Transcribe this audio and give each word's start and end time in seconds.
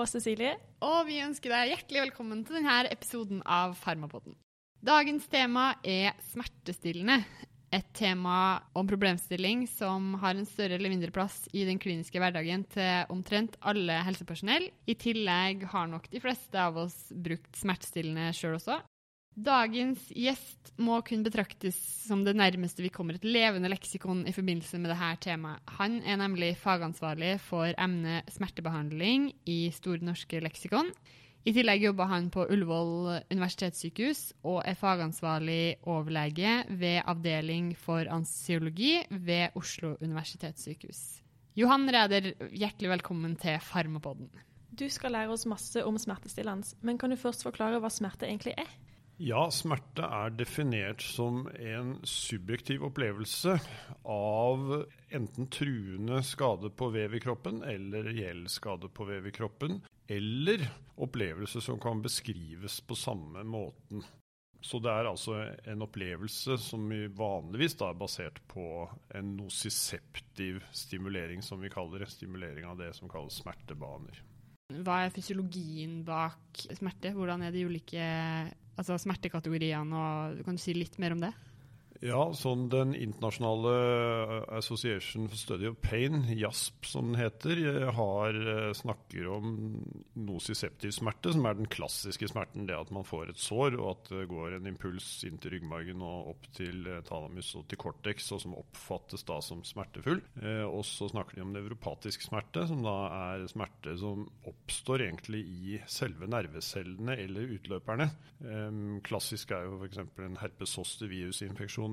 Og 0.00 0.08
Cecilie. 0.08 0.54
Og 0.80 1.02
vi 1.10 1.18
ønsker 1.20 1.52
deg 1.52 1.74
hjertelig 1.74 2.06
velkommen 2.06 2.40
til 2.46 2.56
denne 2.56 2.78
episoden 2.88 3.42
av 3.44 3.74
Farmapodden. 3.76 4.32
Dagens 4.80 5.26
tema 5.28 5.74
er 5.84 6.14
smertestillende. 6.30 7.18
Et 7.70 7.86
tema 7.94 8.62
om 8.74 8.88
problemstilling 8.88 9.66
som 9.68 10.14
har 10.22 10.34
en 10.34 10.48
større 10.48 10.78
eller 10.78 10.90
mindre 10.90 11.12
plass 11.14 11.44
i 11.52 11.66
den 11.68 11.78
kliniske 11.78 12.18
hverdagen 12.18 12.64
til 12.72 13.12
omtrent 13.12 13.60
alle 13.60 14.00
helsepersonell. 14.06 14.70
I 14.88 14.96
tillegg 14.98 15.68
har 15.70 15.92
nok 15.92 16.08
de 16.10 16.24
fleste 16.24 16.56
av 16.58 16.80
oss 16.80 16.96
brukt 17.12 17.60
smertestillende 17.60 18.32
sjøl 18.34 18.56
også. 18.56 18.80
Dagens 19.38 20.08
gjest 20.10 20.72
må 20.82 20.96
kunne 21.06 21.24
betraktes 21.24 21.76
som 22.08 22.24
det 22.26 22.34
nærmeste 22.36 22.82
vi 22.82 22.90
kommer 22.92 23.14
et 23.16 23.24
levende 23.24 23.70
leksikon 23.70 24.24
i 24.26 24.34
forbindelse 24.34 24.80
med 24.82 24.90
dette 24.90 25.10
temaet. 25.28 25.62
Han 25.78 26.00
er 26.02 26.18
nemlig 26.18 26.56
fagansvarlig 26.58 27.36
for 27.44 27.70
emnet 27.78 28.28
smertebehandling 28.34 29.30
i 29.48 29.70
Store 29.76 30.02
norske 30.04 30.42
leksikon. 30.42 30.90
I 31.40 31.54
tillegg 31.56 31.86
jobber 31.86 32.10
han 32.10 32.26
på 32.28 32.44
Ullevål 32.52 33.22
universitetssykehus 33.30 34.26
og 34.42 34.60
er 34.68 34.76
fagansvarlig 34.76 35.78
overlege 35.88 36.66
ved 36.68 37.00
avdeling 37.08 37.72
for 37.80 38.10
ansiologi 38.12 38.98
ved 39.08 39.56
Oslo 39.56 39.94
universitetssykehus. 40.02 41.22
Johan 41.56 41.88
Reder, 41.88 42.34
hjertelig 42.52 42.92
velkommen 42.98 43.38
til 43.40 43.56
Farmapodden. 43.62 44.28
Du 44.70 44.84
skal 44.92 45.16
lære 45.16 45.32
oss 45.32 45.48
masse 45.48 45.80
om 45.86 45.96
smertestillende, 45.98 46.76
men 46.82 46.98
kan 46.98 47.10
du 47.10 47.16
først 47.18 47.42
forklare 47.46 47.80
hva 47.80 47.88
smerte 47.90 48.28
egentlig 48.28 48.58
er? 48.60 48.68
Ja, 49.20 49.42
smerte 49.52 50.06
er 50.08 50.30
definert 50.32 51.02
som 51.04 51.42
en 51.52 51.90
subjektiv 52.08 52.86
opplevelse 52.88 53.58
av 54.08 54.70
enten 55.12 55.48
truende 55.52 56.22
skade 56.24 56.70
på 56.72 56.88
vev 56.94 57.18
i 57.18 57.20
kroppen 57.20 57.58
eller 57.68 58.08
reell 58.08 58.46
skade 58.48 58.88
på 58.88 59.04
vev 59.10 59.28
i 59.28 59.32
kroppen, 59.36 59.82
eller 60.08 60.64
opplevelse 60.96 61.60
som 61.60 61.76
kan 61.82 62.00
beskrives 62.00 62.78
på 62.80 62.96
samme 62.96 63.44
måten. 63.44 64.00
Så 64.64 64.80
det 64.80 64.88
er 64.88 65.10
altså 65.12 65.36
en 65.68 65.84
opplevelse 65.84 66.56
som 66.60 66.88
vanligvis 67.16 67.76
er 67.84 68.00
basert 68.00 68.40
på 68.48 68.64
en 69.16 69.36
nosiseptiv 69.36 70.64
stimulering, 70.72 71.44
som 71.44 71.60
vi 71.60 71.68
kaller 71.72 72.06
det. 72.06 72.10
Stimulering 72.12 72.72
av 72.72 72.80
det 72.80 72.94
som 72.96 73.12
kalles 73.12 73.36
smertebaner. 73.44 74.24
Hva 74.80 75.00
er 75.04 75.12
fysiologien 75.12 76.00
bak 76.06 76.64
smerte? 76.72 77.12
Hvordan 77.12 77.44
er 77.44 77.52
de 77.52 77.68
ulike 77.68 78.08
altså 78.80 78.98
smertekategoriene? 79.00 79.94
og 79.94 80.44
Kan 80.46 80.56
du 80.56 80.62
si 80.62 80.74
litt 80.76 80.96
mer 81.02 81.16
om 81.16 81.22
det? 81.22 81.32
Ja, 82.00 82.30
sånn 82.32 82.70
Den 82.72 82.94
internasjonale 82.96 83.72
eh, 83.76 84.34
Association 84.56 85.26
for 85.28 85.36
Study 85.36 85.68
of 85.68 85.76
Pain, 85.84 86.22
JASP 86.32 86.86
som 86.88 87.10
den 87.10 87.20
heter, 87.20 87.60
eh, 87.60 87.90
har, 87.92 88.36
eh, 88.40 88.72
snakker 88.72 89.28
om 89.28 89.50
nosiseptiv 90.16 90.94
smerte, 90.96 91.34
som 91.34 91.44
er 91.44 91.58
den 91.58 91.68
klassiske 91.68 92.30
smerten. 92.30 92.64
Det 92.66 92.78
at 92.78 92.92
man 92.94 93.04
får 93.04 93.34
et 93.34 93.42
sår, 93.42 93.76
og 93.76 93.90
at 93.90 94.08
det 94.14 94.30
går 94.32 94.56
en 94.56 94.70
impuls 94.70 95.10
inn 95.28 95.36
til 95.36 95.58
ryggmargen 95.58 96.00
og 96.00 96.32
opp 96.32 96.48
til 96.56 96.88
talamus 97.04 97.52
og 97.60 97.68
til 97.68 97.80
cortex, 97.84 98.30
og 98.32 98.40
som 98.46 98.56
oppfattes 98.56 99.26
da 99.28 99.36
som 99.44 99.60
smertefull. 99.60 100.22
Og 100.70 100.80
så 100.88 101.10
snakker 101.10 101.36
de 101.36 101.44
om 101.44 101.52
nevropatisk 101.52 102.24
smerte, 102.24 102.64
som 102.70 102.80
da 102.86 102.96
er 103.34 103.46
smerte 103.50 103.96
som 104.00 104.24
oppstår 104.48 105.04
egentlig 105.04 105.44
i 105.44 105.80
selve 105.90 106.28
nervecellene 106.30 107.18
eller 107.26 107.52
utløperne. 107.58 108.08
Eh, 108.40 108.80
klassisk 109.04 109.52
er 109.52 109.66
jo 109.66 109.76
f.eks. 109.82 110.00
en 110.00 110.38
herpes 110.40 110.72
zoster 110.78 111.10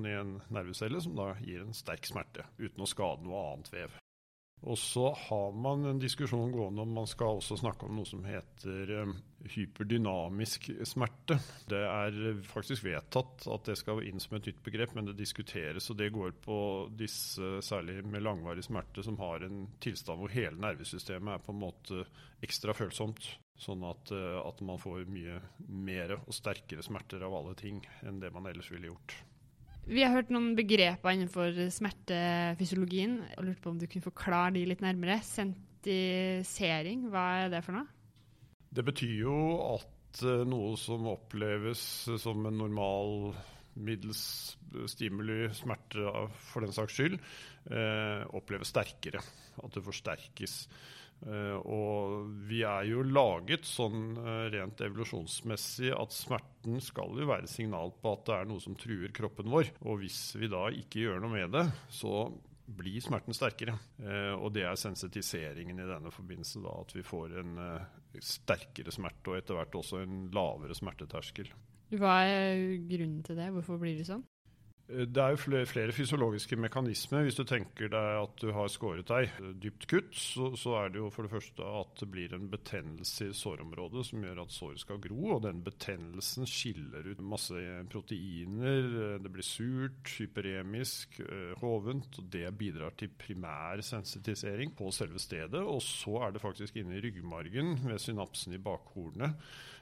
i 0.06 0.14
en 0.18 0.36
nervecelle, 0.54 1.00
som 1.02 1.16
da 1.18 1.32
gir 1.40 1.64
en 1.64 1.76
sterk 1.76 2.06
smerte, 2.06 2.46
uten 2.58 2.84
å 2.84 2.90
skade 2.90 3.26
noe 3.26 3.46
annet 3.52 3.72
vev. 3.72 3.96
Og 4.66 4.78
så 4.78 5.12
har 5.14 5.52
man 5.54 5.84
en 5.86 6.00
diskusjon 6.02 6.50
gående 6.52 6.82
om 6.82 6.94
man 6.96 7.06
skal 7.06 7.38
også 7.38 7.60
snakke 7.60 7.86
om 7.86 7.98
noe 7.98 8.08
som 8.08 8.24
heter 8.26 8.90
um, 9.04 9.12
hyperdynamisk 9.54 10.70
smerte. 10.88 11.38
Det 11.70 11.82
er 11.86 12.40
faktisk 12.48 12.88
vedtatt 12.88 13.46
at 13.54 13.70
det 13.70 13.78
skal 13.78 14.02
inn 14.06 14.18
som 14.22 14.34
et 14.38 14.50
nytt 14.50 14.62
begrep, 14.66 14.96
men 14.96 15.06
det 15.06 15.18
diskuteres. 15.20 15.86
Og 15.92 16.00
det 16.00 16.10
går 16.14 16.34
på 16.42 16.58
disse, 16.98 17.60
særlig 17.62 18.00
med 18.02 18.26
langvarig 18.26 18.66
smerte, 18.66 19.04
som 19.06 19.20
har 19.22 19.46
en 19.46 19.68
tilstand 19.84 20.24
hvor 20.24 20.34
hele 20.34 20.58
nervesystemet 20.58 21.36
er 21.36 21.44
på 21.44 21.54
en 21.54 21.62
måte 21.62 22.02
ekstra 22.42 22.74
følsomt. 22.74 23.30
Sånn 23.58 23.82
at, 23.86 24.10
uh, 24.14 24.42
at 24.42 24.62
man 24.66 24.82
får 24.82 25.06
mye 25.10 25.38
mer 25.70 26.18
og 26.18 26.34
sterkere 26.34 26.82
smerter 26.86 27.22
av 27.26 27.34
alle 27.34 27.54
ting 27.58 27.82
enn 28.06 28.18
det 28.22 28.34
man 28.34 28.50
ellers 28.50 28.74
ville 28.74 28.90
gjort. 28.90 29.20
Vi 29.88 30.02
har 30.04 30.12
hørt 30.12 30.28
noen 30.28 30.50
begreper 30.52 31.14
innenfor 31.14 31.54
smertefysiologien. 31.72 33.22
og 33.38 33.46
lurte 33.46 33.62
på 33.64 33.70
om 33.72 33.78
du 33.80 33.86
kunne 33.88 34.04
forklare 34.04 34.52
de 34.58 34.66
litt 34.68 34.82
nærmere. 34.84 35.22
Sentisering, 35.24 37.06
hva 37.08 37.24
er 37.44 37.54
det 37.54 37.62
for 37.64 37.78
noe? 37.78 37.88
Det 38.68 38.84
betyr 38.84 39.14
jo 39.22 39.36
at 39.78 40.20
uh, 40.28 40.44
noe 40.44 40.74
som 40.76 41.08
oppleves 41.08 41.80
som 42.20 42.44
en 42.50 42.60
normal 42.60 43.32
middels 43.78 44.20
stimuli, 44.90 45.46
smerte 45.56 46.04
for 46.50 46.66
den 46.66 46.74
saks 46.74 46.98
skyld, 46.98 47.16
uh, 47.72 48.28
oppleves 48.36 48.74
sterkere. 48.74 49.24
At 49.56 49.72
det 49.72 49.86
forsterkes. 49.86 50.60
Uh, 51.18 51.56
og 51.66 52.28
vi 52.46 52.60
er 52.66 52.84
jo 52.86 53.02
laget 53.02 53.66
sånn 53.66 54.12
uh, 54.20 54.46
rent 54.52 54.78
evolusjonsmessig 54.86 55.90
at 55.90 56.14
smerten 56.14 56.78
skal 56.84 57.18
jo 57.18 57.26
være 57.26 57.50
signal 57.50 57.90
på 57.98 58.12
at 58.14 58.22
det 58.28 58.36
er 58.36 58.50
noe 58.50 58.62
som 58.62 58.76
truer 58.78 59.10
kroppen 59.14 59.50
vår. 59.50 59.72
Og 59.82 60.04
hvis 60.04 60.20
vi 60.38 60.50
da 60.52 60.68
ikke 60.70 61.02
gjør 61.06 61.24
noe 61.24 61.34
med 61.34 61.56
det, 61.56 61.64
så 61.90 62.28
blir 62.78 63.00
smerten 63.02 63.34
sterkere. 63.34 63.74
Uh, 63.98 64.36
og 64.38 64.52
det 64.54 64.68
er 64.68 64.78
sensitiseringen 64.78 65.82
i 65.82 65.90
denne 65.90 66.14
forbindelse, 66.14 66.62
da, 66.62 66.76
at 66.84 66.94
vi 66.94 67.06
får 67.06 67.38
en 67.42 67.58
sterkere 68.24 68.94
smerte 68.94 69.32
og 69.32 69.40
etter 69.40 69.58
hvert 69.58 69.78
også 69.82 70.04
en 70.04 70.28
lavere 70.34 70.76
smerteterskel. 70.76 71.50
Hva 71.98 72.18
er 72.28 72.78
grunnen 72.84 73.22
til 73.24 73.38
det? 73.38 73.50
Hvorfor 73.54 73.80
blir 73.80 73.98
det 73.98 74.06
sånn? 74.06 74.22
Det 74.88 75.20
er 75.20 75.34
jo 75.34 75.36
flere, 75.36 75.66
flere, 75.68 75.92
fysiologiske 75.92 76.56
mekanismer. 76.56 77.26
Hvis 77.26 77.36
du 77.36 77.42
tenker 77.44 77.90
deg 77.92 78.06
at 78.22 78.38
du 78.40 78.54
har 78.56 78.70
skåret 78.72 79.10
deg 79.10 79.34
dypt 79.60 79.84
kutt, 79.90 80.14
så, 80.16 80.48
så, 80.56 80.78
er 80.80 80.94
det 80.94 81.02
jo 81.02 81.10
for 81.12 81.28
det 81.28 81.32
første 81.34 81.66
at 81.80 82.00
det 82.00 82.08
blir 82.14 82.32
en 82.32 82.46
betennelse 82.48 83.28
i 83.28 83.36
sårområdet 83.36 84.06
som 84.08 84.24
gjør 84.24 84.40
at 84.46 84.56
såret 84.56 84.80
skal 84.80 85.02
gro. 85.04 85.18
Og 85.36 85.44
den 85.44 85.60
betennelsen 85.66 86.48
skiller 86.48 87.04
ut 87.04 87.20
masse 87.20 87.60
proteiner. 87.92 88.88
Det 89.20 89.34
blir 89.34 89.44
surt, 89.44 90.08
hyperemisk, 90.16 91.20
eh, 91.20 91.52
hovent. 91.60 92.22
og 92.22 92.32
Det 92.32 92.48
bidrar 92.56 92.96
til 92.96 93.12
primær 93.12 93.84
sensitisering 93.84 94.72
på 94.78 94.88
selve 94.88 95.20
stedet. 95.20 95.60
Og 95.60 95.82
så 95.84 96.16
er 96.24 96.32
det 96.32 96.46
faktisk 96.46 96.80
inne 96.80 96.96
i 96.96 97.04
ryggmargen 97.04 97.76
ved 97.84 98.00
synapsen 98.00 98.56
i 98.56 98.62
bakhornet 98.62 99.36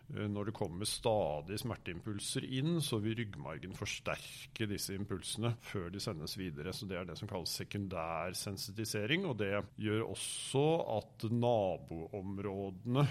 når 0.08 0.48
det 0.48 0.54
kommer 0.54 0.86
stadig 0.86 1.58
smerteimpulser 1.58 2.44
inn, 2.46 2.78
så 2.84 3.00
vil 3.02 3.16
ryggmargen 3.18 3.74
forsterke 3.74 4.68
disse 4.70 4.94
impulsene 4.94 5.56
før 5.66 5.90
de 5.90 6.02
sendes 6.02 6.36
videre. 6.38 6.72
Så 6.72 6.86
Det 6.86 6.98
er 6.98 7.08
det 7.08 7.18
som 7.18 7.28
kalles 7.28 7.56
sekundær 7.58 8.36
sensitisering. 8.38 9.26
Og 9.26 9.38
det 9.38 9.64
gjør 9.82 10.06
også 10.12 10.66
at 10.98 11.26
naboområdene 11.30 13.06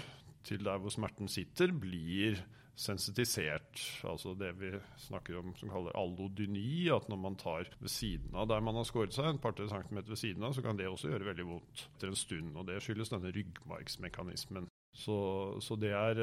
til 0.46 0.64
der 0.64 0.78
hvor 0.78 0.94
smerten 0.94 1.28
sitter, 1.28 1.72
blir 1.74 2.40
sensitisert. 2.76 3.80
Altså 4.04 4.34
det 4.38 4.52
vi 4.60 4.70
snakker 5.08 5.38
om 5.40 5.54
som 5.56 5.72
kaller 5.72 5.96
allodyni. 5.96 6.88
At 6.92 7.08
når 7.08 7.20
man 7.20 7.36
tar 7.40 7.68
ved 7.80 7.92
siden 7.92 8.36
av 8.36 8.48
der 8.48 8.60
man 8.60 8.76
har 8.76 8.88
skåret 8.88 9.16
seg, 9.16 9.30
en 9.32 9.42
par-tre 9.42 9.68
centimeter 9.68 10.12
ved 10.14 10.22
siden 10.22 10.44
av, 10.44 10.56
så 10.56 10.64
kan 10.64 10.78
det 10.78 10.88
også 10.88 11.10
gjøre 11.12 11.32
veldig 11.32 11.48
vondt 11.50 11.86
etter 11.96 12.12
en 12.12 12.20
stund. 12.24 12.56
Og 12.56 12.68
det 12.68 12.80
skyldes 12.84 13.12
denne 13.12 13.32
ryggmargsmekanismen. 13.36 14.70
Så, 14.96 15.16
så, 15.60 15.76
det 15.76 15.90
er 15.92 16.16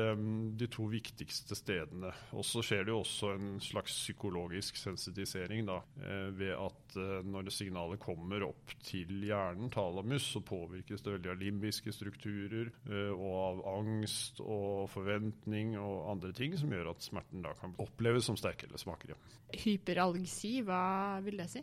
de 0.58 0.68
to 0.72 0.88
viktigste 0.90 1.54
stedene. 1.58 2.10
Og 2.34 2.46
så 2.48 2.64
skjer 2.66 2.88
det 2.88 2.94
jo 2.94 3.02
også 3.04 3.30
en 3.36 3.52
slags 3.62 3.94
psykologisk 4.00 4.80
sensitisering 4.82 5.68
da, 5.68 5.76
eh, 6.02 6.32
ved 6.34 6.56
at 6.58 6.98
eh, 6.98 7.20
når 7.28 7.52
signalet 7.54 8.02
kommer 8.02 8.48
opp 8.48 8.74
til 8.82 9.28
hjernen, 9.28 9.70
talamus, 9.74 10.26
så 10.34 10.42
påvirkes 10.42 11.06
det 11.06 11.14
veldig 11.20 11.32
av 11.36 11.44
limbiske 11.44 11.94
strukturer 11.94 12.72
eh, 12.90 13.14
og 13.14 13.38
av 13.44 13.62
angst 13.76 14.42
og 14.42 14.90
forventning 14.94 15.78
og 15.78 16.10
andre 16.16 16.34
ting 16.34 16.58
som 16.58 16.74
gjør 16.74 16.96
at 16.96 17.06
smerten 17.06 17.46
da 17.46 17.54
kan 17.60 17.78
oppleves 17.84 18.26
som 18.26 18.40
sterkere 18.40 18.72
eller 18.72 18.82
smakere. 18.82 19.20
Hyperalgesi, 19.54 20.56
hva 20.66 21.22
vil 21.22 21.38
det 21.44 21.50
si? 21.54 21.62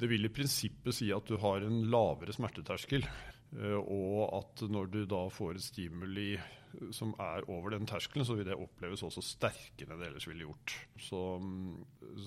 Det 0.00 0.08
vil 0.08 0.24
i 0.24 0.32
prinsippet 0.32 0.96
si 0.96 1.10
at 1.12 1.26
du 1.28 1.36
har 1.42 1.66
en 1.66 1.82
lavere 1.90 2.32
smerteterskel. 2.32 3.04
Eh, 3.58 3.76
og 3.78 4.30
at 4.36 4.64
når 4.70 4.90
du 4.92 5.04
da 5.10 5.26
får 5.32 5.58
et 5.58 5.66
stimuli 5.66 6.32
som 6.94 7.10
er 7.18 7.42
over 7.50 7.74
den 7.74 7.86
terskelen, 7.88 8.22
så 8.26 8.36
vil 8.38 8.46
det 8.46 8.54
oppleves 8.54 9.02
også 9.02 9.22
sterkere 9.24 9.90
enn 9.90 10.02
det 10.02 10.10
ellers 10.10 10.26
ville 10.30 10.46
gjort. 10.46 10.74
Så, 11.02 11.22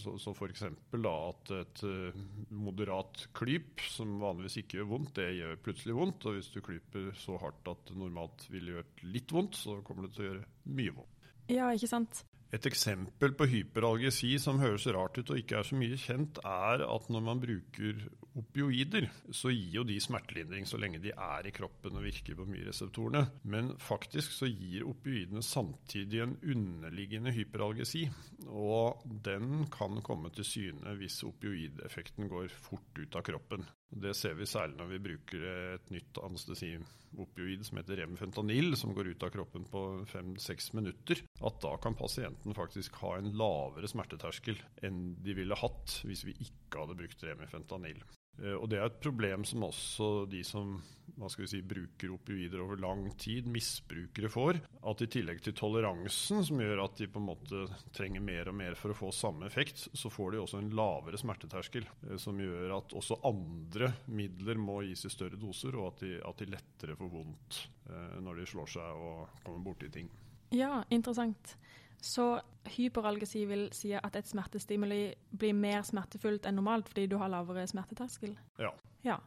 så, 0.01 0.15
så 0.19 0.33
f.eks. 0.35 0.65
at 0.67 1.53
et 1.59 1.83
eh, 1.87 2.19
moderat 2.51 3.27
klyp, 3.37 3.85
som 3.87 4.17
vanligvis 4.23 4.59
ikke 4.63 4.81
gjør 4.81 4.91
vondt, 4.91 5.15
det 5.19 5.29
gjør 5.39 5.63
plutselig 5.63 5.97
vondt. 5.99 6.27
Og 6.27 6.37
hvis 6.37 6.51
du 6.53 6.59
klyper 6.65 7.09
så 7.19 7.39
hardt 7.41 7.71
at 7.71 7.87
det 7.89 7.97
normalt 7.99 8.47
ville 8.51 8.77
gjort 8.77 9.07
litt 9.15 9.35
vondt, 9.35 9.59
så 9.63 9.79
kommer 9.87 10.07
det 10.07 10.17
til 10.17 10.25
å 10.25 10.29
gjøre 10.31 10.45
mye 10.75 10.97
vondt. 10.99 11.31
Ja, 11.51 11.71
ikke 11.75 11.91
sant. 11.91 12.25
Et 12.53 12.67
eksempel 12.69 13.33
på 13.33 13.47
hyperalgesi 13.49 14.35
som 14.41 14.59
høres 14.61 14.85
rart 14.93 15.17
ut 15.17 15.31
og 15.33 15.39
ikke 15.39 15.57
er 15.57 15.65
så 15.65 15.77
mye 15.79 15.97
kjent, 15.97 16.37
er 16.45 16.83
at 16.85 17.07
når 17.09 17.23
man 17.25 17.41
bruker 17.41 18.03
opioider, 18.37 19.07
så 19.33 19.49
gir 19.49 19.79
jo 19.79 19.85
de 19.89 19.97
smertelindring 20.01 20.67
så 20.69 20.77
lenge 20.81 21.01
de 21.01 21.15
er 21.15 21.49
i 21.49 21.53
kroppen 21.55 21.97
og 21.97 22.05
virker 22.05 22.37
på 22.37 22.45
myreseptorene. 22.49 23.23
Men 23.49 23.73
faktisk 23.81 24.35
så 24.37 24.49
gir 24.51 24.85
opioidene 24.85 25.41
samtidig 25.45 26.21
en 26.21 26.37
underliggende 26.45 27.33
hyperalgesi. 27.33 28.05
Og 28.53 29.01
den 29.25 29.65
kan 29.73 30.03
komme 30.05 30.29
til 30.37 30.45
syne 30.45 30.97
hvis 30.99 31.23
opioideffekten 31.25 32.29
går 32.29 32.53
fort 32.53 33.01
ut 33.01 33.17
av 33.17 33.25
kroppen. 33.33 33.65
Det 33.89 34.13
ser 34.17 34.33
vi 34.39 34.47
særlig 34.49 34.79
når 34.79 34.89
vi 34.89 35.01
bruker 35.07 35.43
et 35.75 35.91
nytt 35.93 36.17
anestesiopioid 36.23 37.65
som 37.67 37.77
heter 37.77 37.99
remfentanil, 38.01 38.73
som 38.79 38.95
går 38.95 39.11
ut 39.13 39.25
av 39.27 39.33
kroppen 39.35 39.67
på 39.69 39.83
fem-seks 40.09 40.71
minutter. 40.77 41.21
At 41.45 41.59
da 41.61 41.75
kan 41.81 41.97
pasienten 41.99 42.57
faktisk 42.57 42.97
ha 43.03 43.17
en 43.19 43.33
lavere 43.37 43.89
smerteterskel 43.91 44.57
enn 44.85 45.13
de 45.21 45.37
ville 45.37 45.59
hatt 45.59 45.99
hvis 46.07 46.25
vi 46.25 46.37
ikke 46.47 46.81
hadde 46.81 46.97
brukt 47.03 47.25
remfentanil. 47.27 48.01
Eh, 48.41 48.55
og 48.55 48.69
Det 48.69 48.79
er 48.79 48.89
et 48.89 49.03
problem 49.03 49.45
som 49.47 49.69
også 49.69 50.11
de 50.31 50.43
som 50.47 50.77
hva 51.19 51.27
skal 51.29 51.43
vi 51.43 51.49
si, 51.51 51.59
bruker 51.67 52.13
opioider 52.15 52.61
over 52.63 52.79
lang 52.81 53.03
tid, 53.21 53.45
misbrukere 53.51 54.31
får. 54.31 54.59
At 54.89 55.03
i 55.03 55.09
tillegg 55.11 55.43
til 55.45 55.55
toleransen, 55.57 56.41
som 56.47 56.61
gjør 56.63 56.83
at 56.85 56.97
de 56.97 57.09
på 57.11 57.21
en 57.21 57.27
måte 57.27 57.65
trenger 57.93 58.23
mer 58.23 58.49
og 58.49 58.57
mer 58.57 58.77
for 58.79 58.93
å 58.93 58.97
få 58.97 59.11
samme 59.13 59.45
effekt, 59.45 59.85
så 59.93 60.09
får 60.13 60.33
de 60.33 60.41
også 60.41 60.61
en 60.61 60.71
lavere 60.73 61.19
smerteterskel. 61.21 61.85
Eh, 62.07 62.17
som 62.21 62.39
gjør 62.41 62.77
at 62.79 62.97
også 62.97 63.19
andre 63.29 63.93
midler 64.09 64.59
må 64.61 64.81
gis 64.87 65.05
i 65.05 65.13
større 65.13 65.39
doser, 65.39 65.77
og 65.77 65.91
at 65.91 66.05
de, 66.05 66.15
at 66.23 66.41
de 66.41 66.49
lettere 66.55 66.97
får 66.99 67.13
vondt 67.13 67.61
eh, 67.89 68.19
når 68.23 68.41
de 68.41 68.49
slår 68.55 68.75
seg 68.77 69.05
og 69.05 69.39
kommer 69.45 69.65
borti 69.69 69.91
ting. 69.93 70.09
Ja, 70.53 70.83
interessant. 70.93 71.55
Så 72.03 72.41
hyperalgesi 72.67 73.45
vil 73.47 73.69
si 73.71 73.93
at 73.95 74.15
et 74.19 74.27
smertestimuli 74.27 75.13
blir 75.39 75.53
mer 75.55 75.85
smertefullt 75.87 76.47
enn 76.49 76.57
normalt 76.59 76.89
fordi 76.91 77.05
du 77.07 77.15
har 77.21 77.31
lavere 77.31 77.63
smerteterskel? 77.67 78.35
Ja. 78.59 78.71
ja. 79.07 79.17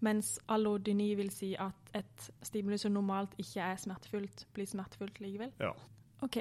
Mens 0.00 0.36
allodyni 0.48 1.10
vil 1.18 1.32
si 1.34 1.52
at 1.58 1.90
et 1.94 2.30
stimuli 2.46 2.78
som 2.78 2.94
normalt 2.94 3.34
ikke 3.38 3.66
er 3.66 3.80
smertefullt, 3.82 4.46
blir 4.54 4.70
smertefullt 4.70 5.18
likevel? 5.20 5.50
Ja. 5.60 5.72
Ok. 6.22 6.38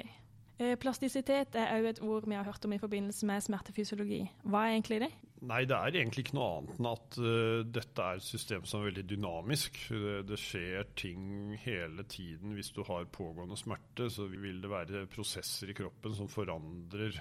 Eh, 0.60 0.76
plastisitet 0.76 1.56
er 1.56 1.72
òg 1.78 1.86
et 1.88 2.02
ord 2.04 2.26
vi 2.28 2.36
har 2.36 2.44
hørt 2.44 2.66
om 2.68 2.74
i 2.76 2.82
forbindelse 2.82 3.28
med 3.30 3.46
smertefysiologi. 3.46 4.26
Hva 4.44 4.66
er 4.66 4.74
egentlig 4.76 4.98
det? 5.06 5.10
Nei, 5.48 5.62
det 5.64 5.78
er 5.78 5.96
egentlig 5.96 6.26
ikke 6.26 6.36
noe 6.36 6.50
annet 6.58 6.80
enn 6.82 6.90
at 6.90 7.18
uh, 7.24 7.62
dette 7.64 8.04
er 8.04 8.20
et 8.20 8.26
system 8.26 8.66
som 8.68 8.82
er 8.82 8.90
veldig 8.90 9.06
dynamisk. 9.08 9.80
Det, 9.88 10.18
det, 10.28 10.40
skjer 10.42 10.90
ting 11.00 11.54
hele 11.64 12.04
tiden. 12.12 12.58
Hvis 12.58 12.74
du 12.76 12.82
har 12.90 13.08
pågående 13.08 13.56
smerte, 13.60 14.10
så 14.12 14.28
vil 14.28 14.60
det 14.60 14.72
være 14.74 15.06
prosesser 15.14 15.72
i 15.72 15.78
kroppen 15.78 16.18
som 16.18 16.28
forandrer 16.32 17.16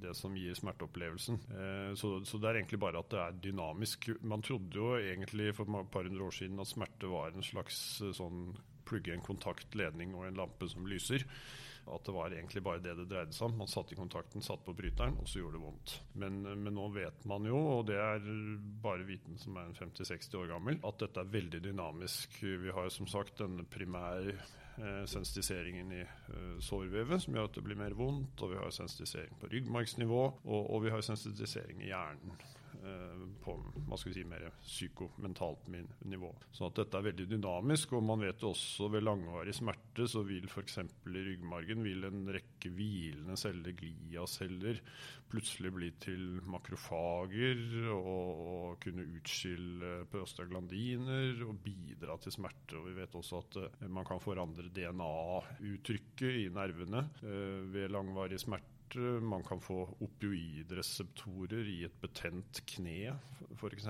det 0.00 0.14
som 0.16 0.32
gir 0.36 0.56
smerteopplevelsen. 0.56 1.36
Uh, 1.52 1.92
så, 2.00 2.14
så, 2.24 2.40
det 2.40 2.48
er 2.48 2.62
egentlig 2.62 2.80
bare 2.80 3.04
at 3.04 3.12
det 3.12 3.20
er 3.26 3.38
dynamisk. 3.50 4.08
Man 4.24 4.40
trodde 4.46 4.80
jo 4.80 4.94
egentlig 4.96 5.52
for 5.52 5.68
et 5.68 5.92
par 5.92 6.08
hundre 6.08 6.30
år 6.30 6.40
siden 6.40 6.64
at 6.64 6.72
smerte 6.72 7.12
var 7.12 7.36
en 7.36 7.44
slags 7.44 8.00
sånn 8.16 8.54
plugge 8.90 9.14
en 9.14 9.24
kontaktledning 9.24 10.14
og 10.18 10.26
en 10.26 10.40
lampe 10.42 10.68
som 10.70 10.88
lyser. 10.90 11.26
At 11.90 12.04
det 12.06 12.12
var 12.14 12.34
egentlig 12.34 12.62
bare 12.62 12.82
det 12.82 12.92
det 12.98 13.06
dreide 13.10 13.34
seg 13.34 13.48
om. 13.48 13.56
Man 13.62 13.70
satte 13.70 13.94
i 13.94 13.98
kontakten, 13.98 14.44
satte 14.44 14.66
på 14.66 14.76
bryteren, 14.76 15.16
og 15.18 15.28
så 15.28 15.40
gjorde 15.40 15.56
det 15.56 15.64
vondt. 15.64 15.94
Men, 16.22 16.40
men, 16.44 16.74
nå 16.76 16.86
vet 16.94 17.24
man 17.30 17.48
jo, 17.48 17.58
og 17.78 17.86
det 17.88 17.96
er 17.98 18.28
bare 18.84 19.06
viten 19.08 19.40
som 19.40 19.56
er 19.58 19.72
50-60 19.78 20.38
år 20.42 20.52
gammel, 20.52 20.80
at 20.86 21.00
dette 21.02 21.24
er 21.24 21.34
veldig 21.34 21.62
dynamisk. 21.64 22.40
Vi 22.42 22.76
har 22.76 22.92
som 22.94 23.08
sagt 23.10 23.40
denne 23.40 23.64
primære 23.64 24.36
eh, 24.36 25.02
sensitiseringen 25.10 25.96
i 25.96 26.04
eh, 26.04 26.54
sårvevet, 26.62 27.24
som 27.24 27.36
gjør 27.36 27.50
at 27.50 27.58
det 27.58 27.66
blir 27.66 27.80
mer 27.80 27.96
vondt. 27.98 28.44
Og 28.44 28.54
vi 28.54 28.60
har 28.60 28.76
sensitisering 28.76 29.40
på 29.40 29.50
ryggmargsnivå, 29.50 30.24
og, 30.44 30.62
og 30.62 30.86
vi 30.86 30.94
har 30.94 31.06
sensitisering 31.06 31.82
i 31.82 31.90
hjernen. 31.94 32.38
Eh, 32.80 33.24
på 33.44 33.54
hva 33.88 33.96
skal 33.98 34.12
vi 34.12 34.14
si, 34.16 34.22
mer 34.28 34.46
psykomentalt 34.62 35.66
nivå. 36.08 36.30
Så 36.54 36.68
at 36.68 36.78
dette 36.78 36.96
er 36.96 37.06
veldig 37.10 37.26
dynamisk. 37.28 37.92
og 37.96 38.04
Man 38.08 38.24
vet 38.24 38.44
også 38.46 38.88
ved 38.92 39.04
langvarig 39.04 39.54
smerte 39.56 40.06
så 40.08 40.22
vil 40.24 40.48
f.eks. 40.48 40.78
i 40.80 41.24
ryggmargen 41.26 41.84
vil 41.84 42.06
en 42.08 42.22
rekke 42.32 42.72
hvilende 42.72 43.36
celler, 43.40 43.74
gliaceller, 43.76 44.80
plutselig 45.30 45.74
bli 45.76 45.90
til 46.02 46.24
makrofager 46.50 47.90
og, 47.94 48.40
og 48.46 48.80
kunne 48.82 49.06
utskille 49.18 49.92
prostaglandiner 50.10 51.44
og 51.46 51.60
bidra 51.64 52.16
til 52.22 52.36
smerte. 52.38 52.78
Og 52.80 52.88
Vi 52.88 52.96
vet 52.96 53.20
også 53.20 53.44
at 53.44 53.60
uh, 53.60 53.88
man 53.92 54.08
kan 54.08 54.22
forandre 54.22 54.72
DNA-uttrykket 54.72 56.44
i 56.46 56.50
nervene 56.54 57.06
uh, 57.22 57.60
ved 57.72 57.92
langvarig 57.92 58.40
smerte 58.40 58.69
man 58.96 59.42
kan 59.46 59.60
få 59.60 59.82
opioidreseptorer 60.00 61.68
i 61.68 61.78
et 61.86 61.96
betent 62.02 62.62
kne, 62.68 63.14
f.eks. 63.56 63.88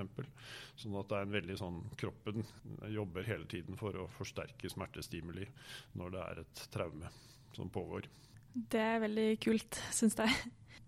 Sånn 0.81 0.97
at 0.99 1.11
det 1.11 1.19
er 1.19 1.27
en 1.27 1.35
veldig 1.35 1.57
sånn 1.61 1.81
Kroppen 2.01 2.45
jobber 2.91 3.27
hele 3.29 3.49
tiden 3.51 3.79
for 3.81 3.97
å 3.97 4.09
forsterke 4.17 4.71
smertestimuli 4.73 5.47
når 6.01 6.17
det 6.17 6.25
er 6.25 6.43
et 6.45 6.65
traume 6.75 7.13
som 7.57 7.71
pågår. 7.73 8.09
Det 8.51 8.83
er 8.83 9.05
veldig 9.05 9.29
kult, 9.43 9.79
syns 9.95 10.19
jeg. 10.19 10.35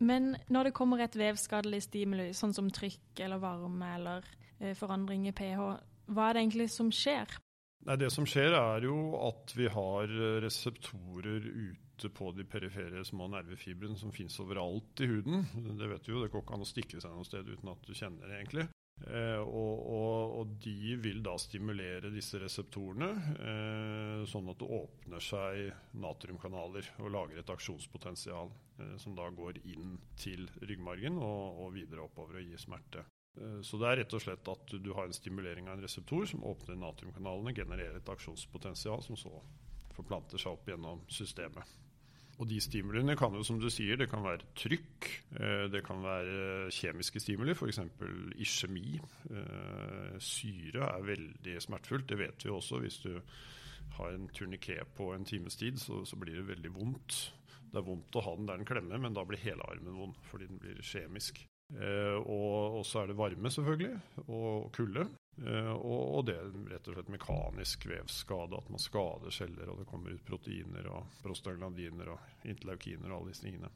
Men 0.03 0.33
når 0.51 0.69
det 0.69 0.77
kommer 0.77 1.03
et 1.05 1.17
vevskadelig 1.19 1.85
stimuli, 1.87 2.33
sånn 2.35 2.55
som 2.57 2.71
trykk 2.75 3.23
eller 3.23 3.43
varme 3.43 3.95
eller 4.01 4.27
eh, 4.59 4.75
forandring 4.79 5.29
i 5.31 5.35
pH, 5.37 5.63
hva 6.13 6.29
er 6.29 6.37
det 6.37 6.43
egentlig 6.47 6.69
som 6.75 6.91
skjer? 6.95 7.39
Nei, 7.87 7.97
Det 7.99 8.11
som 8.15 8.27
skjer, 8.27 8.55
er 8.55 8.87
jo 8.87 8.97
at 9.27 9.55
vi 9.59 9.69
har 9.71 10.11
reseptorer 10.43 11.47
ute 11.47 11.82
ute 11.93 12.09
på 12.09 12.33
de 12.33 12.45
perifere 12.49 13.05
små 13.05 13.29
nervefibrene 13.33 13.99
som 13.99 14.13
finnes 14.13 14.39
overalt 14.41 15.01
i 15.01 15.09
huden. 15.11 15.45
Det 15.79 15.89
vet 15.91 16.07
du 16.07 16.15
jo, 16.15 16.23
det 16.23 16.31
går 16.33 16.45
ikke 16.45 16.57
an 16.57 16.65
å 16.65 16.69
stikke 16.69 17.03
seg 17.03 17.13
noe 17.15 17.27
sted 17.29 17.49
uten 17.49 17.73
at 17.73 17.85
du 17.87 17.93
kjenner 17.95 18.29
det 18.29 18.39
egentlig. 18.41 18.67
Eh, 19.03 19.41
og, 19.41 19.79
og, 19.91 20.35
og, 20.39 20.51
de 20.63 20.97
vil 21.03 21.23
da 21.25 21.33
stimulere 21.41 22.13
disse 22.13 22.39
reseptorene, 22.39 23.09
eh, 23.35 24.21
sånn 24.31 24.51
at 24.53 24.61
det 24.61 24.69
åpner 24.77 25.25
seg 25.25 25.73
natriumkanaler 25.99 26.93
og 27.03 27.11
lager 27.11 27.41
et 27.41 27.55
aksjonspotensial 27.55 28.53
eh, 28.53 28.95
som 29.03 29.17
da 29.19 29.27
går 29.35 29.59
inn 29.65 29.97
til 30.21 30.47
ryggmargen 30.63 31.19
og, 31.19 31.65
og 31.65 31.75
videre 31.79 32.07
oppover 32.07 32.39
og 32.39 32.47
gir 32.53 32.63
smerte. 32.63 33.03
Eh, 33.41 33.59
så 33.67 33.81
det 33.81 33.91
er 33.91 34.01
rett 34.03 34.15
og 34.15 34.23
slett 34.23 34.55
at 34.55 34.77
du 34.77 34.93
har 34.95 35.09
en 35.09 35.19
stimulering 35.19 35.69
av 35.69 35.79
en 35.79 35.85
reseptor 35.89 36.29
som 36.29 36.47
åpner 36.47 36.79
natriumkanalene, 36.79 37.57
genererer 37.57 37.99
et 37.99 38.15
aksjonspotensial 38.15 39.03
som 39.09 39.19
så 39.19 39.35
forplanter 39.97 40.41
seg 40.41 40.57
opp 40.57 40.69
gjennom 40.69 41.05
systemet. 41.13 41.79
Og 42.41 42.49
de 42.49 42.59
stimuliene 42.65 43.15
kan 43.19 43.35
jo, 43.37 43.45
som 43.47 43.59
du 43.61 43.69
sier, 43.71 43.99
det 44.01 44.09
kan 44.11 44.25
være 44.25 44.49
trykk, 44.59 45.09
eh, 45.37 45.65
det 45.71 45.83
kan 45.87 46.01
være 46.03 46.71
kjemiske 46.75 47.21
stimuli, 47.23 47.55
f.eks. 47.55 47.79
iskjemi. 48.43 48.97
Eh, 49.31 50.17
syre 50.19 50.89
er 50.89 51.07
veldig 51.07 51.59
smertefullt, 51.63 52.09
det 52.09 52.19
vet 52.19 52.47
vi 52.47 52.51
også. 52.51 52.81
Hvis 52.83 52.99
du 53.05 53.13
har 53.99 54.17
en 54.17 54.27
turniké 54.33 54.81
på 54.97 55.13
en 55.15 55.29
times 55.29 55.61
tid, 55.61 55.79
så, 55.79 56.03
så, 56.09 56.19
blir 56.19 56.41
det 56.41 56.49
veldig 56.49 56.75
vondt. 56.75 57.21
Det 57.73 57.81
er 57.81 57.87
vondt 57.87 58.17
å 58.17 58.25
ha 58.25 58.37
den 58.37 58.49
der 58.49 58.61
den 58.61 58.69
klemmer, 58.69 59.01
men 59.01 59.15
da 59.17 59.25
blir 59.29 59.41
hele 59.41 59.65
armen 59.69 60.01
vond 60.01 60.19
fordi 60.29 60.49
den 60.51 60.61
blir 60.61 60.81
kjemisk. 60.85 61.45
Eh, 61.73 62.19
og 62.19 62.83
så 62.89 63.05
er 63.05 63.13
det 63.13 63.21
varme, 63.21 63.53
selvfølgelig, 63.53 63.95
og 64.27 64.73
kulde. 64.77 65.07
Uh, 65.41 65.73
og, 65.81 66.27
det 66.29 66.37
rett 66.69 66.89
og 66.91 66.99
slett 66.99 67.13
mekanisk 67.13 67.87
vevskade, 67.89 68.59
at 68.59 68.69
man 68.71 68.83
skader 68.83 69.33
celler 69.33 69.71
og 69.73 69.81
det 69.81 69.87
kommer 69.89 70.13
ut 70.13 70.27
proteiner 70.29 70.91
og 70.93 71.15
prostaglandiner 71.23 72.13
og 72.13 72.45
interleukiner 72.45 73.09
og 73.09 73.23
alle 73.23 73.33
disse 73.33 73.47
tingene. 73.47 73.71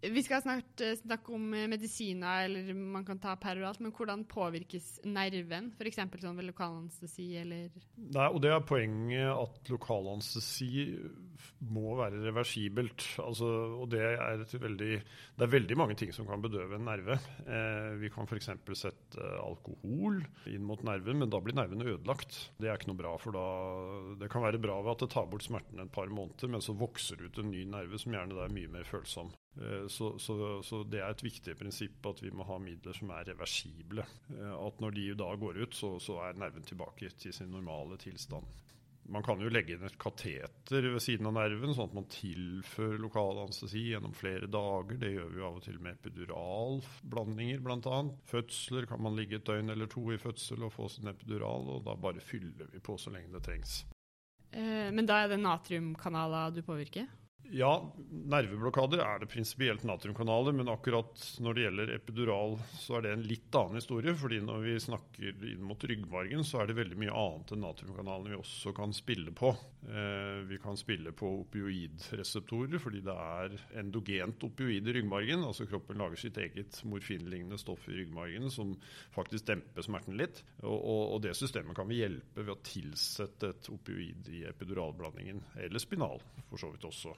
Vi 0.00 0.22
skal 0.24 0.42
snart 0.42 0.82
uh, 0.82 0.96
snakke 0.98 1.34
om 1.36 1.46
uh, 1.54 1.68
medisiner, 1.70 2.48
eller 2.48 2.74
man 2.74 3.06
kan 3.06 3.20
ta 3.22 3.36
peroralt, 3.38 3.82
men 3.84 3.94
hvordan 3.94 4.26
påvirkes 4.28 4.96
nerven? 5.06 5.70
F.eks. 5.78 6.02
sånn 6.24 6.40
ved 6.40 6.50
lokalanestesi, 6.50 7.28
eller 7.38 7.70
Nei, 7.94 8.26
og 8.26 8.40
det 8.42 8.50
er 8.56 8.66
poenget 8.66 9.30
at 9.30 9.70
lokalanestesi 9.70 10.72
må 11.72 11.94
være 11.98 12.22
reversibelt. 12.24 13.04
Altså, 13.22 13.48
og 13.80 13.90
det 13.92 14.00
er, 14.00 14.44
veldig, 14.62 14.90
det 15.36 15.46
er 15.46 15.52
veldig 15.52 15.78
mange 15.78 15.96
ting 15.98 16.12
som 16.14 16.28
kan 16.28 16.42
bedøve 16.42 16.78
en 16.78 16.86
nerve. 16.88 17.18
Eh, 17.44 17.92
vi 18.00 18.10
kan 18.12 18.28
f.eks. 18.28 18.50
sette 18.78 19.28
alkohol 19.40 20.22
inn 20.50 20.64
mot 20.66 20.82
nerven, 20.86 21.20
men 21.20 21.32
da 21.32 21.42
blir 21.42 21.58
nerven 21.58 21.84
ødelagt. 21.84 22.38
Det 22.60 22.70
er 22.70 22.78
ikke 22.78 22.92
noe 22.92 23.02
bra, 23.02 23.14
for 23.20 23.36
da 23.36 23.46
Det 24.20 24.30
kan 24.32 24.44
være 24.44 24.62
bra 24.62 24.80
ved 24.80 24.94
at 24.94 25.04
det 25.04 25.12
tar 25.14 25.28
bort 25.30 25.46
smerten 25.46 25.82
et 25.82 25.92
par 25.92 26.10
måneder, 26.12 26.50
men 26.52 26.64
så 26.64 26.76
vokser 26.76 27.20
det 27.20 27.30
ut 27.30 27.44
en 27.44 27.52
ny 27.52 27.66
nerve 27.68 28.00
som 28.00 28.16
gjerne 28.16 28.40
er 28.40 28.54
mye 28.54 28.72
mer 28.72 28.88
følsom. 28.88 29.32
Eh, 29.60 29.86
så, 29.88 30.18
så, 30.18 30.62
så, 30.62 30.82
det 30.88 31.02
er 31.02 31.10
et 31.10 31.24
viktig 31.24 31.56
prinsipp 31.58 32.06
at 32.10 32.22
vi 32.22 32.32
må 32.34 32.46
ha 32.48 32.58
midler 32.62 32.96
som 32.96 33.12
er 33.16 33.28
reversible. 33.32 34.06
Eh, 34.36 34.56
at 34.56 34.82
når 34.82 34.96
de 34.96 35.06
da 35.18 35.30
går 35.40 35.62
ut, 35.64 35.76
så, 35.76 35.96
så 36.02 36.20
er 36.26 36.40
nerven 36.40 36.66
tilbake 36.66 37.10
til 37.20 37.34
sin 37.34 37.50
normale 37.52 37.98
tilstand. 38.00 38.46
Man 39.10 39.24
kan 39.26 39.40
jo 39.42 39.50
legge 39.50 39.74
inn 39.74 39.86
et 39.86 39.98
kateter 39.98 40.86
ved 40.92 41.02
siden 41.02 41.26
av 41.26 41.34
nerven, 41.34 41.72
sånn 41.74 41.88
at 41.90 41.96
man 41.98 42.08
tilfører 42.12 43.00
lokal 43.02 43.42
anestesi 43.42 43.88
gjennom 43.88 44.14
flere 44.14 44.46
dager. 44.50 45.00
Det 45.02 45.10
gjør 45.10 45.32
vi 45.34 45.44
av 45.46 45.58
og 45.58 45.64
til 45.64 45.80
med 45.82 45.98
epiduralblandinger, 45.98 47.62
bl.a. 47.64 48.00
Fødsler 48.30 48.86
kan 48.90 49.02
man 49.02 49.18
ligge 49.18 49.40
et 49.40 49.48
døgn 49.48 49.74
eller 49.74 49.90
to 49.90 50.04
i 50.14 50.20
fødsel 50.20 50.62
og 50.68 50.74
få 50.76 50.86
sin 50.94 51.10
epidural, 51.10 51.66
og 51.74 51.82
da 51.88 51.96
bare 51.98 52.22
fyller 52.22 52.70
vi 52.70 52.82
på 52.82 52.98
så 53.00 53.10
lenge 53.14 53.34
det 53.34 53.42
trengs. 53.48 53.80
Eh, 54.50 54.90
men 54.94 55.06
da 55.06 55.24
er 55.24 55.34
det 55.34 55.42
natriumkanaler 55.42 56.54
du 56.54 56.62
påvirker? 56.66 57.10
Ja, 57.50 57.70
nerveblokader 58.30 59.00
er 59.02 59.18
det 59.18 59.26
prinsipielt 59.32 59.82
natriumkanaler, 59.82 60.54
men 60.54 60.68
akkurat 60.70 61.18
når 61.42 61.56
det 61.56 61.62
gjelder 61.64 61.92
epidural, 61.96 62.52
så 62.78 62.98
er 62.98 63.02
det 63.02 63.14
en 63.16 63.24
litt 63.26 63.56
annen 63.58 63.80
historie. 63.80 64.14
fordi 64.14 64.38
når 64.44 64.60
vi 64.62 64.74
snakker 64.84 65.46
inn 65.48 65.64
mot 65.66 65.82
ryggmargen, 65.82 66.44
så 66.46 66.60
er 66.60 66.70
det 66.70 66.76
veldig 66.78 66.98
mye 67.00 67.16
annet 67.22 67.50
enn 67.50 67.64
natriumkanalene 67.64 68.30
vi 68.30 68.38
også 68.38 68.70
kan 68.76 68.94
spille 68.94 69.34
på. 69.34 69.50
Eh, 69.82 70.44
vi 70.46 70.60
kan 70.62 70.78
spille 70.78 71.10
på 71.16 71.30
opioidreseptorer 71.40 72.78
fordi 72.82 73.02
det 73.08 73.16
er 73.18 73.56
endogent 73.82 74.46
opioid 74.46 74.86
i 74.86 74.94
ryggmargen. 75.00 75.42
Altså 75.42 75.66
kroppen 75.66 75.98
lager 75.98 76.22
sitt 76.22 76.38
eget 76.38 76.78
morfinlignende 76.86 77.58
stoff 77.58 77.88
i 77.90 77.96
ryggmargen 77.98 78.46
som 78.54 78.76
faktisk 79.16 79.48
demper 79.50 79.88
smerten 79.88 80.14
litt. 80.20 80.44
Og, 80.62 80.78
og, 80.78 81.02
og 81.16 81.26
det 81.26 81.34
systemet 81.34 81.74
kan 81.74 81.90
vi 81.90 81.98
hjelpe 82.04 82.46
ved 82.46 82.54
å 82.54 82.62
tilsette 82.62 83.50
et 83.50 83.72
opioid 83.74 84.30
i 84.30 84.44
epiduralblandingen, 84.52 85.42
eller 85.66 85.82
spinal 85.82 86.22
for 86.46 86.62
så 86.62 86.70
vidt 86.70 86.86
også. 86.86 87.16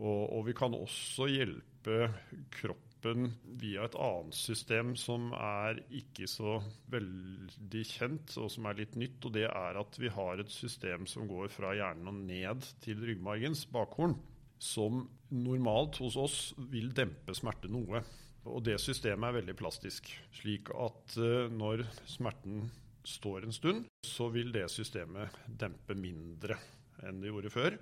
Og, 0.00 0.22
og, 0.32 0.40
vi 0.48 0.54
kan 0.56 0.74
også 0.76 1.28
hjelpe 1.28 2.08
kroppen 2.54 3.32
via 3.60 3.84
et 3.84 3.96
annet 3.98 4.36
system 4.38 4.94
som 4.96 5.32
er 5.36 5.82
ikke 5.92 6.28
så 6.30 6.60
veldig 6.92 7.82
kjent, 7.90 8.36
og 8.40 8.48
som 8.54 8.68
er 8.70 8.78
litt 8.78 8.96
nytt. 8.98 9.18
Og 9.26 9.34
det 9.36 9.48
er 9.50 9.80
at 9.80 9.98
vi 10.00 10.12
har 10.12 10.40
et 10.40 10.52
system 10.52 11.08
som 11.10 11.28
går 11.30 11.50
fra 11.52 11.74
hjernen 11.76 12.12
og 12.12 12.20
ned 12.30 12.68
til 12.84 13.02
ryggmargens 13.04 13.66
bakhorn. 13.74 14.16
Som 14.62 15.08
normalt 15.34 15.98
hos 15.98 16.16
oss 16.20 16.36
vil 16.70 16.92
dempe 16.94 17.34
smerte 17.34 17.70
noe. 17.72 18.04
Og 18.46 18.62
det 18.66 18.78
systemet 18.82 19.28
er 19.28 19.40
veldig 19.40 19.56
plastisk. 19.58 20.08
Slik 20.34 20.70
at 20.74 21.18
uh, 21.18 21.50
når 21.50 21.84
smerten 22.10 22.70
står 23.06 23.46
en 23.46 23.54
stund, 23.54 23.84
så 24.06 24.28
vil 24.30 24.52
det 24.54 24.68
systemet 24.70 25.34
dempe 25.46 25.94
mindre 25.98 26.58
enn 27.02 27.18
det 27.22 27.32
gjorde 27.32 27.50
før. 27.50 27.76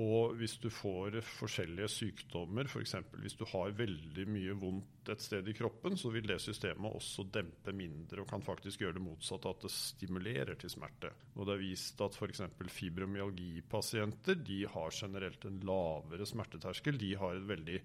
Og 0.00 0.38
hvis 0.40 0.54
du 0.62 0.70
får 0.72 1.18
forskjellige 1.36 1.88
sykdommer, 1.92 2.64
f.eks. 2.64 2.94
For 3.10 3.20
hvis 3.20 3.36
du 3.36 3.44
har 3.50 3.74
veldig 3.76 4.24
mye 4.30 4.54
vondt 4.56 5.10
et 5.12 5.24
sted 5.24 5.48
i 5.50 5.54
kroppen, 5.56 5.98
så 6.00 6.12
vil 6.14 6.28
det 6.30 6.38
systemet 6.40 6.96
også 6.96 7.26
dempe 7.34 7.74
mindre 7.76 8.22
og 8.22 8.30
kan 8.30 8.44
faktisk 8.44 8.84
gjøre 8.84 8.96
det 8.96 9.04
motsatte, 9.04 9.52
at 9.52 9.66
det 9.66 9.72
stimulerer 9.74 10.56
til 10.60 10.72
smerte. 10.72 11.12
Og 11.36 11.44
det 11.48 11.56
er 11.56 11.64
vist 11.64 12.00
at 12.04 12.16
f.eks. 12.16 12.44
fibromyalgipasienter 12.78 14.40
de 14.40 14.62
har 14.72 14.96
generelt 14.96 15.44
en 15.48 15.60
lavere 15.68 16.28
smerteterskel. 16.28 17.00
De 17.00 17.12
har 17.20 17.36
en 17.36 17.50
veldig 17.52 17.82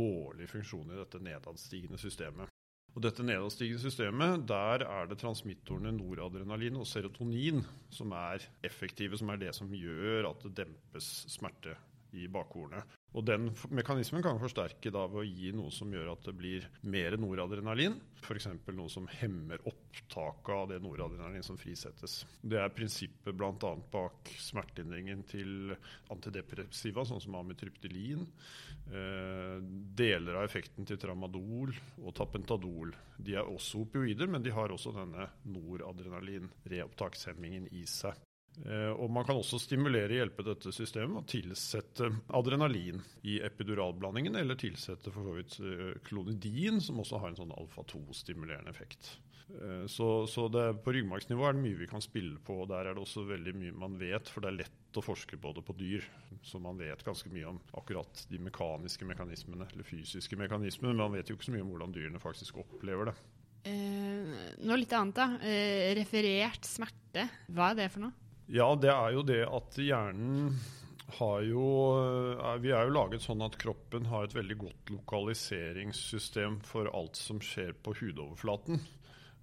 dårlig 0.00 0.48
funksjon 0.48 0.94
i 0.94 1.02
dette 1.02 1.20
nedadstigende 1.28 2.00
systemet. 2.00 2.49
Og 2.90 3.04
dette 3.04 3.22
nedadstigende 3.22 3.78
systemet, 3.82 4.48
der 4.50 4.82
er 4.82 5.06
det 5.10 5.20
transmittorene 5.20 5.92
noradrenalin 5.94 6.80
og 6.80 6.88
serotonin 6.90 7.62
som 7.94 8.10
er 8.18 8.42
effektive, 8.66 9.18
som 9.18 9.30
er 9.30 9.38
det 9.44 9.54
som 9.54 9.70
gjør 9.70 10.32
at 10.32 10.42
det 10.46 10.56
dempes 10.64 11.10
smerte 11.30 11.76
i 12.18 12.26
bakhornet. 12.26 12.82
Og 13.10 13.24
den 13.26 13.48
mekanismen 13.74 14.22
kan 14.22 14.38
forsterke 14.38 14.86
da 14.94 15.00
ved 15.10 15.24
å 15.24 15.26
gi 15.26 15.50
noe 15.56 15.72
som 15.74 15.90
gjør 15.90 16.12
at 16.12 16.22
det 16.28 16.34
blir 16.38 16.68
mer 16.86 17.16
noradrenalin. 17.18 17.96
F.eks. 18.22 18.46
noe 18.70 18.86
som 18.92 19.08
hemmer 19.18 19.58
opptaket 19.66 20.52
av 20.54 20.68
det 20.70 20.78
noradrenalin 20.84 21.42
som 21.42 21.58
frisettes. 21.58 22.26
Det 22.38 22.60
er 22.62 22.70
prinsippet 22.74 23.34
bl.a. 23.34 23.72
bak 23.90 24.30
smertelindringen 24.38 25.24
til 25.26 25.74
antidepressiva, 26.14 27.02
sånn 27.08 27.24
som 27.24 27.34
amitriptylin. 27.40 28.22
Eh, 28.90 29.58
deler 29.98 30.34
av 30.38 30.44
effekten 30.46 30.86
til 30.86 30.98
tramadol 31.02 31.74
og 32.04 32.14
tapentadol. 32.14 32.94
De 33.18 33.34
er 33.34 33.42
også 33.42 33.82
opioider, 33.88 34.30
men 34.30 34.42
de 34.46 34.54
har 34.54 34.70
også 34.70 34.94
denne 34.94 35.26
noradrenalin-reopptakshemmingen 35.50 37.66
i 37.74 37.82
seg. 37.90 38.14
Eh, 38.66 38.90
og 38.92 39.10
Man 39.10 39.24
kan 39.24 39.38
også 39.40 39.60
stimulere 39.62 40.18
hjelpe 40.18 40.44
dette 40.44 40.72
systemet 40.74 41.22
og 41.22 41.28
tilsette 41.30 42.10
adrenalin 42.36 43.00
i 43.22 43.38
epiduralblandingen, 43.46 44.36
eller 44.36 44.58
tilsette 44.60 45.12
for 45.14 45.26
så 45.26 45.36
vidt 45.38 45.58
eh, 45.64 45.96
klonidin, 46.06 46.80
som 46.84 47.00
også 47.00 47.22
har 47.22 47.32
en 47.32 47.40
sånn 47.40 47.56
alfa-2-stimulerende 47.56 48.72
effekt. 48.72 49.14
Eh, 49.58 49.86
så, 49.86 50.26
så 50.26 50.48
det, 50.52 50.66
på 50.84 50.92
ryggmargsnivå 50.94 51.46
er 51.46 51.56
det 51.56 51.64
mye 51.64 51.80
vi 51.80 51.88
kan 51.90 52.04
spille 52.04 52.38
på. 52.44 52.62
og 52.62 52.70
Der 52.72 52.90
er 52.90 52.96
det 52.96 53.02
også 53.02 53.24
veldig 53.28 53.56
mye 53.56 53.80
man 53.86 53.98
vet, 54.00 54.28
for 54.30 54.44
det 54.44 54.52
er 54.52 54.60
lett 54.64 55.00
å 55.00 55.04
forske 55.04 55.38
på 55.40 55.54
det 55.56 55.64
på 55.66 55.76
dyr. 55.78 56.06
Så 56.46 56.60
man 56.62 56.78
vet 56.80 57.04
ganske 57.06 57.32
mye 57.32 57.48
om 57.54 57.60
akkurat 57.78 58.24
de 58.30 58.40
mekaniske 58.42 59.08
mekanismene, 59.08 59.68
eller 59.72 59.86
fysiske 59.86 60.38
mekanismene. 60.40 60.92
Men 60.92 61.04
man 61.06 61.18
vet 61.18 61.30
jo 61.30 61.38
ikke 61.38 61.50
så 61.50 61.56
mye 61.56 61.66
om 61.66 61.74
hvordan 61.74 61.94
dyrene 61.96 62.22
faktisk 62.22 62.62
opplever 62.64 63.10
det. 63.10 63.18
Eh, 63.70 64.34
noe 64.64 64.80
litt 64.80 64.94
annet, 64.96 65.16
da. 65.16 65.28
Eh, 65.44 65.92
referert 65.98 66.68
smerte. 66.68 67.28
Hva 67.50 67.72
er 67.72 67.82
det 67.82 67.92
for 67.94 68.06
noe? 68.06 68.29
Ja, 68.50 68.68
det 68.74 68.90
er 68.90 69.14
jo 69.14 69.24
det 69.26 69.42
at 69.46 69.76
hjernen 69.78 70.54
har 71.18 71.42
jo 71.42 71.66
eh, 71.98 72.56
Vi 72.62 72.72
er 72.74 72.86
jo 72.86 72.94
laget 72.94 73.24
sånn 73.24 73.42
at 73.46 73.58
kroppen 73.60 74.08
har 74.10 74.26
et 74.26 74.34
veldig 74.34 74.56
godt 74.60 74.94
lokaliseringssystem 74.94 76.60
for 76.66 76.90
alt 76.94 77.18
som 77.18 77.40
skjer 77.42 77.76
på 77.82 77.94
hudoverflaten. 78.00 78.80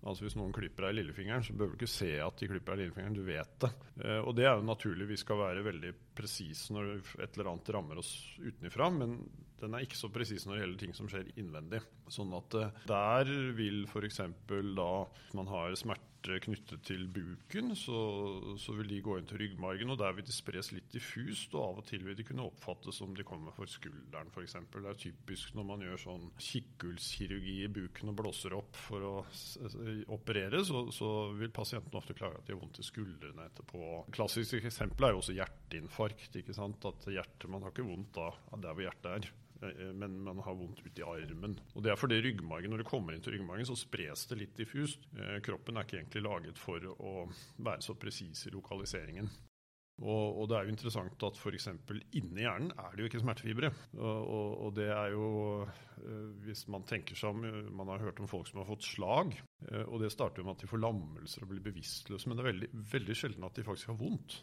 Altså 0.08 0.28
Hvis 0.28 0.38
noen 0.38 0.54
klipper 0.56 0.86
deg 0.86 0.94
i 0.94 0.98
lillefingeren, 1.00 1.44
så 1.44 1.56
bør 1.58 1.72
du 1.72 1.80
ikke 1.80 1.90
se 1.90 2.12
at 2.22 2.38
de 2.40 2.48
klipper 2.52 2.76
deg 2.76 2.80
i 2.80 2.86
lillefingeren, 2.86 3.18
du 3.18 3.26
vet 3.28 3.58
det. 3.64 3.72
Eh, 4.04 4.20
og 4.22 4.36
det 4.38 4.46
er 4.48 4.56
jo 4.60 4.68
naturlig, 4.68 5.10
vi 5.10 5.20
skal 5.20 5.42
være 5.42 5.66
veldig 5.66 5.94
presise 6.18 6.76
når 6.76 6.94
et 7.24 7.32
eller 7.32 7.52
annet 7.54 7.72
rammer 7.76 8.04
oss 8.04 8.12
utenfra, 8.40 8.92
men 8.94 9.20
den 9.58 9.74
er 9.74 9.84
ikke 9.88 9.98
så 9.98 10.12
presis 10.14 10.46
når 10.46 10.56
det 10.56 10.62
gjelder 10.64 10.84
ting 10.84 10.94
som 11.00 11.10
skjer 11.12 11.32
innvendig. 11.40 11.82
Sånn 12.14 12.36
at 12.38 12.60
eh, 12.60 12.84
der 12.92 13.34
vil 13.58 13.86
f.eks. 13.90 14.22
da 14.78 14.92
man 15.40 15.52
har 15.56 15.76
smerte 15.80 16.06
knyttet 16.44 16.84
til 16.88 17.06
buken, 17.14 17.72
så, 17.78 18.00
så, 18.60 18.76
vil 18.78 18.90
de 18.92 19.00
gå 19.06 19.18
inn 19.18 19.28
til 19.30 19.40
ryggmargen, 19.42 19.94
og 19.94 20.00
der 20.02 20.16
vil 20.18 20.26
de 20.28 20.36
spres 20.36 20.72
litt 20.74 20.90
diffust, 20.94 21.56
og 21.56 21.64
av 21.64 21.82
og 21.82 21.88
til 21.90 22.04
vil 22.06 22.18
de 22.18 22.26
kunne 22.28 22.46
oppfattes 22.48 23.00
som 23.00 23.16
de 23.16 23.26
kommer 23.28 23.56
for 23.56 23.70
skulderen 23.72 24.32
f.eks. 24.34 24.58
Det 24.74 24.84
er 24.84 25.00
typisk 25.02 25.56
når 25.58 25.70
man 25.72 25.86
gjør 25.86 26.04
sånn 26.04 26.28
kikkhullskirurgi 26.50 27.58
i 27.64 27.72
buken 27.80 28.14
og 28.14 28.20
blåser 28.22 28.58
opp 28.58 28.78
for 28.88 29.08
å 29.08 29.16
operere, 30.14 30.64
så, 30.68 30.86
så 30.94 31.12
vil 31.38 31.54
pasienten 31.56 31.98
ofte 32.00 32.18
klage 32.18 32.42
at 32.42 32.48
de 32.48 32.56
har 32.56 32.62
vondt 32.62 32.82
i 32.84 32.88
skuldrene 32.88 33.48
etterpå. 33.50 33.84
Klassisk 34.16 34.60
eksempel 34.62 35.08
er 35.10 35.16
jo 35.16 35.24
også 35.24 35.38
hjerteinfarkt. 35.38 36.40
ikke 36.42 36.56
sant? 36.56 36.84
At 36.88 37.10
hjertet, 37.12 37.50
Man 37.52 37.66
har 37.66 37.74
ikke 37.74 37.88
vondt 37.88 38.16
da 38.18 38.32
der 38.58 38.74
hvor 38.74 38.86
hjertet 38.86 39.14
er. 39.16 39.30
Eh, 39.62 39.94
men 39.94 40.24
man 40.24 40.40
har 40.40 40.56
vondt 40.56 40.84
uti 40.86 41.04
armen. 41.04 41.58
Og 41.74 41.84
det 41.84 41.92
er 41.92 42.00
fordi 42.00 42.22
ryggmargen, 42.22 42.70
Når 42.70 42.84
du 42.84 42.90
kommer 42.90 43.14
inn 43.14 43.22
til 43.22 43.34
ryggmargen, 43.34 43.66
så 43.66 43.76
spres 43.76 44.28
det 44.28 44.38
litt 44.38 44.56
diffust. 44.58 45.08
Eh, 45.18 45.40
kroppen 45.42 45.78
er 45.78 45.86
ikke 45.86 46.02
egentlig 46.02 46.24
laget 46.24 46.58
for 46.58 46.80
å 46.80 47.28
være 47.58 47.82
så 47.82 47.96
presis 47.96 48.48
i 48.48 48.54
lokaliseringen. 48.54 49.30
Og, 49.98 50.26
og, 50.38 50.44
det 50.50 50.58
er 50.58 50.68
jo 50.68 50.74
interessant 50.76 51.24
at 51.26 51.38
f.eks. 51.42 51.72
inni 52.14 52.44
hjernen 52.44 52.70
er 52.78 52.92
det 52.94 53.02
jo 53.02 53.08
ikke 53.10 53.22
smertefibre. 53.24 53.72
Og, 53.98 54.20
og, 54.30 54.52
og, 54.68 54.76
det 54.78 54.92
er 54.94 55.16
jo 55.16 55.30
eh, 55.66 56.28
Hvis 56.46 56.68
man 56.70 56.86
tenker 56.86 57.18
seg 57.18 57.34
om 57.34 57.72
Man 57.74 57.90
har 57.90 58.04
hørt 58.06 58.20
om 58.22 58.30
folk 58.30 58.46
som 58.46 58.62
har 58.62 58.70
fått 58.70 58.86
slag. 58.86 59.34
Og 59.88 59.98
det 60.04 60.12
starter 60.14 60.44
jo 60.44 60.46
med 60.46 60.54
at 60.54 60.62
de 60.62 60.70
får 60.70 60.84
lammelser 60.84 61.42
og 61.42 61.50
blir 61.50 61.66
bevisstløse. 61.66 62.30
Men 62.30 62.38
det 62.38 62.46
er 62.46 62.52
veldig, 62.52 62.70
veldig 62.94 63.18
sjelden 63.18 63.50
at 63.50 63.58
de 63.58 63.66
faktisk 63.66 63.90
har 63.96 63.98
vondt. 63.98 64.38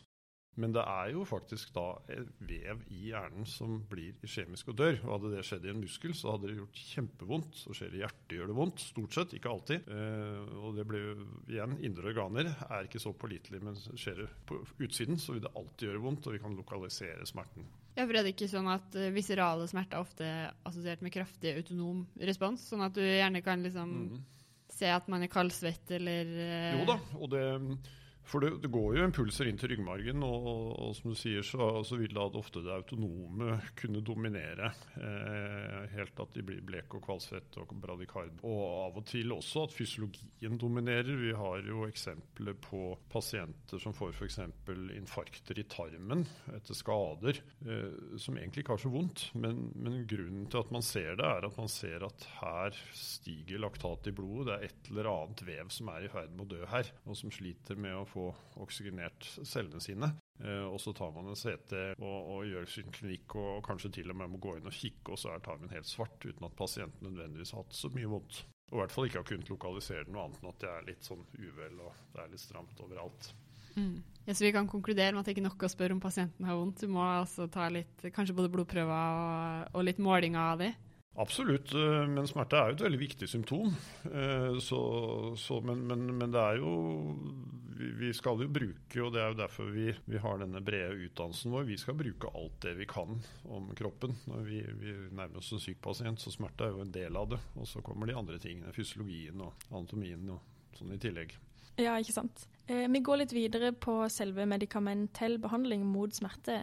Men 0.60 0.74
det 0.74 0.84
er 0.86 1.10
jo 1.10 1.24
faktisk 1.26 1.72
da 1.74 1.86
vev 2.06 2.82
i 2.94 3.08
hjernen 3.08 3.46
som 3.48 3.80
blir 3.90 4.14
iskjemisk 4.24 4.70
og 4.70 4.78
dør. 4.78 4.98
Og 5.02 5.16
hadde 5.16 5.32
det 5.34 5.46
skjedd 5.48 5.66
i 5.66 5.72
en 5.72 5.80
muskel, 5.82 6.14
så 6.14 6.34
hadde 6.34 6.50
det 6.50 6.58
gjort 6.60 6.82
kjempevondt. 6.92 7.58
Så 7.58 7.74
skjer 7.74 7.90
det 7.90 7.98
i 7.98 8.02
hjertet, 8.04 8.36
gjør 8.38 8.52
det 8.52 8.58
vondt. 8.58 8.84
Stort 8.84 9.16
sett, 9.16 9.34
ikke 9.34 9.50
alltid. 9.50 9.88
Eh, 9.90 10.52
og 10.60 10.78
det 10.78 10.86
blir 10.90 11.08
jo 11.08 11.16
igjen 11.50 11.74
indre 11.84 12.12
organer 12.12 12.52
er 12.68 12.86
ikke 12.86 13.02
så 13.02 13.14
pålitelig, 13.18 13.62
men 13.66 13.78
skjer 13.78 14.22
det 14.22 14.28
på 14.46 14.60
utsiden, 14.84 15.18
så 15.20 15.34
vil 15.34 15.42
det 15.44 15.54
alltid 15.58 15.88
gjøre 15.88 16.04
vondt, 16.04 16.28
og 16.28 16.36
vi 16.36 16.42
kan 16.44 16.54
lokalisere 16.58 17.26
smerten. 17.28 17.66
Ja, 17.94 18.06
for 18.06 18.14
er 18.14 18.26
det 18.26 18.34
ikke 18.34 18.50
sånn 18.50 18.70
at 18.70 18.96
uh, 18.98 19.10
viserale 19.14 19.66
smerter 19.70 19.98
er 19.98 20.06
ofte 20.06 20.30
assosiert 20.66 21.02
med 21.04 21.14
kraftig 21.14 21.54
autonom 21.58 22.04
respons? 22.30 22.68
Sånn 22.70 22.82
at 22.86 22.94
du 22.96 23.02
gjerne 23.02 23.42
kan 23.44 23.62
liksom 23.62 23.92
mm. 24.06 24.22
se 24.74 24.90
at 24.90 25.10
man 25.10 25.26
er 25.26 25.30
kaldsvett 25.30 25.94
eller 25.98 26.32
uh... 26.34 26.72
Jo 26.80 26.88
da, 26.94 26.98
og 27.18 27.30
det 27.34 27.44
for 28.24 28.40
det, 28.40 28.50
det, 28.62 28.70
går 28.72 28.96
jo 28.96 29.04
impulser 29.04 29.48
inn 29.50 29.58
til 29.60 29.74
ryggmargen, 29.74 30.22
og, 30.24 30.46
og 30.80 30.94
som 30.96 31.12
du 31.12 31.18
sier, 31.18 31.44
så, 31.44 31.68
så, 31.84 31.98
vil 32.00 32.14
da 32.16 32.24
ofte 32.24 32.62
det 32.64 32.72
autonome 32.72 33.58
kunne 33.78 34.00
dominere. 34.04 34.70
Eh, 34.96 35.84
helt 35.92 36.20
at 36.24 36.32
de 36.36 36.44
blir 36.46 36.62
blek 36.64 36.96
og 36.96 37.04
kvalsvette 37.04 37.60
og 37.60 37.74
bradikard. 37.82 38.32
Og 38.46 38.62
av 38.88 39.00
og 39.00 39.04
til 39.10 39.34
også 39.36 39.66
at 39.68 39.74
fysiologien 39.76 40.56
dominerer. 40.60 41.12
Vi 41.20 41.34
har 41.36 41.68
jo 41.68 41.84
eksempler 41.88 42.56
på 42.64 42.94
pasienter 43.12 43.82
som 43.82 43.96
får 43.96 44.16
f.eks. 44.16 44.40
infarkter 44.96 45.60
i 45.60 45.66
tarmen 45.68 46.24
etter 46.54 46.78
skader, 46.78 47.42
eh, 47.68 48.16
som 48.20 48.40
egentlig 48.40 48.64
ikke 48.64 48.78
har 48.78 48.84
så 48.86 48.92
vondt. 48.94 49.26
Men, 49.36 49.68
men, 49.76 50.00
grunnen 50.08 50.48
til 50.48 50.64
at 50.64 50.72
man 50.74 50.84
ser 50.84 51.20
det, 51.20 51.28
er 51.28 51.48
at 51.50 51.60
man 51.60 51.70
ser 51.72 52.08
at 52.08 52.26
her 52.40 52.80
stiger 52.96 53.60
laktat 53.62 54.08
i 54.08 54.16
blodet. 54.16 54.48
Det 54.48 54.56
er 54.56 54.66
et 54.70 54.90
eller 54.92 55.12
annet 55.12 55.46
vev 55.46 55.70
som 55.72 55.92
er 55.92 56.08
i 56.08 56.12
ferd 56.12 56.32
med 56.32 56.46
å 56.46 56.50
dø 56.56 56.64
her, 56.72 56.90
og 57.04 57.20
som 57.20 57.32
sliter 57.34 57.78
med 57.80 58.00
å 58.00 58.08
få 58.14 58.30
oksygenert 58.62 59.26
cellene 59.42 59.82
sine. 59.82 60.10
Eh, 60.40 60.64
og 60.66 60.80
så 60.82 60.94
tar 60.96 61.12
man 61.14 61.30
en 61.30 61.38
CT 61.38 61.76
og, 62.00 62.16
og, 62.18 62.40
gjør 62.48 62.66
sin 62.70 62.90
klinikk 62.94 63.36
og, 63.38 63.60
kanskje 63.66 63.92
til 63.98 64.10
og 64.10 64.18
med 64.18 64.32
må 64.32 64.40
gå 64.42 64.56
inn 64.58 64.70
og 64.70 64.74
kikke, 64.74 65.14
og 65.14 65.20
så 65.20 65.34
er 65.34 65.44
tarmen 65.44 65.72
helt 65.74 65.90
svart 65.90 66.18
uten 66.24 66.48
at 66.48 66.58
pasienten 66.58 67.08
nødvendigvis 67.10 67.54
har 67.54 67.64
hatt 67.64 67.78
så 67.78 67.90
mye 67.94 68.10
vondt. 68.10 68.42
Og 68.72 68.78
i 68.78 68.82
hvert 68.82 68.94
fall 68.94 69.06
ikke 69.08 69.20
har 69.20 69.28
kunnet 69.28 69.52
lokalisere 69.52 70.10
noe 70.10 70.26
annet 70.26 70.42
enn 70.42 70.50
at 70.50 70.62
det 70.62 70.70
er 70.72 70.86
litt 70.88 71.06
sånn 71.06 71.24
uvel 71.36 71.82
og 71.84 72.04
det 72.14 72.22
er 72.24 72.32
litt 72.32 72.42
stramt 72.42 72.80
overalt. 72.82 73.30
Mm. 73.74 74.00
Ja, 74.24 74.32
så 74.32 74.46
vi 74.46 74.54
kan 74.54 74.70
konkludere 74.70 75.12
med 75.12 75.20
at 75.20 75.28
det 75.28 75.34
ikke 75.34 75.42
er 75.44 75.50
nok 75.50 75.66
å 75.66 75.70
spørre 75.70 75.94
om 75.94 76.02
pasienten 76.02 76.46
har 76.48 76.56
vondt. 76.56 76.82
Du 76.82 76.90
må 76.94 77.02
altså 77.04 77.46
ta 77.52 77.68
litt, 77.70 78.06
kanskje 78.14 78.36
både 78.38 78.50
blodprøver 78.54 79.20
og, 79.20 79.74
og 79.74 79.86
litt 79.86 80.00
målinger 80.02 80.40
av 80.54 80.62
de. 80.62 80.72
Absolutt, 81.14 81.70
eh, 81.78 82.06
men 82.10 82.26
smerte 82.26 82.58
er 82.58 82.72
jo 82.72 82.78
et 82.78 82.84
veldig 82.88 82.98
viktig 82.98 83.28
symptom. 83.30 83.74
Eh, 84.08 84.56
så, 84.64 84.80
så, 85.38 85.60
men, 85.62 85.84
men, 85.86 86.08
men, 86.10 86.32
det 86.34 86.40
er 86.42 86.58
jo 86.58 86.72
Vi 87.74 88.12
skal 88.14 88.38
jo 88.42 88.48
bruke, 88.50 89.00
og 89.02 89.12
det 89.14 89.22
er 89.22 89.32
jo 89.32 89.38
derfor 89.38 89.70
vi, 89.74 89.88
vi, 90.06 90.18
har 90.22 90.38
denne 90.38 90.62
brede 90.64 91.08
utdannelsen 91.08 91.50
vår, 91.54 91.66
vi 91.66 91.78
skal 91.80 91.96
bruke 91.98 92.30
alt 92.38 92.60
det 92.62 92.74
vi 92.78 92.86
kan 92.90 93.18
om 93.50 93.70
kroppen. 93.78 94.14
Når 94.30 94.44
vi, 94.46 94.60
vi 94.80 94.94
nærmer 95.10 95.40
oss 95.40 95.52
en 95.54 95.62
syk 95.62 95.80
pasient, 95.82 96.22
så 96.22 96.32
smerte 96.34 96.68
er 96.68 96.76
jo 96.76 96.84
en 96.84 96.94
del 96.94 97.18
av 97.18 97.32
det. 97.34 97.40
Og 97.58 97.66
så 97.70 97.82
kommer 97.84 98.10
de 98.10 98.16
andre 98.18 98.38
tingene, 98.42 98.74
fysiologien 98.76 99.42
og 99.42 99.66
anatomien 99.72 100.30
og 100.36 100.78
sånn 100.78 100.94
i 100.94 101.00
tillegg. 101.02 101.34
Ja, 101.80 101.96
ikke 101.98 102.14
sant. 102.14 102.46
Eh, 102.66 102.86
vi 102.86 103.02
går 103.02 103.24
litt 103.24 103.34
videre 103.34 103.72
på 103.74 103.98
selve 104.12 104.46
medikamentell 104.46 105.40
behandling 105.42 105.82
mot 105.88 106.14
smerte. 106.14 106.62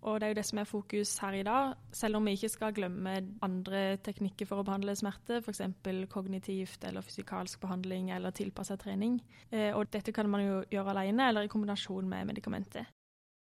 Og 0.00 0.16
det 0.16 0.26
er 0.26 0.32
jo 0.32 0.38
det 0.38 0.46
som 0.48 0.58
er 0.62 0.68
fokus 0.68 1.10
her 1.20 1.34
i 1.36 1.42
dag, 1.44 1.74
selv 1.92 2.16
om 2.16 2.24
vi 2.24 2.32
ikke 2.36 2.48
skal 2.48 2.72
glemme 2.76 3.18
andre 3.44 3.98
teknikker 4.00 4.48
for 4.48 4.62
å 4.62 4.64
behandle 4.64 4.94
smerte, 4.96 5.42
f.eks. 5.42 5.60
kognitivt 6.08 6.86
eller 6.88 7.04
fysikalsk 7.04 7.60
behandling 7.60 8.08
eller 8.16 8.32
tilpassa 8.32 8.78
trening. 8.80 9.18
Eh, 9.50 9.76
og 9.76 9.92
dette 9.92 10.14
kan 10.16 10.30
man 10.30 10.46
jo 10.46 10.56
gjøre 10.72 10.94
alene 10.94 11.28
eller 11.28 11.44
i 11.44 11.52
kombinasjon 11.52 12.08
med 12.08 12.32
medikamentet. 12.32 12.88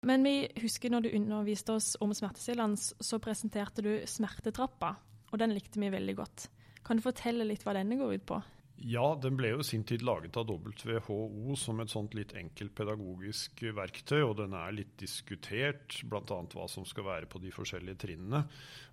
Men 0.05 0.25
vi 0.25 0.47
husker 0.61 0.93
når 0.93 1.05
du 1.05 1.15
underviste 1.17 1.77
oss 1.77 1.95
om 2.01 2.13
smertestillende, 2.13 2.77
så 2.77 3.21
presenterte 3.21 3.85
du 3.85 3.93
smertetrappa, 4.09 4.95
og 5.31 5.41
den 5.41 5.53
likte 5.53 5.81
vi 5.81 5.93
veldig 5.93 6.17
godt. 6.17 6.49
Kan 6.85 6.97
du 6.97 7.05
fortelle 7.05 7.45
litt 7.45 7.65
hva 7.65 7.75
denne 7.77 7.97
går 7.99 8.17
ut 8.17 8.27
på? 8.29 8.41
Ja, 8.77 9.15
den 9.17 9.37
ble 9.39 9.49
jo 9.55 9.61
i 9.63 9.65
sin 9.65 9.81
tid 9.89 10.03
laget 10.05 10.37
av 10.37 10.51
WHO 10.51 11.55
som 11.57 11.79
et 11.81 11.89
sånt 11.89 12.13
litt 12.13 12.35
enkelt 12.37 12.75
pedagogisk 12.77 13.63
verktøy, 13.73 14.19
og 14.21 14.35
den 14.37 14.53
er 14.53 14.75
litt 14.75 14.93
diskutert, 15.01 15.95
bl.a. 16.05 16.37
hva 16.53 16.67
som 16.69 16.85
skal 16.85 17.07
være 17.07 17.29
på 17.31 17.41
de 17.41 17.49
forskjellige 17.55 18.03
trinnene, 18.05 18.43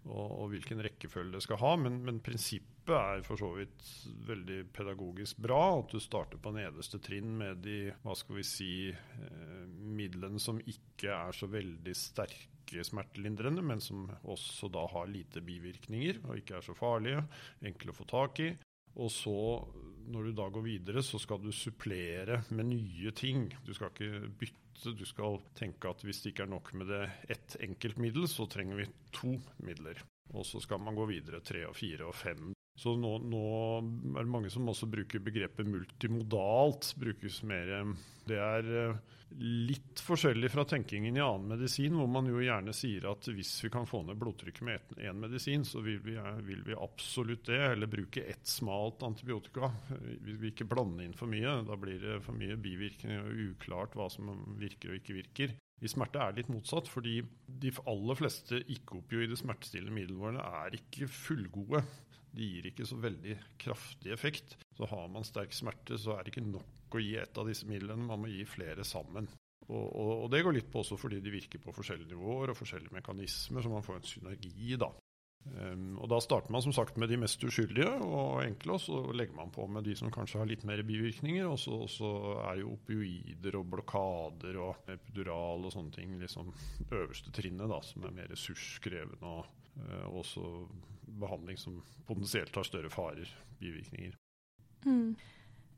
og, 0.07 0.25
og 0.25 0.49
hvilken 0.55 0.81
rekkefølge 0.87 1.37
det 1.37 1.45
skal 1.45 1.61
ha. 1.61 1.75
Men, 1.85 2.01
men, 2.07 2.23
prinsippet 2.25 2.97
er 2.97 3.29
for 3.29 3.41
så 3.41 3.53
vidt 3.59 3.93
veldig 4.25 4.59
pedagogisk 4.73 5.45
bra. 5.45 5.63
At 5.83 5.93
du 5.93 6.01
starter 6.01 6.41
på 6.41 6.57
nederste 6.57 7.03
trinn 7.05 7.37
med 7.45 7.61
de 7.69 7.79
hva 8.01 8.17
skal 8.17 8.41
vi 8.41 8.49
si, 8.49 8.75
eh, 8.89 9.63
midlene 9.69 10.41
som 10.41 10.65
ikke 10.65 11.13
er 11.13 11.37
så 11.37 11.51
veldig 11.53 11.99
sterke 11.99 12.85
smertelindrende, 12.89 13.61
men 13.61 13.85
som 13.85 14.09
også 14.25 14.73
da 14.73 14.89
har 14.97 15.13
lite 15.13 15.45
bivirkninger 15.45 16.25
og 16.25 16.39
ikke 16.41 16.57
er 16.57 16.65
så 16.65 16.77
farlige, 16.79 17.27
enkle 17.69 17.93
å 17.93 18.01
få 18.01 18.09
tak 18.09 18.41
i. 18.41 18.55
Og 18.95 19.11
så, 19.11 19.37
når 20.11 20.29
du 20.29 20.37
da 20.39 20.49
går 20.55 20.67
videre, 20.67 21.03
så 21.03 21.19
skal 21.19 21.43
du 21.43 21.51
supplere 21.55 22.43
med 22.55 22.71
nye 22.71 23.15
ting. 23.17 23.49
Du 23.67 23.75
skal 23.75 23.91
ikke 23.93 24.29
bytte. 24.41 24.61
Du 24.99 25.05
skal 25.07 25.39
tenke 25.55 25.87
at 25.87 26.03
hvis 26.03 26.25
det 26.25 26.33
ikke 26.33 26.49
er 26.49 26.51
nok 26.51 26.73
med 26.75 26.89
det 26.91 27.05
ett 27.31 27.57
enkelt 27.63 28.01
middel, 28.03 28.27
så 28.29 28.47
trenger 28.51 28.83
vi 28.83 28.89
to 29.15 29.37
midler. 29.63 30.03
Og 30.35 30.47
så 30.47 30.61
skal 30.63 30.83
man 30.83 30.99
gå 30.99 31.07
videre 31.11 31.43
tre 31.45 31.63
og 31.69 31.77
fire 31.79 32.09
og 32.09 32.15
fem. 32.19 32.54
Så 32.75 32.97
nå, 32.99 33.11
nå 33.23 33.41
er 34.19 34.25
det 34.25 34.31
mange 34.31 34.51
som 34.51 34.67
også 34.71 34.89
bruker 34.91 35.23
begrepet 35.23 35.69
multimodalt. 35.71 36.91
brukes 36.99 37.43
mer 37.47 37.71
Det 38.27 38.39
er 38.41 38.71
eh, 38.81 38.97
litt 39.39 40.01
forskjellig 40.03 40.51
fra 40.51 40.65
tenkingen 40.67 41.15
i 41.17 41.23
annen 41.23 41.53
medisin, 41.55 41.95
hvor 41.95 42.09
man 42.11 42.27
jo 42.27 42.43
gjerne 42.43 42.75
sier 42.75 43.07
at 43.13 43.29
hvis 43.31 43.53
vi 43.63 43.71
kan 43.71 43.87
få 43.87 44.03
ned 44.07 44.19
blodtrykket 44.19 44.67
med 44.67 44.95
én 44.99 45.21
medisin, 45.23 45.63
så 45.67 45.85
vil 45.87 46.01
vi, 46.03 46.17
vil 46.49 46.65
vi, 46.67 46.75
absolutt 46.75 47.47
det. 47.47 47.61
Eller 47.73 47.91
bruke 47.91 48.25
ett 48.27 48.47
smalt 48.49 49.07
antibiotika. 49.07 49.71
Vi 49.95 50.35
vil 50.35 50.51
ikke 50.51 50.67
blande 50.71 51.07
inn 51.07 51.15
for 51.15 51.31
mye. 51.31 51.61
Da 51.69 51.79
blir 51.79 52.03
det 52.03 52.23
for 52.27 52.35
mye 52.35 52.59
bivirkninger 52.59 53.23
og 53.23 53.45
uklart 53.53 53.95
hva 53.95 54.11
som 54.11 54.35
virker 54.59 54.91
og 54.91 54.99
ikke 54.99 55.21
virker. 55.21 55.55
I 55.85 55.91
smerte 55.91 56.19
er 56.23 56.33
det 56.33 56.45
litt 56.45 56.55
motsatt, 56.55 56.89
fordi 56.89 57.19
de 57.47 57.71
aller 57.91 58.19
fleste 58.19 58.63
ikke-opioide 58.73 59.37
smertestillende 59.37 59.95
middelene 59.95 60.43
er 60.63 60.79
ikke 60.79 61.11
fullgode. 61.11 61.83
De 62.35 62.51
gir 62.51 62.69
ikke 62.71 62.87
så 62.89 62.99
veldig 62.99 63.39
kraftig 63.63 64.13
effekt. 64.15 64.57
Så 64.75 64.89
har 64.91 65.07
man 65.13 65.27
sterk 65.27 65.55
smerte, 65.55 65.99
så 66.01 66.17
er 66.17 66.25
det 66.25 66.35
ikke 66.35 66.47
nok 66.49 66.95
å 66.95 67.03
gi 67.03 67.17
ett 67.19 67.39
av 67.39 67.49
disse 67.51 67.67
midlene, 67.67 68.07
man 68.07 68.23
må 68.23 68.31
gi 68.31 68.45
flere 68.47 68.87
sammen. 68.87 69.29
Og, 69.65 69.87
og, 69.87 70.13
og, 70.25 70.29
det 70.33 70.43
går 70.45 70.59
litt 70.59 70.71
på 70.71 70.83
også 70.83 70.99
fordi 71.01 71.23
de 71.25 71.33
virker 71.33 71.63
på 71.63 71.73
forskjellige 71.73 72.13
nivåer 72.13 72.53
og 72.53 72.59
forskjellige 72.59 72.95
mekanismer, 72.99 73.65
så 73.65 73.73
man 73.73 73.87
får 73.87 74.01
en 74.01 74.09
synergi, 74.11 74.77
da. 74.81 74.91
Um, 75.45 75.99
og 76.01 76.09
Da 76.09 76.19
starter 76.25 76.53
man 76.55 76.63
som 76.65 76.73
sagt 76.73 76.97
med 76.97 77.11
de 77.13 77.19
mest 77.21 77.43
uskyldige 77.45 77.91
og 78.07 78.41
enkle, 78.47 78.79
og 78.79 78.81
så 78.81 79.01
legger 79.13 79.37
man 79.37 79.53
på 79.53 79.67
med 79.69 79.85
de 79.85 79.97
som 79.97 80.13
kanskje 80.13 80.41
har 80.41 80.49
litt 80.49 80.65
mer 80.65 80.81
bivirkninger. 80.87 81.45
Og 81.49 81.59
så, 81.61 81.83
så 81.91 82.13
er 82.47 82.63
jo 82.63 82.73
opioider 82.79 83.59
og 83.61 83.69
blokader 83.75 84.61
og 84.63 84.89
epidural 84.95 85.67
og 85.67 85.75
sånne 85.75 85.93
ting 85.97 86.17
liksom 86.21 86.53
øverste 86.91 87.33
trinnet, 87.37 87.69
da, 87.69 87.81
som 87.85 88.09
er 88.09 88.17
mer 88.17 88.33
ressurskrevende. 88.33 89.35
Og 89.35 89.85
uh, 89.85 90.09
også 90.23 90.49
behandling 91.07 91.59
som 91.61 91.83
potensielt 92.09 92.55
har 92.57 92.67
større 92.67 92.91
farer, 92.91 93.31
bivirkninger. 93.61 94.17
Mm. 94.85 95.17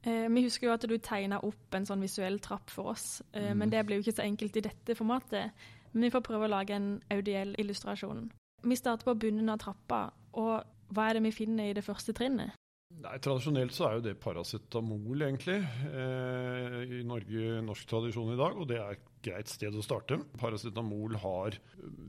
Eh, 0.07 0.27
vi 0.31 0.45
husker 0.45 0.69
jo 0.69 0.75
at 0.75 0.87
du 0.87 0.97
tegna 1.03 1.41
opp 1.43 1.75
en 1.75 1.87
sånn 1.89 2.05
visuell 2.05 2.39
trapp 2.43 2.71
for 2.71 2.93
oss, 2.95 3.23
eh, 3.33 3.51
mm. 3.51 3.59
men 3.59 3.73
det 3.73 3.83
blir 3.87 3.99
jo 3.99 4.07
ikke 4.07 4.19
så 4.21 4.27
enkelt 4.27 4.59
i 4.61 4.67
dette 4.69 4.99
formatet. 4.99 5.67
Men 5.93 6.07
vi 6.07 6.13
får 6.15 6.27
prøve 6.27 6.47
å 6.47 6.53
lage 6.53 6.77
en 6.77 6.91
audiell 7.11 7.55
illustrasjon. 7.59 8.29
Vi 8.67 8.79
starter 8.79 9.09
på 9.09 9.17
bunnen 9.27 9.51
av 9.51 9.59
trappa, 9.63 10.11
og 10.39 10.95
hva 10.95 11.09
er 11.09 11.19
det 11.19 11.27
vi 11.27 11.35
finner 11.35 11.71
i 11.71 11.77
det 11.77 11.85
første 11.87 12.15
trinnet? 12.17 12.55
Nei, 12.97 13.17
Tradisjonelt 13.21 13.75
så 13.75 13.89
er 13.89 13.97
jo 13.99 14.05
det 14.05 14.15
paracetamol, 14.23 15.25
egentlig, 15.27 15.59
eh, 15.91 16.77
Norge, 17.17 17.61
norsk 17.65 17.89
tradisjon 17.91 18.35
i 18.35 18.41
dag. 18.41 18.57
Og 18.61 18.69
det 18.71 18.81
er 18.81 18.97
et 18.97 19.13
greit 19.27 19.51
sted 19.51 19.75
å 19.75 19.83
starte. 19.85 20.19
Paracetamol 20.39 21.17
har 21.23 21.57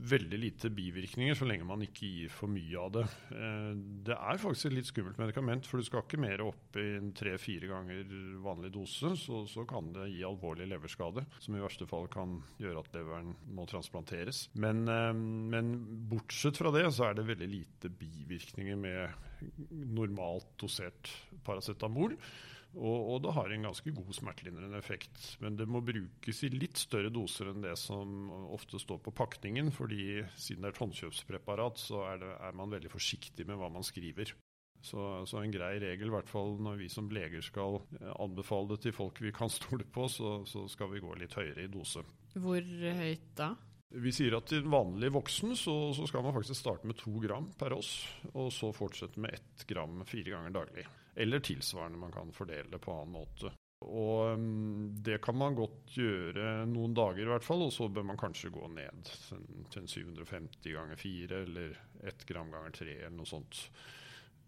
veldig 0.08 0.38
lite 0.38 0.70
bivirkninger 0.74 1.36
så 1.36 1.48
lenge 1.48 1.66
man 1.66 1.82
ikke 1.84 2.06
gir 2.06 2.32
for 2.32 2.50
mye 2.52 2.78
av 2.78 2.92
det. 2.94 3.04
Eh, 3.34 3.70
det 4.06 4.16
er 4.16 4.42
faktisk 4.42 4.70
et 4.70 4.76
litt 4.76 4.90
skummelt 4.90 5.20
medikament, 5.20 5.66
for 5.66 5.80
du 5.80 5.86
skal 5.86 6.04
ikke 6.04 6.20
mer 6.22 6.44
opp 6.46 6.78
i 6.78 6.88
tre-fire 7.18 7.70
ganger 7.70 8.12
vanlig 8.44 8.72
dose. 8.76 9.14
Så, 9.18 9.42
så, 9.50 9.64
kan 9.68 9.90
det 9.94 10.10
gi 10.12 10.22
alvorlig 10.26 10.68
leverskade, 10.70 11.24
som 11.42 11.56
i 11.56 11.62
verste 11.62 11.88
fall 11.90 12.06
kan 12.12 12.38
gjøre 12.62 12.84
at 12.84 12.92
leveren 12.96 13.34
må 13.56 13.66
transplanteres. 13.70 14.46
Men, 14.58 14.84
eh, 14.92 15.14
men 15.14 15.74
bortsett 16.10 16.60
fra 16.60 16.72
det 16.74 16.86
så 16.94 17.08
er 17.08 17.18
det 17.18 17.28
veldig 17.32 17.50
lite 17.50 17.92
bivirkninger 17.98 18.78
med 18.78 19.26
normalt 19.98 20.54
dosert 20.60 21.10
paracetamol. 21.46 22.16
Og, 22.76 22.98
og, 23.14 23.22
det 23.24 23.32
har 23.32 23.52
en 23.52 23.64
ganske 23.70 23.92
god 23.96 24.10
smertelindrende 24.14 24.78
effekt. 24.78 25.22
Men 25.42 25.56
det 25.56 25.66
må 25.70 25.80
brukes 25.84 26.42
i 26.44 26.50
litt 26.52 26.78
større 26.80 27.10
doser 27.12 27.50
enn 27.52 27.64
det 27.64 27.74
som 27.80 28.28
ofte 28.52 28.80
står 28.80 29.00
på 29.06 29.14
pakningen. 29.16 29.72
fordi 29.72 30.22
siden 30.36 30.62
det 30.62 30.70
er 30.70 30.76
et 30.76 30.82
håndkjøpspreparat, 30.84 31.80
så 31.80 32.04
er, 32.12 32.20
det, 32.22 32.34
er, 32.36 32.58
man 32.60 32.74
veldig 32.74 32.92
forsiktig 32.92 33.48
med 33.48 33.58
hva 33.58 33.70
man 33.72 33.86
skriver. 33.86 34.34
Så, 34.78 35.00
så, 35.26 35.40
en 35.40 35.50
grei 35.50 35.72
regel, 35.82 36.06
i 36.06 36.14
hvert 36.14 36.28
fall 36.30 36.54
når 36.62 36.76
vi 36.84 36.90
som 36.92 37.08
leger 37.10 37.42
skal 37.42 37.80
eh, 37.98 38.12
anbefale 38.22 38.76
det 38.76 38.84
til 38.84 38.94
folk 38.94 39.18
vi 39.24 39.32
kan 39.34 39.50
stole 39.50 39.82
på, 39.82 40.06
så, 40.12 40.44
så 40.46 40.68
skal 40.70 40.92
vi 40.92 41.02
gå 41.02 41.16
litt 41.18 41.34
høyere 41.34 41.64
i 41.64 41.72
dose. 41.72 42.04
Hvor 42.38 42.62
høyt 42.62 43.32
da? 43.38 43.56
Vi 43.88 44.12
sier 44.12 44.36
at 44.36 44.50
til 44.50 44.66
vanlig 44.68 45.08
voksen 45.14 45.54
så, 45.56 45.74
så, 45.96 46.06
skal 46.06 46.22
man 46.26 46.34
faktisk 46.36 46.60
starte 46.60 46.86
med 46.86 46.98
to 47.00 47.14
gram 47.22 47.48
per 47.58 47.72
oss, 47.78 47.92
og 48.34 48.52
så 48.52 48.68
fortsette 48.76 49.20
med 49.24 49.38
ett 49.38 49.64
gram 49.70 50.02
fire 50.06 50.34
ganger 50.34 50.52
daglig. 50.60 50.84
Eller 51.18 51.42
tilsvarende, 51.42 51.98
man 51.98 52.14
kan 52.14 52.30
fordele 52.32 52.78
på 52.78 52.94
annen 52.94 53.16
måte. 53.18 53.52
Og 53.86 54.34
um, 54.34 54.88
det 55.06 55.20
kan 55.22 55.36
man 55.38 55.54
godt 55.58 55.92
gjøre 55.94 56.64
noen 56.70 56.96
dager 56.98 57.22
i 57.22 57.30
hvert 57.30 57.46
fall, 57.46 57.62
og 57.66 57.74
så 57.74 57.86
bør 57.90 58.08
man 58.10 58.18
kanskje 58.18 58.50
gå 58.54 58.66
ned 58.74 59.12
til 59.74 59.86
750 59.86 60.74
ganger 60.74 60.98
4 60.98 61.44
eller 61.46 61.78
1 62.10 62.26
gram 62.26 62.50
ganger 62.54 62.74
3 62.80 62.96
eller 62.96 63.16
noe 63.20 63.30
sånt. 63.30 63.62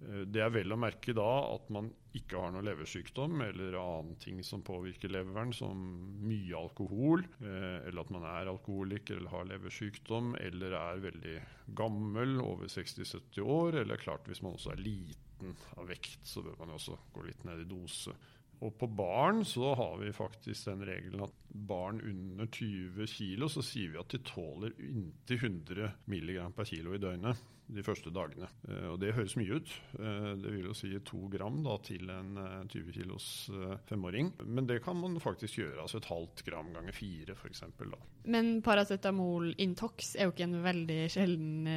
Eh, 0.00 0.24
det 0.26 0.42
er 0.42 0.52
vel 0.54 0.74
å 0.74 0.80
merke 0.80 1.14
da 1.16 1.28
at 1.52 1.70
man 1.74 1.92
ikke 2.16 2.42
har 2.42 2.50
noe 2.54 2.66
leversykdom 2.66 3.42
eller 3.44 3.78
annen 3.78 4.18
ting 4.22 4.42
som 4.46 4.64
påvirker 4.66 5.12
leveren, 5.12 5.54
som 5.54 5.78
mye 6.26 6.56
alkohol, 6.58 7.24
eh, 7.44 7.86
eller 7.86 8.02
at 8.02 8.14
man 8.14 8.26
er 8.32 8.50
alkoholiker 8.50 9.20
eller 9.20 9.34
har 9.34 9.50
leversykdom, 9.52 10.34
eller 10.42 10.74
er 10.80 11.06
veldig 11.06 11.38
gammel, 11.78 12.38
over 12.42 12.70
60-70 12.72 13.42
år, 13.46 13.82
eller 13.84 14.00
klart 14.00 14.26
hvis 14.26 14.42
man 14.42 14.58
også 14.58 14.74
er 14.74 14.88
liten 14.88 15.29
av 15.76 15.88
vekt, 15.90 16.20
så 16.26 16.42
bør 16.44 16.58
man 16.60 16.74
også 16.76 16.98
gå 17.14 17.24
litt 17.26 17.46
ned 17.48 17.64
i 17.64 17.68
dose. 17.70 18.14
Og 18.60 18.74
på 18.76 18.88
barn 18.92 19.40
så 19.48 19.72
har 19.78 19.94
vi 20.02 20.12
faktisk 20.12 20.68
den 20.68 20.84
regelen 20.84 21.24
at 21.24 21.36
barn 21.48 22.02
under 22.04 22.50
20 22.52 23.08
kg, 23.08 23.46
så 23.48 23.64
sier 23.64 23.94
vi 23.94 24.00
at 24.02 24.12
de 24.12 24.20
tåler 24.26 24.76
inntil 24.84 25.40
100 25.40 25.88
mg 26.12 26.34
per 26.56 26.68
kilo 26.68 26.92
i 26.94 27.00
døgnet 27.00 27.40
de 27.74 27.84
første 27.84 28.10
dagene. 28.14 28.48
Eh, 28.68 28.86
og 28.90 28.98
det 29.02 29.14
høres 29.16 29.36
mye 29.38 29.60
ut. 29.60 29.72
Eh, 29.98 30.28
det 30.40 30.52
vil 30.54 30.68
jo 30.68 30.76
si 30.76 30.90
to 31.06 31.22
gram 31.32 31.60
da, 31.64 31.76
til 31.86 32.10
en 32.12 32.34
20 32.70 32.80
eh, 32.80 32.92
kilos 32.96 33.28
femåring. 33.88 34.32
Men 34.44 34.68
det 34.68 34.80
kan 34.84 34.98
man 34.98 35.18
faktisk 35.22 35.60
gjøre. 35.60 35.80
Altså 35.84 36.00
et 36.00 36.10
halvt 36.10 36.44
gram 36.46 36.72
ganger 36.74 36.96
fire, 36.96 37.36
f.eks. 37.38 37.64
Men 38.30 38.52
paracetamol 38.66 39.52
Intox 39.62 40.14
er 40.16 40.28
jo 40.28 40.34
ikke 40.34 40.48
en 40.48 40.60
veldig 40.64 41.00
sjelden 41.12 41.72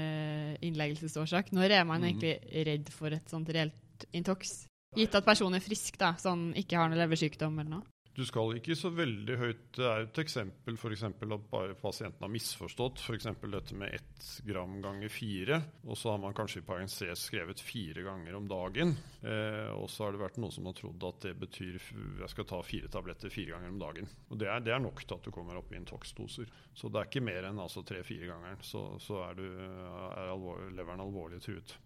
innleggelsesårsak. 0.63 1.53
Når 1.55 1.79
er 1.79 1.87
man 1.87 2.03
mm. 2.03 2.09
egentlig 2.11 2.67
redd 2.69 2.93
for 2.93 3.15
et 3.15 3.31
sånt 3.31 3.51
reelt 3.53 4.07
Intox? 4.13 4.63
Gitt 4.93 5.15
at 5.17 5.25
personen 5.25 5.57
er 5.57 5.65
frisk, 5.65 5.97
da, 5.97 6.13
sånn 6.21 6.51
ikke 6.59 6.77
har 6.77 6.91
noen 6.91 7.01
leversykdom 7.01 7.57
eller 7.57 7.79
noe? 7.79 7.92
Du 8.13 8.21
skal 8.29 8.59
ikke 8.59 8.75
så 8.77 8.91
veldig 8.93 9.35
høyt. 9.41 9.61
Det 9.73 9.85
er 9.89 10.03
et 10.03 10.19
eksempel 10.21 10.75
for 10.77 10.93
eksempel 10.93 11.33
at 11.33 11.47
bare 11.49 11.73
pasienten 11.73 12.21
har 12.21 12.29
misforstått 12.29 13.01
f.eks. 13.01 13.25
dette 13.41 13.77
med 13.79 13.95
ett 13.97 14.27
gram 14.45 14.75
ganger 14.83 15.09
fire. 15.09 15.57
Og 15.87 15.97
så 15.97 16.11
har 16.13 16.21
man 16.21 16.35
kanskje 16.37 16.61
i 16.61 16.67
parentes 16.67 17.23
skrevet 17.25 17.63
fire 17.65 18.05
ganger 18.05 18.37
om 18.37 18.45
dagen. 18.51 18.93
Eh, 19.25 19.71
og 19.73 19.89
så 19.89 20.05
har 20.05 20.13
det 20.13 20.21
vært 20.21 20.37
noen 20.37 20.53
som 20.53 20.69
har 20.69 20.77
trodd 20.77 21.07
at 21.09 21.25
det 21.25 21.33
betyr 21.41 21.81
jeg 22.21 22.29
skal 22.35 22.49
ta 22.53 22.61
fire 22.61 22.93
tabletter 22.93 23.33
fire 23.33 23.55
ganger 23.55 23.73
om 23.73 23.81
dagen. 23.81 24.13
Og 24.29 24.37
det 24.37 24.51
er, 24.51 24.61
det 24.61 24.77
er 24.77 24.85
nok 24.85 25.01
til 25.01 25.17
at 25.17 25.25
du 25.25 25.33
kommer 25.33 25.57
opp 25.57 25.73
i 25.73 25.81
intox-doser. 25.81 26.53
Så 26.77 26.93
det 26.93 27.01
er 27.01 27.09
ikke 27.09 27.27
mer 27.33 27.49
enn 27.49 27.65
altså 27.65 27.81
tre-fire 27.81 28.29
ganger. 28.29 28.61
Så, 28.61 28.85
så, 29.01 29.23
er, 29.25 29.41
du, 29.41 29.47
er 29.57 30.27
alvor, 30.27 30.61
leveren 30.69 31.01
alvorlig 31.01 31.41
truet. 31.41 31.79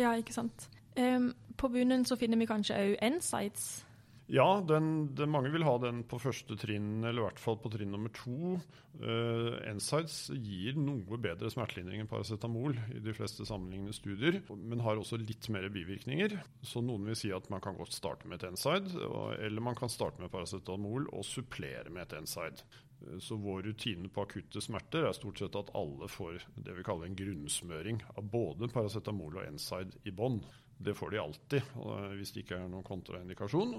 Ja, 0.00 0.16
ikke 0.16 0.32
sant. 0.32 0.70
Um, 0.96 1.34
på 1.60 1.68
bunnen 1.68 2.08
så 2.08 2.16
finner 2.16 2.40
vi 2.40 2.48
kanskje 2.48 2.78
òg 2.80 3.02
NSIDES. 3.18 3.84
Ja, 4.32 4.64
den, 4.64 5.10
den, 5.12 5.28
mange 5.28 5.50
vil 5.52 5.66
ha 5.66 5.74
den 5.82 6.00
på 6.08 6.16
første 6.22 6.56
trinn, 6.56 7.02
eller 7.04 7.20
i 7.20 7.26
hvert 7.26 7.42
fall 7.42 7.58
på 7.60 7.68
trinn 7.74 7.90
nummer 7.92 8.12
to. 8.16 8.54
Uh, 8.96 9.58
NSIDES 9.76 10.16
gir 10.38 10.78
noe 10.80 11.18
bedre 11.20 11.50
smertelindring 11.52 12.00
enn 12.00 12.08
paracetamol 12.08 12.78
i 12.94 13.02
de 13.04 13.12
fleste 13.16 13.44
sammenlignende 13.44 13.92
studier, 13.96 14.40
men 14.56 14.80
har 14.86 15.00
også 15.00 15.18
litt 15.20 15.50
mer 15.52 15.68
bivirkninger. 15.74 16.38
Så 16.64 16.80
noen 16.80 17.04
vil 17.10 17.18
si 17.20 17.34
at 17.36 17.50
man 17.52 17.60
kan 17.64 17.76
godt 17.76 17.92
starte 17.92 18.30
med 18.30 18.40
et 18.40 18.56
NSIDE, 18.56 18.96
eller 19.44 19.68
man 19.68 19.76
kan 19.76 19.92
starte 19.92 20.24
med 20.24 20.32
paracetamol 20.32 21.10
og 21.12 21.28
supplere 21.28 21.92
med 21.92 22.06
et 22.06 22.24
NSIDE. 22.24 22.64
Eh, 23.04 23.18
så 23.18 23.36
vår 23.36 23.62
rutine 23.68 24.08
på 24.08 24.24
akutte 24.24 24.64
smerter 24.64 25.04
er 25.04 25.16
stort 25.16 25.40
sett 25.42 25.56
at 25.58 25.72
alle 25.76 26.08
får 26.08 26.40
det 26.56 26.76
vi 26.78 26.86
kaller 26.86 27.10
en 27.10 27.18
grunnsmøring 27.18 28.00
av 28.14 28.24
både 28.24 28.72
paracetamol 28.72 29.40
og 29.40 29.56
NSIDE 29.58 30.00
i 30.08 30.14
bånn. 30.16 30.40
Det 30.78 30.94
får 30.96 31.14
de 31.14 31.22
alltid 31.22 31.74
hvis 32.18 32.34
det 32.34 32.44
ikke 32.44 32.58
er 32.58 32.68
noen 32.70 32.86
kontraindikasjon. 32.86 33.76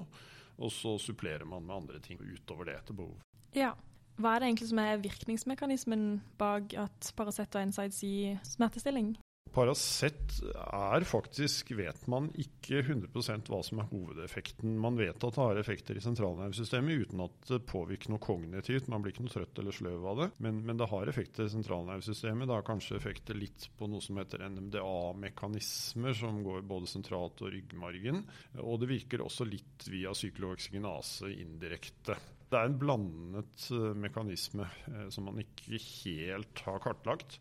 Og 0.56 0.72
så 0.72 0.96
supplerer 1.02 1.46
man 1.48 1.66
med 1.68 1.76
andre 1.76 2.00
ting 2.04 2.22
utover 2.22 2.70
det 2.70 2.78
etter 2.80 2.96
behov. 2.98 3.20
Ja. 3.56 3.74
Hva 4.16 4.36
er 4.36 4.42
det 4.42 4.48
egentlig 4.48 4.70
som 4.70 4.80
er 4.80 5.02
virkningsmekanismen 5.04 6.04
bak 6.40 6.72
at 6.80 7.10
Paracet 7.18 7.56
og 7.60 7.68
NSIDES 7.68 7.98
gir 8.00 8.38
smertestilling? 8.48 9.10
Paracet 9.56 10.34
er 10.52 11.06
faktisk, 11.08 11.70
vet 11.78 12.02
man 12.12 12.28
ikke 12.36 12.82
100% 12.82 13.48
hva 13.48 13.62
som 13.64 13.80
er 13.80 13.88
hovedeffekten. 13.88 14.74
Man 14.84 14.98
vet 15.00 15.16
at 15.16 15.38
det 15.38 15.40
har 15.40 15.60
effekter 15.62 15.96
i 15.96 16.04
sentralnervesystemet 16.04 17.06
uten 17.06 17.24
at 17.24 17.48
det 17.48 17.62
påvirker 17.70 18.12
noe 18.12 18.24
kognitivt. 18.24 18.90
Man 18.92 19.06
blir 19.06 19.16
ikke 19.16 19.24
noe 19.24 19.32
trøtt 19.32 19.64
eller 19.64 19.78
sløv 19.78 20.10
av 20.12 20.22
det, 20.22 20.30
men, 20.44 20.60
men 20.68 20.82
det 20.82 20.90
har 20.92 21.08
effekter 21.08 21.48
i 21.48 21.54
sentralnervesystemet. 21.56 22.50
Det 22.50 22.58
har 22.58 22.68
kanskje 22.68 23.00
effekter 23.00 23.40
litt 23.40 23.70
på 23.80 23.88
noe 23.88 24.04
som 24.04 24.20
heter 24.20 24.44
NMDA-mekanismer, 24.50 26.20
som 26.20 26.44
går 26.44 26.68
både 26.68 26.92
sentralt 26.92 27.46
og 27.46 27.56
ryggmargen. 27.56 28.26
Og 28.60 28.82
det 28.84 28.92
virker 28.92 29.24
også 29.24 29.48
litt 29.48 29.88
via 29.88 30.12
syklohoksygenase 30.12 31.32
indirekte. 31.32 32.20
Det 32.52 32.60
er 32.60 32.68
en 32.68 32.82
blandet 32.82 33.70
eh, 33.74 33.94
mekanisme 33.98 34.68
eh, 34.92 35.08
som 35.16 35.32
man 35.32 35.40
ikke 35.42 35.80
helt 35.80 36.68
har 36.68 36.84
kartlagt. 36.84 37.40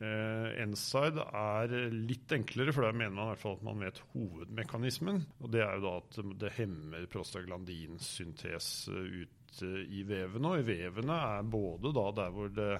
Enside 0.00 1.26
er 1.36 1.72
litt 1.92 2.32
enklere, 2.32 2.72
for 2.72 2.86
der 2.86 2.96
mener 2.96 3.12
man 3.12 3.26
i 3.26 3.32
hvert 3.34 3.42
fall 3.42 3.58
at 3.58 3.66
man 3.66 3.82
vet 3.84 4.00
hovedmekanismen. 4.14 5.20
Og 5.44 5.52
det 5.52 5.62
er 5.64 5.76
jo 5.76 5.84
da 5.84 5.94
at 6.00 6.18
det 6.40 6.52
hemmer 6.56 7.06
prostaglandinsyntese 7.12 8.96
ut 8.96 9.60
i 9.62 10.02
vevene. 10.08 10.52
Og 10.52 10.62
i 10.62 10.66
vevene 10.66 11.18
er 11.36 11.50
både 11.52 11.92
der 11.92 12.32
hvor 12.32 12.52
det 12.56 12.70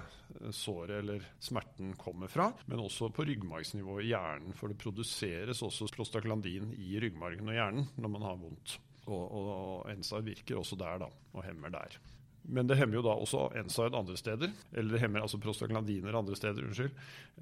såret 0.55 0.97
eller 1.03 1.27
smerten 1.43 1.93
kommer 1.99 2.31
fra, 2.31 2.49
men 2.65 2.81
også 2.83 3.11
på 3.13 3.27
ryggmargsnivå 3.29 3.99
i 4.01 4.09
hjernen. 4.11 4.55
For 4.57 4.71
det 4.71 4.81
produseres 4.81 5.61
også 5.65 5.91
prostaglandin 5.93 6.73
i 6.79 6.97
ryggmargen 7.03 7.53
og 7.53 7.59
hjernen 7.59 7.93
når 7.95 8.15
man 8.17 8.27
har 8.29 8.41
vondt. 8.41 8.79
Og, 9.03 9.23
og, 9.35 9.47
og 9.85 10.25
virker 10.25 10.61
også 10.61 10.79
der, 10.79 11.01
da, 11.03 11.09
og 11.33 11.43
hemmer 11.43 11.73
der. 11.73 11.97
Men 12.43 12.67
det 12.67 12.77
hemmer 12.79 12.99
jo 12.99 13.05
da 13.05 13.15
også 13.15 13.45
enside 13.59 13.95
andre 13.95 14.17
steder. 14.19 14.51
Eller 14.73 14.95
det 14.95 15.01
hemmer 15.03 15.23
altså 15.23 15.39
prostaglandiner 15.41 16.17
andre 16.19 16.35
steder, 16.35 16.65
unnskyld. 16.67 16.91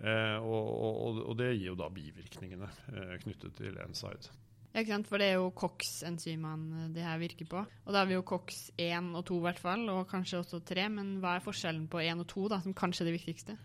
Eh, 0.03 0.37
og, 0.37 0.69
og, 0.69 1.19
og, 1.25 1.33
det 1.39 1.51
gir 1.55 1.71
jo 1.71 1.79
da 1.79 1.89
bivirkningene 1.93 2.69
eh, 2.93 3.17
knyttet 3.23 3.57
til 3.57 3.79
enside. 3.81 4.31
Ja, 4.71 4.79
ikke 4.79 4.93
sant? 4.93 5.09
For 5.09 5.19
det 5.19 5.31
er 5.31 5.41
jo 5.41 5.49
COX-enzymene 5.57 6.87
det 6.95 7.03
her 7.03 7.19
virker 7.19 7.49
på. 7.49 7.65
Og 7.65 7.91
da 7.91 8.03
har 8.03 8.07
vi 8.07 8.15
jo 8.15 8.23
COX1 8.27 9.11
og 9.17 9.25
2 9.27 9.41
i 9.41 9.45
hvert 9.47 9.59
fall, 9.59 9.89
og 9.91 10.07
kanskje 10.11 10.43
også 10.43 10.61
3. 10.69 10.87
Men 10.93 11.17
hva 11.23 11.35
er 11.37 11.45
forskjellen 11.45 11.89
på 11.91 12.03
1 12.05 12.23
og 12.23 12.29
2, 12.31 12.47
da, 12.53 12.61
som 12.63 12.77
kanskje 12.77 13.03
er 13.05 13.11
det 13.11 13.17
viktigste? 13.17 13.57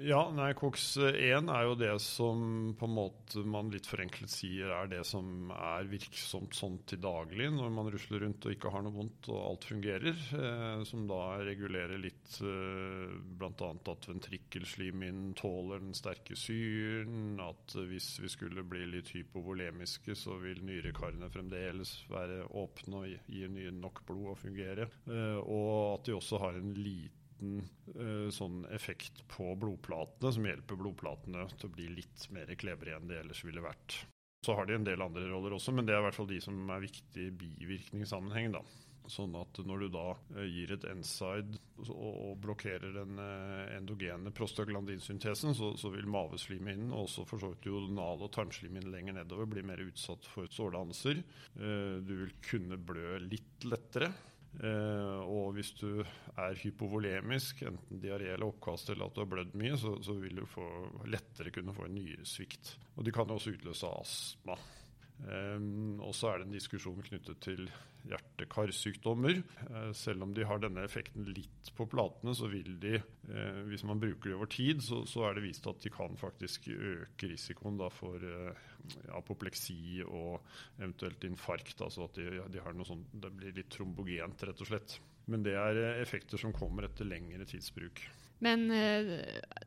Ja, 0.00 0.20
nei, 0.32 0.52
COX-1 0.56 1.50
er 1.52 1.64
jo 1.66 1.74
det 1.76 1.92
som 2.00 2.70
på 2.78 2.86
en 2.88 2.94
måte 2.96 3.42
man 3.44 3.68
litt 3.72 3.88
forenklet 3.88 4.32
sier 4.32 4.70
er 4.72 4.88
det 4.88 5.02
som 5.04 5.50
er 5.52 5.90
virksomt 5.90 6.56
sånn 6.56 6.78
til 6.88 7.02
daglig 7.04 7.50
når 7.52 7.74
man 7.74 7.90
rusler 7.92 8.24
rundt 8.24 8.46
og 8.46 8.54
ikke 8.54 8.72
har 8.72 8.84
noe 8.86 8.96
vondt 8.96 9.28
og 9.28 9.42
alt 9.42 9.66
fungerer. 9.68 10.16
Eh, 10.38 10.84
som 10.88 11.04
da 11.10 11.20
regulerer 11.44 12.00
litt 12.00 12.38
eh, 12.40 13.12
bl.a. 13.40 13.70
at 13.92 14.08
ventrikkelslimhinnen 14.08 15.34
tåler 15.36 15.84
den 15.84 15.92
sterke 15.96 16.38
syren. 16.38 17.36
At 17.44 17.76
hvis 17.76 18.14
vi 18.24 18.32
skulle 18.32 18.64
bli 18.64 18.86
litt 18.94 19.12
hypovolemiske, 19.12 20.16
så 20.16 20.40
vil 20.40 20.64
nyrekarene 20.64 21.28
fremdeles 21.34 21.98
være 22.08 22.46
åpne 22.56 23.04
og 23.04 23.32
gi 23.36 23.70
nok 23.76 24.04
blod 24.08 24.32
og 24.32 24.44
fungere. 24.46 24.88
Eh, 25.10 25.40
og 25.44 25.98
at 25.98 26.08
de 26.08 26.16
også 26.16 26.40
har 26.40 26.56
en 26.56 26.72
liten 26.78 27.19
liten 27.40 27.68
uh, 27.96 28.30
sånn 28.30 28.64
effekt 28.72 29.24
på 29.28 29.54
blodplatene 29.56 30.32
som 30.32 30.46
hjelper 30.46 30.76
blodplatene 30.76 31.48
til 31.56 31.68
å 31.68 31.74
bli 31.74 31.88
litt 32.00 32.28
mer 32.30 32.52
klebrige 32.54 32.96
enn 32.96 33.08
det 33.08 33.20
ellers 33.20 33.44
ville 33.44 33.64
vært. 33.64 34.04
Så 34.44 34.54
har 34.56 34.66
de 34.66 34.74
en 34.74 34.84
del 34.84 35.02
andre 35.02 35.28
roller 35.28 35.52
også, 35.52 35.72
men 35.72 35.86
det 35.86 35.94
er 35.94 36.00
i 36.00 36.08
hvert 36.08 36.16
fall 36.16 36.30
de 36.30 36.40
som 36.40 36.70
er 36.70 36.86
viktige 36.86 37.28
i 37.28 37.34
bivirkningssammenheng. 37.42 38.54
da. 38.56 38.62
Sånn 39.10 39.32
at 39.34 39.58
når 39.66 39.80
du 39.82 39.88
da 39.96 40.06
uh, 40.14 40.44
gir 40.46 40.72
et 40.72 40.86
NSIDE 40.86 41.58
og, 41.90 42.38
blokkerer 42.40 42.94
den 42.94 43.18
uh, 43.18 43.66
endogene 43.74 44.32
prostaglandinsyntesen, 44.32 45.56
så, 45.56 45.74
så 45.80 45.90
vil 45.92 46.08
maveslimhinnen 46.08 46.94
og 46.94 47.08
også 47.08 47.26
for 47.28 47.42
så 47.42 47.52
vidt 47.52 47.66
duodenal- 47.66 48.22
og 48.24 48.32
tarmslimhinnen 48.36 48.92
lenger 48.92 49.18
nedover 49.18 49.50
bli 49.50 49.64
mer 49.66 49.82
utsatt 49.82 50.28
for 50.30 50.48
sårdanser. 50.52 51.24
du 52.00 52.12
vil 52.22 52.32
kunne 52.44 52.78
blø 52.78 53.18
litt 53.24 53.66
lettere. 53.66 54.12
Uh, 54.58 55.22
og 55.30 55.54
hvis 55.54 55.70
du 55.78 56.02
er 56.02 56.58
hypovolemisk, 56.58 57.62
enten 57.70 58.00
diaré 58.02 58.32
eller 58.32 58.50
oppkast 58.50 58.90
eller 58.90 59.06
at 59.06 59.14
du 59.14 59.22
har 59.22 59.30
blødd 59.30 59.54
mye, 59.60 59.78
så, 59.78 59.94
så, 60.04 60.16
vil 60.18 60.42
du 60.42 60.48
få, 60.48 60.66
lettere 61.08 61.52
kunne 61.54 61.74
få 61.76 61.86
en 61.86 61.94
nyresvikt. 61.96 62.74
Og 62.96 63.06
de 63.06 63.14
kan 63.14 63.30
også 63.30 63.54
utløse 63.54 63.92
astma. 64.00 64.58
Um, 65.20 66.00
og 66.00 66.14
så 66.16 66.32
er 66.32 66.40
det 66.40 66.48
en 66.48 66.58
diskusjon 66.58 67.00
knyttet 67.04 67.40
til 67.44 67.70
hjerte-karsykdommer. 68.08 69.40
Uh, 69.68 69.90
selv 69.96 70.24
om 70.24 70.34
de 70.34 70.44
har 70.46 70.60
denne 70.62 70.84
effekten 70.86 71.26
litt 71.28 71.70
på 71.76 71.86
platene, 71.90 72.34
så 72.36 72.48
vil 72.52 72.78
de, 72.82 72.98
uh, 73.30 73.60
hvis 73.68 73.84
man 73.88 74.00
bruker 74.02 74.30
det 74.30 74.36
over 74.38 74.50
tid, 74.50 74.82
så, 74.84 75.04
er 75.26 75.36
det 75.36 75.44
vist 75.46 75.68
at 75.70 75.82
de 75.84 75.92
kan 75.92 76.16
faktisk 76.20 76.70
øke 76.72 77.30
risikoen 77.32 77.80
for 77.94 78.22
uh, 78.22 78.70
apopleksi 79.16 80.00
og 80.06 80.40
eventuelt 80.78 81.24
infarkt. 81.28 81.76
Altså 81.84 82.08
at 82.08 82.20
de, 82.20 82.62
har 82.62 82.76
noe 82.76 82.88
sånt, 82.88 83.10
det 83.12 83.32
blir 83.36 83.54
litt 83.56 83.70
trombogent, 83.72 84.48
rett 84.48 84.64
og 84.64 84.72
slett. 84.72 84.96
Men 85.30 85.44
det 85.46 85.54
er 85.58 86.00
effekter 86.00 86.40
som 86.40 86.54
kommer 86.56 86.88
etter 86.88 87.06
lengre 87.06 87.46
tidsbruk. 87.46 88.02
Men 88.40 88.64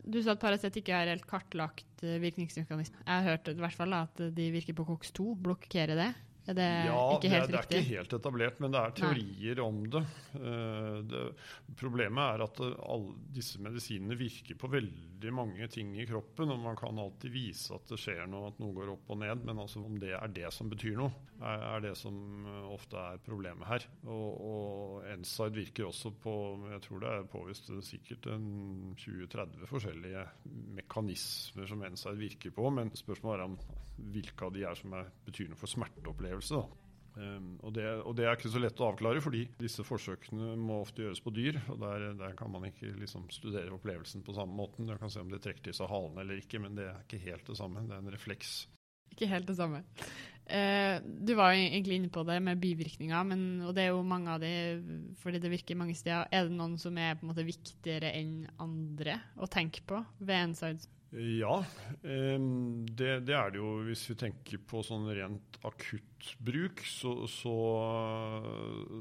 du 0.01 0.17
sa 0.25 0.33
at 0.33 0.41
Paracet 0.41 0.79
ikke 0.79 0.97
er 0.97 1.11
helt 1.11 1.27
kartlagt 1.29 2.01
virkningsmekanisme. 2.01 3.03
Jeg 3.05 3.13
har 3.13 3.27
hørt 3.29 3.51
i 3.51 3.59
hvert 3.61 3.77
fall 3.77 3.93
at 3.95 4.23
de 4.33 4.47
virker 4.51 4.75
på 4.75 4.87
COX2. 4.87 5.27
Blokkerer 5.45 5.93
det? 5.99 6.09
Er 6.43 6.57
det 6.57 6.63
ja, 6.89 6.95
ikke 7.15 7.29
helt 7.31 7.47
det, 7.47 7.55
er, 7.55 7.67
det 7.69 7.77
er 7.77 7.83
ikke 7.85 7.95
helt 7.95 8.13
etablert, 8.17 8.57
men 8.59 8.73
det 8.73 8.79
er 8.81 8.95
teorier 8.97 9.59
Nei. 9.61 9.63
om 9.65 9.77
det. 9.93 10.01
Uh, 10.35 10.97
det. 11.07 11.21
Problemet 11.79 12.23
er 12.33 12.43
at 12.43 12.59
alle 12.63 13.13
disse 13.31 13.61
medisinene 13.63 14.17
virker 14.19 14.57
på 14.59 14.67
veldig 14.73 15.31
mange 15.35 15.69
ting 15.71 15.93
i 15.95 16.07
kroppen. 16.09 16.51
og 16.51 16.59
Man 16.59 16.75
kan 16.79 16.99
alltid 16.99 17.31
vise 17.31 17.77
at 17.77 17.87
det 17.87 17.99
skjer 18.01 18.25
noe, 18.27 18.51
at 18.51 18.59
noe 18.59 18.75
går 18.75 18.91
opp 18.91 19.13
og 19.15 19.21
ned. 19.21 19.45
Men 19.47 19.61
altså 19.63 19.79
om 19.87 19.95
det 20.01 20.11
er 20.17 20.35
det 20.35 20.51
som 20.51 20.71
betyr 20.71 20.97
noe, 20.99 21.13
er, 21.39 21.63
er 21.69 21.85
det 21.87 21.93
som 21.99 22.19
ofte 22.73 22.99
er 22.99 23.23
problemet 23.23 23.69
her. 23.69 23.87
Og, 24.03 24.43
og 24.49 25.07
NSIDE 25.23 25.61
virker 25.61 25.87
også 25.87 26.11
på 26.23 26.35
Jeg 26.73 26.83
tror 26.83 27.05
det 27.05 27.13
er 27.13 27.31
påvist 27.31 27.71
sikkert 27.87 28.27
20-30 28.27 29.63
forskjellige 29.71 30.27
mekanismer 30.75 31.71
som 31.71 31.87
NSIDE 31.87 32.19
virker 32.19 32.55
på. 32.59 32.67
Men 32.75 32.91
spørsmålet 32.99 33.39
er 33.39 33.47
om 33.53 33.57
hvilke 34.13 34.47
av 34.47 34.53
de 34.55 34.63
er 34.65 34.77
som 34.77 34.93
er, 34.97 35.09
betyr 35.25 35.51
noe 35.51 35.59
for 35.59 35.71
smerteopplevelse. 35.71 36.32
Um, 37.13 37.59
og, 37.61 37.75
det, 37.75 37.85
og, 38.01 38.15
det, 38.17 38.25
er 38.25 38.33
ikke 38.33 38.49
så 38.49 38.61
lett 38.61 38.79
å 38.81 38.87
avklare, 38.89 39.21
fordi 39.21 39.43
disse 39.59 39.85
forsøkene 39.85 40.55
må 40.57 40.79
ofte 40.81 41.03
gjøres 41.05 41.21
på 41.21 41.33
dyr. 41.35 41.59
og 41.69 41.77
Der, 41.83 42.07
der 42.17 42.37
kan 42.37 42.49
man 42.53 42.65
ikke 42.69 42.89
liksom 42.97 43.27
studere 43.33 43.75
opplevelsen 43.75 44.25
på 44.25 44.33
samme 44.33 44.57
måten. 44.57 44.89
Du 44.89 44.97
kan 44.97 45.13
se 45.13 45.21
om 45.21 45.29
det 45.29 45.43
trekker 45.43 45.69
til 45.69 45.77
seg 45.77 45.91
halen 45.91 46.17
eller 46.23 46.41
ikke, 46.41 46.61
men 46.63 46.77
det 46.79 46.89
er 46.89 47.03
ikke 47.05 47.21
helt 47.27 47.45
det 47.49 47.59
samme. 47.59 47.85
Det 47.85 47.93
er 47.93 48.01
en 48.01 48.15
refleks. 48.15 48.63
Ikke 49.13 49.29
helt 49.29 49.45
det 49.45 49.59
samme. 49.59 49.83
Eh, 50.43 50.97
du 51.05 51.35
var 51.37 51.53
jo 51.53 51.61
egentlig 51.61 51.99
inne 51.99 52.09
på 52.11 52.23
det 52.27 52.39
med 52.43 52.59
bivirkninger, 52.59 53.27
men, 53.29 53.45
og 53.63 53.75
det 53.77 53.85
er 53.85 53.93
jo 53.93 54.01
mange 54.07 54.33
av 54.33 54.41
de 54.41 54.51
fordi 55.21 55.39
det 55.43 55.53
virker 55.53 55.77
mange 55.79 55.95
steder. 55.95 56.25
Er 56.33 56.49
det 56.49 56.57
noen 56.57 56.79
som 56.81 56.97
er 56.97 57.13
på 57.15 57.27
en 57.27 57.31
måte 57.31 57.45
viktigere 57.45 58.09
enn 58.17 58.41
andre 58.63 59.19
å 59.37 59.47
tenke 59.51 59.85
på 59.87 60.01
ved 60.17 60.49
NSIDES? 60.51 60.89
Ja, 61.13 61.59
det, 62.01 63.09
det, 63.27 63.33
er 63.37 63.51
det 63.53 63.59
jo. 63.59 63.67
Hvis 63.85 64.07
vi 64.09 64.15
tenker 64.17 64.61
på 64.65 64.81
sånn 64.81 65.05
rent 65.13 65.59
akuttbruk, 65.61 66.81
så, 66.89 67.11
så, 67.29 67.53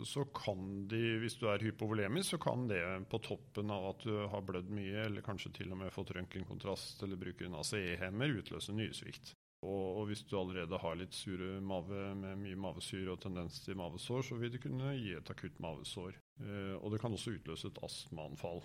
så, 0.05 0.27
kan 0.37 0.85
de, 0.90 1.01
hvis 1.22 1.38
du 1.40 1.46
er 1.48 1.64
hypovolemisk, 1.64 2.35
så 2.35 2.40
kan 2.42 2.66
det 2.68 2.83
på 3.09 3.22
toppen 3.25 3.72
av 3.72 3.94
at 3.94 4.05
du 4.05 4.12
har 4.29 4.44
blødd 4.44 4.68
mye, 4.77 5.07
eller 5.07 5.25
kanskje 5.25 5.55
til 5.57 5.72
og 5.72 5.81
med 5.81 5.94
fått 5.94 6.12
røntgenkontrast 6.18 7.01
eller 7.07 7.20
bruker 7.20 7.48
en 7.48 7.57
ACE-hemmer, 7.62 8.37
utløse 8.42 8.77
nyresvikt. 8.77 9.33
Og, 9.62 9.83
og, 10.03 10.05
hvis 10.11 10.25
du 10.27 10.37
allerede 10.37 10.83
har 10.83 10.98
litt 10.98 11.16
sure 11.16 11.61
mave 11.64 12.11
med 12.18 12.40
mye 12.42 12.59
mavesyre 12.59 13.14
og 13.14 13.22
tendens 13.22 13.61
til 13.64 13.79
mavesår, 13.79 14.25
så 14.27 14.37
vil 14.40 14.53
det 14.53 14.61
kunne 14.64 14.92
gi 14.98 15.14
et 15.16 15.33
akutt 15.33 15.61
mavesår. 15.62 16.18
Eh, 16.42 16.75
og 16.77 16.92
det 16.92 17.01
kan 17.01 17.14
også 17.14 17.37
utløse 17.38 17.70
et 17.70 17.83
astmaanfall. 17.87 18.64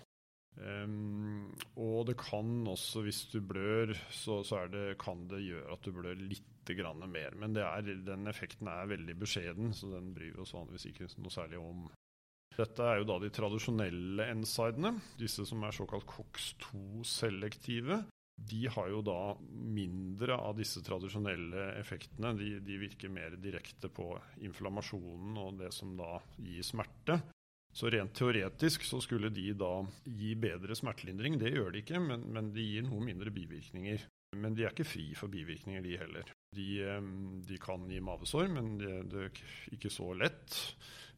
Um, 0.58 1.52
og 1.78 2.08
det 2.08 2.16
kan 2.18 2.66
også, 2.66 3.04
hvis 3.06 3.22
du 3.30 3.38
blør, 3.44 3.92
så, 4.10 4.40
så 4.46 4.64
det, 4.72 4.96
kan 4.98 5.28
det 5.30 5.44
gjøre 5.44 5.76
at 5.76 5.84
du 5.86 5.92
blør 5.94 6.18
litt 6.18 6.44
mer. 7.08 7.32
Men 7.40 7.56
er, 7.56 7.86
den 8.04 8.28
effekten 8.28 8.68
er 8.68 8.90
veldig 8.90 9.14
beskjeden, 9.16 9.70
så 9.72 9.88
den 9.88 10.10
bryr 10.12 10.34
vi 10.34 10.42
oss 10.42 10.52
vanligvis 10.52 10.84
ikke 10.90 11.06
noe 11.16 11.32
særlig 11.32 11.56
om. 11.62 11.86
Dette 12.58 12.84
er 12.84 12.98
jo 13.00 13.06
da 13.08 13.16
de 13.22 13.30
tradisjonelle 13.32 14.26
NSIDene, 14.36 14.90
disse 15.16 15.46
som 15.48 15.64
er 15.64 15.72
såkalt 15.72 16.04
COX-2-selektive. 16.10 18.02
De 18.38 18.60
har 18.68 18.90
jo 18.92 19.00
da 19.06 19.34
mindre 19.48 20.36
av 20.36 20.58
disse 20.58 20.82
tradisjonelle 20.84 21.70
effektene. 21.78 22.34
De, 22.36 22.58
de 22.60 22.76
virker 22.82 23.08
mer 23.08 23.38
direkte 23.40 23.88
på 23.88 24.10
inflammasjonen 24.44 25.40
og 25.40 25.56
det 25.62 25.72
som 25.74 25.96
da 25.98 26.18
gir 26.36 26.66
smerte. 26.66 27.22
Så 27.78 27.90
rent 27.94 28.14
teoretisk 28.18 28.82
så 28.82 28.98
skulle 29.04 29.30
de 29.30 29.52
da 29.54 29.72
gi 30.02 30.32
bedre 30.34 30.74
smertelindring. 30.74 31.36
Det 31.38 31.52
gjør 31.54 31.70
de 31.70 31.82
ikke, 31.84 32.00
men, 32.02 32.24
men 32.34 32.50
de 32.54 32.64
gir 32.64 32.86
noe 32.88 33.04
mindre 33.04 33.30
bivirkninger. 33.30 34.02
Men 34.36 34.56
de 34.56 34.66
er 34.66 34.74
ikke 34.74 34.86
fri 34.88 35.04
for 35.16 35.30
bivirkninger, 35.32 35.84
de 35.84 35.98
heller. 36.00 36.32
De, 36.56 36.66
de 37.46 37.58
kan 37.62 37.86
gi 37.88 38.00
mavesår, 38.02 38.50
men 38.52 38.74
det, 38.80 38.94
de, 39.12 39.28
er 39.28 39.76
ikke 39.76 39.92
så 39.94 40.10
lett. 40.18 40.56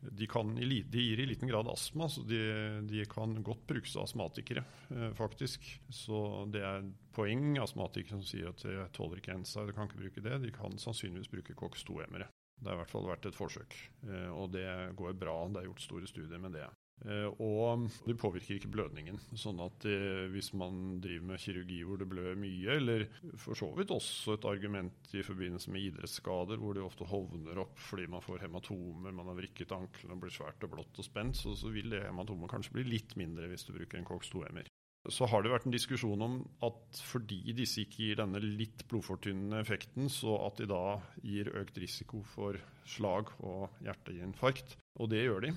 De, 0.00 0.28
kan, 0.30 0.52
de, 0.56 0.82
gir 0.92 1.22
i 1.22 1.26
liten 1.28 1.48
grad 1.48 1.68
astma, 1.72 2.10
så 2.12 2.22
de, 2.28 2.42
de 2.88 3.06
kan 3.08 3.34
godt 3.46 3.64
brukes 3.68 3.96
av 3.96 4.04
astmatikere, 4.04 4.64
eh, 4.92 5.08
faktisk. 5.16 5.64
Så 5.88 6.20
det 6.52 6.62
er 6.66 6.84
poeng. 7.16 7.56
Astmatikere 7.64 8.20
som 8.20 8.26
sier 8.26 8.52
at 8.52 8.62
de 8.66 8.76
tåler 8.96 9.24
ikke 9.24 9.38
ensa, 9.38 9.64
de 9.64 9.76
kan 9.76 9.88
ikke 9.88 10.04
bruke 10.04 10.28
det. 10.28 10.42
De 10.44 10.52
kan 10.54 10.76
sannsynligvis 10.80 11.32
bruke 11.32 11.56
COX-2-emmere. 11.56 12.28
Det 12.60 12.68
har 12.68 12.76
i 12.76 12.82
hvert 12.82 12.92
fall 12.92 13.08
vært 13.08 13.26
et 13.30 13.36
forsøk, 13.36 13.74
eh, 14.06 14.30
og 14.30 14.52
det 14.54 14.68
går 14.98 15.18
bra. 15.18 15.42
Det 15.48 15.62
er 15.62 15.68
gjort 15.70 15.84
store 15.84 16.08
studier 16.10 16.40
med 16.42 16.52
det. 16.58 16.66
Eh, 17.00 17.28
og 17.40 17.86
det 18.04 18.18
påvirker 18.20 18.58
ikke 18.58 18.72
blødningen. 18.74 19.20
sånn 19.40 19.62
at 19.64 19.86
hvis 20.34 20.50
man 20.60 20.98
driver 21.00 21.30
med 21.30 21.40
kirurgi 21.40 21.78
hvor 21.88 22.02
det 22.02 22.10
blør 22.10 22.36
mye, 22.36 22.76
eller 22.76 23.06
for 23.40 23.56
så 23.56 23.70
vidt 23.78 23.94
også 23.94 24.36
et 24.36 24.48
argument 24.50 25.14
i 25.16 25.24
forbindelse 25.24 25.72
med 25.72 25.88
idrettsskader 25.88 26.60
hvor 26.60 26.76
det 26.76 26.84
ofte 26.84 27.08
hovner 27.08 27.62
opp 27.64 27.80
fordi 27.80 28.06
man 28.12 28.24
får 28.24 28.44
hematomer, 28.44 29.16
man 29.16 29.32
har 29.32 29.40
vrikket 29.40 29.72
ankelen 29.72 30.18
og 30.18 30.26
blir 30.26 30.36
svært 30.36 30.68
og 30.68 30.76
blått 30.76 31.00
og 31.00 31.08
spent, 31.08 31.40
så, 31.40 31.56
så 31.56 31.72
vil 31.72 31.96
det 31.96 32.04
hematomet 32.04 32.52
kanskje 32.52 32.76
bli 32.76 32.90
litt 32.92 33.16
mindre 33.16 33.48
hvis 33.48 33.64
du 33.64 33.72
bruker 33.78 34.02
en 34.02 34.08
COX-2-MR 34.10 34.68
så 35.08 35.24
har 35.30 35.42
det 35.42 35.52
vært 35.52 35.64
en 35.68 35.72
diskusjon 35.72 36.22
om 36.26 36.34
at 36.66 37.00
fordi 37.08 37.54
disse 37.56 37.80
ikke 37.84 38.02
gir 38.04 38.18
denne 38.20 38.42
litt 38.42 38.84
blodfortynnende 38.90 39.62
effekten, 39.62 40.10
så 40.12 40.36
at 40.44 40.60
de 40.60 40.68
da 40.68 40.98
gir 41.24 41.48
økt 41.56 41.80
risiko 41.80 42.20
for 42.34 42.58
slag 42.84 43.32
og 43.40 43.70
hjerteinfarkt. 43.86 44.76
Og 45.00 45.08
det 45.12 45.24
gjør 45.24 45.46
de. 45.46 45.54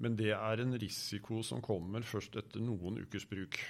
Men 0.00 0.16
det 0.16 0.32
er 0.36 0.62
en 0.62 0.76
risiko 0.80 1.42
som 1.44 1.62
kommer 1.64 2.04
først 2.04 2.36
etter 2.40 2.64
noen 2.64 3.00
ukers 3.04 3.28
bruk. 3.28 3.60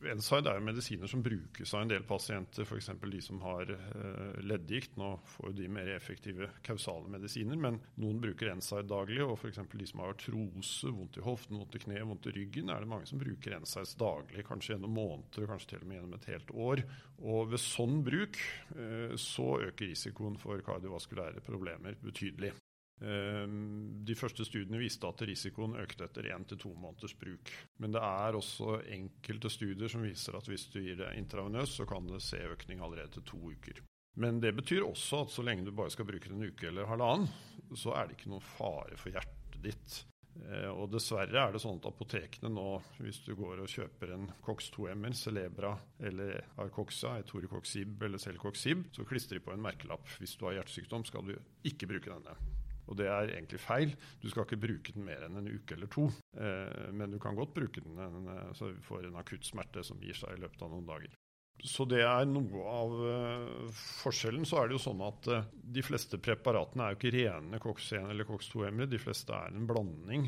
NSAID 0.00 0.46
er 0.48 0.56
jo 0.56 0.64
medisiner 0.64 1.10
som 1.10 1.22
brukes 1.22 1.74
av 1.76 1.82
en 1.84 1.90
del 1.90 2.04
pasienter, 2.08 2.64
f.eks. 2.64 2.88
de 3.02 3.20
som 3.20 3.40
har 3.44 3.68
uh, 3.68 4.38
leddgikt. 4.40 4.94
Nå 5.00 5.10
får 5.28 5.50
jo 5.50 5.56
de 5.58 5.68
mer 5.72 5.90
effektive 5.92 6.48
kausale 6.64 7.10
medisiner, 7.12 7.58
men 7.60 7.76
noen 8.00 8.22
bruker 8.22 8.48
NSAID 8.56 8.88
daglig. 8.88 9.20
Og 9.26 9.36
f.eks. 9.36 9.60
de 9.74 9.90
som 9.90 10.00
har 10.00 10.14
artrose, 10.14 10.94
vondt 10.96 11.20
i 11.20 11.26
hoften, 11.26 11.60
vondt 11.60 11.76
i 11.76 11.82
kneet, 11.84 12.06
vondt 12.08 12.30
i 12.30 12.34
ryggen, 12.38 12.72
er 12.72 12.80
det 12.80 12.90
mange 12.94 13.10
som 13.10 13.20
bruker 13.20 13.58
NSAID 13.60 13.92
daglig, 14.00 14.46
kanskje 14.48 14.74
gjennom 14.74 14.96
måneder, 14.96 15.50
kanskje 15.52 15.74
til 15.74 15.84
og 15.84 15.90
med 15.90 16.00
gjennom 16.00 16.16
et 16.16 16.30
helt 16.32 16.56
år. 16.70 16.84
Og 17.20 17.52
ved 17.52 17.64
sånn 17.66 18.00
bruk 18.06 18.40
uh, 18.78 19.12
så 19.20 19.52
øker 19.68 19.92
risikoen 19.92 20.40
for 20.40 20.64
kardiovaskulære 20.64 21.44
problemer 21.44 22.00
betydelig. 22.00 22.54
Ehm, 23.00 24.02
de 24.04 24.16
første 24.18 24.44
studiene 24.44 24.80
viste 24.80 25.08
at 25.08 25.22
risikoen 25.24 25.78
økte 25.80 26.04
etter 26.04 26.28
én 26.34 26.44
til 26.48 26.60
to 26.60 26.72
måneders 26.76 27.16
bruk. 27.16 27.52
Men 27.80 27.96
det 27.96 28.02
er 28.04 28.36
også 28.36 28.80
enkelte 28.92 29.52
studier 29.52 29.92
som 29.92 30.04
viser 30.04 30.36
at 30.36 30.50
hvis 30.50 30.68
du 30.72 30.80
gir 30.82 31.00
det 31.00 31.14
intravenøst, 31.20 31.80
så 31.80 31.88
kan 31.88 32.10
det 32.10 32.20
se 32.24 32.42
økning 32.50 32.84
allerede 32.84 33.16
til 33.16 33.26
to 33.32 33.40
uker. 33.54 33.80
Men 34.20 34.40
det 34.42 34.52
betyr 34.58 34.84
også 34.84 35.24
at 35.24 35.32
så 35.32 35.44
lenge 35.46 35.64
du 35.64 35.72
bare 35.72 35.92
skal 35.94 36.08
bruke 36.08 36.28
det 36.28 36.36
en 36.36 36.48
uke 36.50 36.68
eller 36.68 36.88
halvannen, 36.90 37.30
så 37.78 37.94
er 37.96 38.08
det 38.08 38.18
ikke 38.18 38.32
noen 38.32 38.48
fare 38.56 38.98
for 39.00 39.14
hjertet 39.14 39.60
ditt. 39.64 40.00
Eh, 40.40 40.68
og 40.70 40.90
dessverre 40.92 41.42
er 41.42 41.54
det 41.54 41.60
sånn 41.62 41.80
at 41.80 41.88
apotekene 41.88 42.50
nå, 42.52 42.66
hvis 43.00 43.22
du 43.24 43.32
går 43.38 43.62
og 43.64 43.70
kjøper 43.70 44.14
en 44.14 44.28
COX-2-MR, 44.44 45.16
Celebra 45.16 45.72
eller 46.10 46.36
Arcoxa, 46.60 47.16
Etoricoxib 47.22 48.02
eller 48.06 48.22
Celcoxib, 48.22 48.88
så 48.94 49.06
klistrer 49.08 49.40
de 49.40 49.46
på 49.46 49.54
en 49.54 49.64
merkelapp. 49.64 50.06
Hvis 50.20 50.36
du 50.36 50.46
har 50.48 50.60
hjertesykdom, 50.60 51.06
skal 51.08 51.30
du 51.30 51.36
ikke 51.66 51.88
bruke 51.90 52.12
denne. 52.12 52.59
Og 52.90 52.98
det 52.98 53.06
er 53.06 53.32
egentlig 53.36 53.62
feil. 53.62 53.94
Du 54.20 54.28
skal 54.30 54.46
ikke 54.46 54.60
bruke 54.66 54.94
den 54.96 55.06
mer 55.06 55.24
enn 55.26 55.38
en 55.38 55.50
uke 55.50 55.76
eller 55.76 55.90
to. 55.92 56.08
Eh, 56.34 56.90
men 56.96 57.14
du 57.14 57.20
kan 57.22 57.38
godt 57.38 57.54
bruke 57.56 57.82
den 57.84 57.98
en, 58.02 58.30
eh, 58.34 58.76
får 58.86 59.06
en 59.06 59.18
akutt 59.20 59.46
smerte 59.46 59.84
som 59.86 60.00
gir 60.02 60.18
seg 60.18 60.36
i 60.36 60.42
løpet 60.42 60.64
av 60.66 60.72
noen 60.74 60.88
dager. 60.88 61.18
Så 61.60 61.84
det 61.84 62.00
er 62.00 62.24
noe 62.24 62.60
av 62.72 62.92
uh, 63.04 63.80
forskjellen. 64.00 64.46
Så 64.48 64.56
er 64.56 64.70
det 64.70 64.78
jo 64.78 64.84
sånn 64.86 65.02
at 65.04 65.26
de 65.52 65.82
fleste 65.84 66.16
preparatene 66.16 66.86
er 66.86 66.94
jo 66.94 66.96
ikke 66.96 67.12
rene 67.18 67.60
COX-1 67.60 68.06
eller 68.14 68.24
COX-2-hemmere. 68.24 68.88
De 68.88 69.00
fleste 69.02 69.36
er 69.36 69.52
en 69.52 69.66
blanding. 69.68 70.24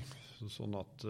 Sånn 0.53 0.77
at 0.77 1.07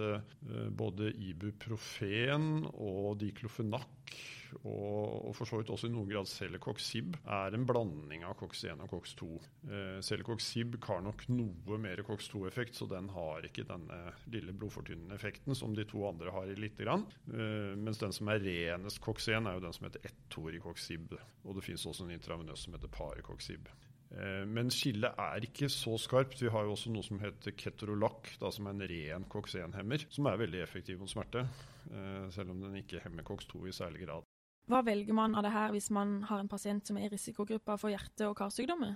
både 0.79 1.09
ibuprofen 1.17 2.69
og 2.71 3.17
diklofenak 3.25 4.15
og, 4.63 5.29
og 5.29 5.35
for 5.37 5.49
så 5.49 5.61
vidt 5.61 5.73
også 5.73 5.89
i 5.89 5.93
noen 5.95 6.11
grad 6.11 6.29
Celecoxib 6.31 7.17
er 7.23 7.57
en 7.57 7.67
blanding 7.69 8.25
av 8.29 8.37
COX-1 8.41 8.83
og 8.85 8.95
COX-2. 8.95 9.29
Eh, 9.69 9.99
Celecoxib 10.05 10.79
har 10.87 11.05
nok 11.05 11.25
noe 11.33 11.79
mer 11.83 12.03
COX-2-effekt, 12.07 12.79
så 12.79 12.89
den 12.91 13.11
har 13.15 13.49
ikke 13.49 13.67
denne 13.69 14.01
lille 14.33 14.55
blodfortynnende 14.57 15.17
effekten 15.19 15.57
som 15.59 15.77
de 15.77 15.87
to 15.89 16.05
andre 16.09 16.35
har 16.35 16.51
i 16.51 16.59
lite 16.59 16.85
grann. 16.85 17.07
Eh, 17.33 17.73
mens 17.79 18.03
den 18.03 18.15
som 18.17 18.31
er 18.33 18.43
renest 18.45 19.03
COX-1, 19.05 19.49
er 19.49 19.59
jo 19.59 19.65
den 19.67 19.79
som 19.79 19.89
heter 19.89 20.11
ettoricoxib. 20.11 21.17
Og 21.47 21.57
det 21.57 21.67
finnes 21.67 21.87
også 21.89 22.07
en 22.07 22.15
intravenøs 22.17 22.67
som 22.67 22.77
heter 22.77 22.93
parecoxib. 22.93 23.71
Eh, 24.13 24.43
men 24.49 24.71
skillet 24.73 25.19
er 25.19 25.47
ikke 25.47 25.71
så 25.73 25.97
skarpt. 26.01 26.43
Vi 26.43 26.53
har 26.53 26.67
jo 26.67 26.75
også 26.77 26.93
noe 26.93 27.07
som 27.07 27.21
heter 27.23 27.57
ketorolac, 27.57 28.35
som 28.43 28.69
er 28.69 28.77
en 28.77 28.89
ren 28.95 29.29
COX-1-hemmer, 29.33 30.07
som 30.13 30.29
er 30.29 30.43
veldig 30.45 30.63
effektiv 30.65 31.01
mot 31.01 31.11
smerte. 31.11 31.47
Eh, 31.91 32.29
selv 32.35 32.55
om 32.55 32.61
den 32.63 32.83
ikke 32.83 33.03
hemmer 33.05 33.27
COX-2 33.27 33.67
i 33.69 33.77
særlig 33.77 34.07
grad. 34.07 34.32
Hva 34.73 34.81
velger 34.87 35.13
man 35.13 35.35
av 35.37 35.45
det 35.45 35.53
her 35.53 35.73
hvis 35.75 35.91
man 35.93 36.23
har 36.25 36.41
en 36.41 36.49
pasient 36.49 36.89
som 36.89 36.97
er 36.97 37.11
i 37.11 37.13
risikogruppa 37.13 37.75
for 37.77 37.93
hjerte- 37.93 38.25
og 38.31 38.39
karsykdommer? 38.39 38.95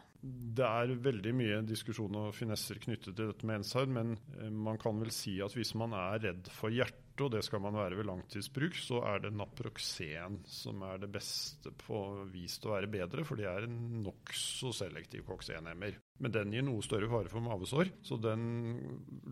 Det 0.57 0.65
er 0.65 0.95
veldig 1.05 1.33
mye 1.37 1.59
diskusjon 1.69 2.17
og 2.17 2.31
finesser 2.35 2.81
knyttet 2.81 3.12
til 3.12 3.29
dette 3.29 3.45
med 3.47 3.61
NSAID, 3.61 3.93
men 3.93 4.15
eh, 4.39 4.49
man 4.49 4.81
kan 4.81 4.97
vel 5.03 5.12
si 5.12 5.37
at 5.45 5.53
hvis 5.53 5.75
man 5.77 5.93
er 5.93 6.23
redd 6.25 6.49
for 6.49 6.73
hjerte, 6.73 7.03
og 7.21 7.31
det 7.33 7.43
skal 7.45 7.61
man 7.65 7.77
være 7.77 7.97
ved 7.97 8.09
langtidsbruk, 8.09 8.77
så 8.81 9.03
er 9.11 9.23
det 9.25 9.35
Naproxen 9.37 10.41
som 10.49 10.83
er 10.89 11.01
det 11.05 11.12
beste 11.12 11.73
på 11.85 12.01
vist 12.33 12.65
å 12.65 12.73
være 12.75 12.91
bedre, 12.93 13.25
for 13.29 13.41
det 13.41 13.49
er 13.49 13.69
en 13.69 13.79
nokså 14.05 14.73
selektiv 14.77 15.29
COX-1-hemmer. 15.29 16.01
Men 16.25 16.33
den 16.33 16.57
gir 16.57 16.65
noe 16.65 16.85
større 16.85 17.09
fare 17.12 17.33
for 17.33 17.45
mavesår, 17.45 17.93
så 18.05 18.17
den 18.21 18.47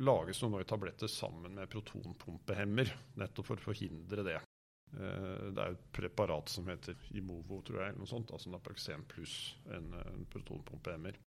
lages 0.04 0.44
nå 0.44 0.60
i 0.60 0.68
tabletter 0.68 1.08
sammen 1.12 1.56
med 1.56 1.72
protonpumpehemmer, 1.72 2.92
nettopp 3.20 3.52
for 3.52 3.60
å 3.60 3.72
forhindre 3.72 4.28
det. 4.28 4.40
Eh, 4.94 5.44
det 5.54 5.60
er 5.64 5.74
et 5.74 5.86
preparat 5.96 6.52
som 6.52 6.68
heter 6.70 6.98
Imovo, 7.16 7.60
tror 7.66 7.82
jeg, 7.82 7.92
eller 7.92 8.04
noe 8.04 8.10
sånt, 8.10 8.32
altså 8.34 8.52
Naproxen 8.52 9.06
pluss 9.10 9.36
en, 9.74 9.92
en 10.00 10.26
protonpumpe-MR. 10.32 11.20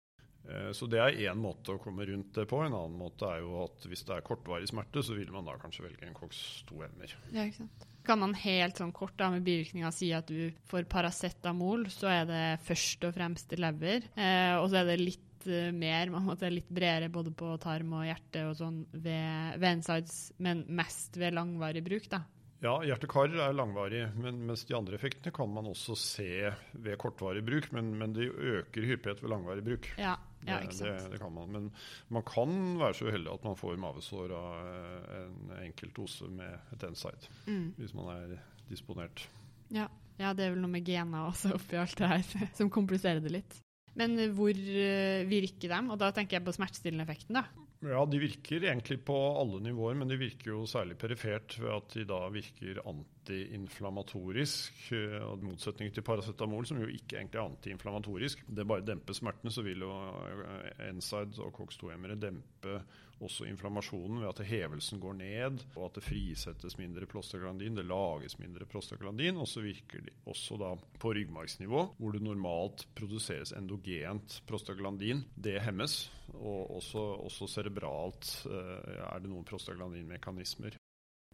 så 0.78 0.86
det 0.86 1.00
er 1.02 1.16
én 1.26 1.40
måte 1.42 1.74
å 1.74 1.80
komme 1.82 2.04
rundt 2.06 2.36
det 2.36 2.44
på. 2.46 2.60
En 2.62 2.76
annen 2.76 2.94
måte 3.00 3.26
er 3.26 3.40
jo 3.42 3.64
at 3.64 3.82
hvis 3.90 4.04
det 4.06 4.14
er 4.14 4.26
kortvarig 4.26 4.68
smerte, 4.70 5.02
så 5.02 5.16
vil 5.18 5.32
man 5.34 5.48
da 5.48 5.56
kanskje 5.58 5.88
velge 5.88 6.06
en 6.06 6.14
Cox 6.14 6.62
2-MR. 6.70 7.16
Ja, 7.34 7.48
ikke 7.48 7.64
sant. 7.64 7.86
Kan 8.06 8.22
man 8.22 8.36
helt 8.38 8.78
sånn 8.78 8.94
kort 8.94 9.16
da 9.18 9.32
med 9.34 9.42
bivirkninga 9.46 9.90
si 9.94 10.12
at 10.14 10.28
du 10.30 10.52
får 10.70 10.86
Paracetamol, 10.90 11.88
så 11.90 12.10
er 12.12 12.28
det 12.28 12.44
først 12.66 13.06
og 13.08 13.16
fremst 13.16 13.54
lever, 13.58 14.06
eh, 14.14 14.54
og 14.60 14.70
så 14.70 14.80
er 14.80 14.92
det 14.92 15.00
litt 15.00 15.48
eh, 15.50 15.72
mer, 15.74 16.12
man 16.14 16.28
måtte 16.28 16.52
litt 16.52 16.70
bredere 16.70 17.10
både 17.12 17.34
på 17.34 17.50
tarm 17.62 17.96
og 17.98 18.06
hjerte 18.06 18.44
og 18.46 18.54
sånn 18.60 18.78
ved, 18.92 19.58
ved 19.58 19.80
insides, 19.80 20.20
men 20.38 20.62
mest 20.78 21.18
ved 21.18 21.34
langvarig 21.34 21.82
bruk, 21.86 22.06
da. 22.12 22.22
Ja, 22.64 22.78
hjerte-kar 22.88 23.34
er 23.34 23.52
langvarig, 23.52 24.06
men 24.16 24.38
mens 24.48 24.62
de 24.64 24.76
andre 24.76 24.96
effektene 24.96 25.32
kan 25.34 25.50
man 25.52 25.68
også 25.68 25.96
se 26.00 26.28
ved 26.72 26.96
kortvarig 27.00 27.42
bruk. 27.44 27.68
Men, 27.76 27.92
men 28.00 28.14
de 28.16 28.30
øker 28.30 28.86
hyppighet 28.88 29.20
ved 29.22 29.32
langvarig 29.32 29.64
bruk. 29.66 29.90
Ja, 30.00 30.14
ja, 30.46 30.62
ikke 30.64 30.78
sant. 30.78 31.04
Det, 31.04 31.12
det, 31.12 31.20
kan 31.20 31.34
man. 31.36 31.52
Men 31.52 31.68
man 32.16 32.24
kan 32.26 32.56
være 32.80 32.96
så 32.96 33.10
uheldig 33.10 33.34
at 33.34 33.44
man 33.44 33.60
får 33.60 33.76
mavesår 33.82 34.32
av 34.38 34.72
en 35.20 35.52
enkelt 35.60 35.96
dose 35.96 36.30
med 36.32 36.72
et 36.72 36.88
NSIDE. 36.94 37.30
Mm. 37.46 37.68
Hvis 37.76 37.94
man 37.98 38.10
er 38.16 38.36
disponert. 38.70 39.28
Ja. 39.74 39.90
Ja, 40.16 40.32
det 40.32 40.46
er 40.46 40.54
vel 40.54 40.62
noe 40.64 40.72
med 40.72 40.86
gena 40.86 41.26
også 41.28 41.52
oppi 41.58 41.76
alt 41.76 41.98
det 42.00 42.08
her 42.08 42.22
som 42.58 42.72
kompliserer 42.72 43.20
det 43.20 43.34
litt. 43.34 43.58
Men 43.96 44.16
hvor 44.36 44.52
uh, 44.52 45.28
virker 45.28 45.72
de? 45.72 45.80
Og 45.92 46.00
da 46.00 46.08
tenker 46.16 46.38
jeg 46.38 46.44
på 46.46 46.54
smertestillende 46.56 47.04
effekten, 47.04 47.36
da. 47.36 47.65
Ja, 47.84 48.00
de 48.08 48.18
virker 48.18 48.64
egentlig 48.64 48.96
på 49.04 49.14
alle 49.36 49.58
nivåer, 49.60 49.98
men 50.00 50.08
de 50.08 50.16
virker 50.16 50.48
jo 50.54 50.62
særlig 50.68 50.96
perifert 50.98 51.58
ved 51.60 51.74
at 51.74 51.90
de 51.92 52.04
da 52.08 52.20
virker 52.32 52.80
antiinflamatorisk. 52.88 54.78
I 54.96 55.00
motsetning 55.44 55.92
til 55.92 56.06
paracetamol, 56.06 56.64
som 56.66 56.80
jo 56.80 56.88
ikke 56.88 57.18
egentlig 57.18 57.40
er 57.40 57.44
antiinflamatorisk. 57.44 58.46
Det 58.48 58.66
bare 58.68 58.86
demper 58.86 59.18
smertene, 59.18 59.52
så 59.52 59.64
vil 59.66 59.84
jo 59.84 59.92
NSIDE 60.96 61.36
og 61.44 61.52
COX-2-hemmere 61.58 62.16
dempe 62.20 62.80
også 63.22 63.46
inflammasjonen 63.48 64.20
ved 64.22 64.28
at 64.28 64.42
hevelsen 64.48 65.00
går 65.00 65.16
ned, 65.18 65.62
og 65.74 65.88
at 65.88 65.98
det 65.98 66.04
frisettes 66.04 66.76
mindre 66.78 67.08
prostaglandin, 67.08 67.78
det 67.78 67.86
lages 67.88 68.38
mindre 68.40 68.68
prostaglandin. 68.68 69.40
Og 69.40 69.48
så 69.48 69.64
virker 69.64 70.04
de 70.04 70.14
også 70.28 70.58
da 70.60 70.72
på 71.00 71.14
ryggmargsnivå, 71.16 71.84
hvor 71.96 72.16
det 72.16 72.24
normalt 72.24 72.86
produseres 72.98 73.54
endogent 73.56 74.40
prostaglandin. 74.48 75.24
Det 75.34 75.60
hemmes. 75.64 76.06
Og 76.36 76.76
også, 76.78 77.04
også 77.28 77.48
cerebralt 77.48 78.32
eh, 78.50 78.98
er 79.06 79.22
det 79.22 79.30
noen 79.30 79.46
prostaglandinmekanismer. 79.48 80.76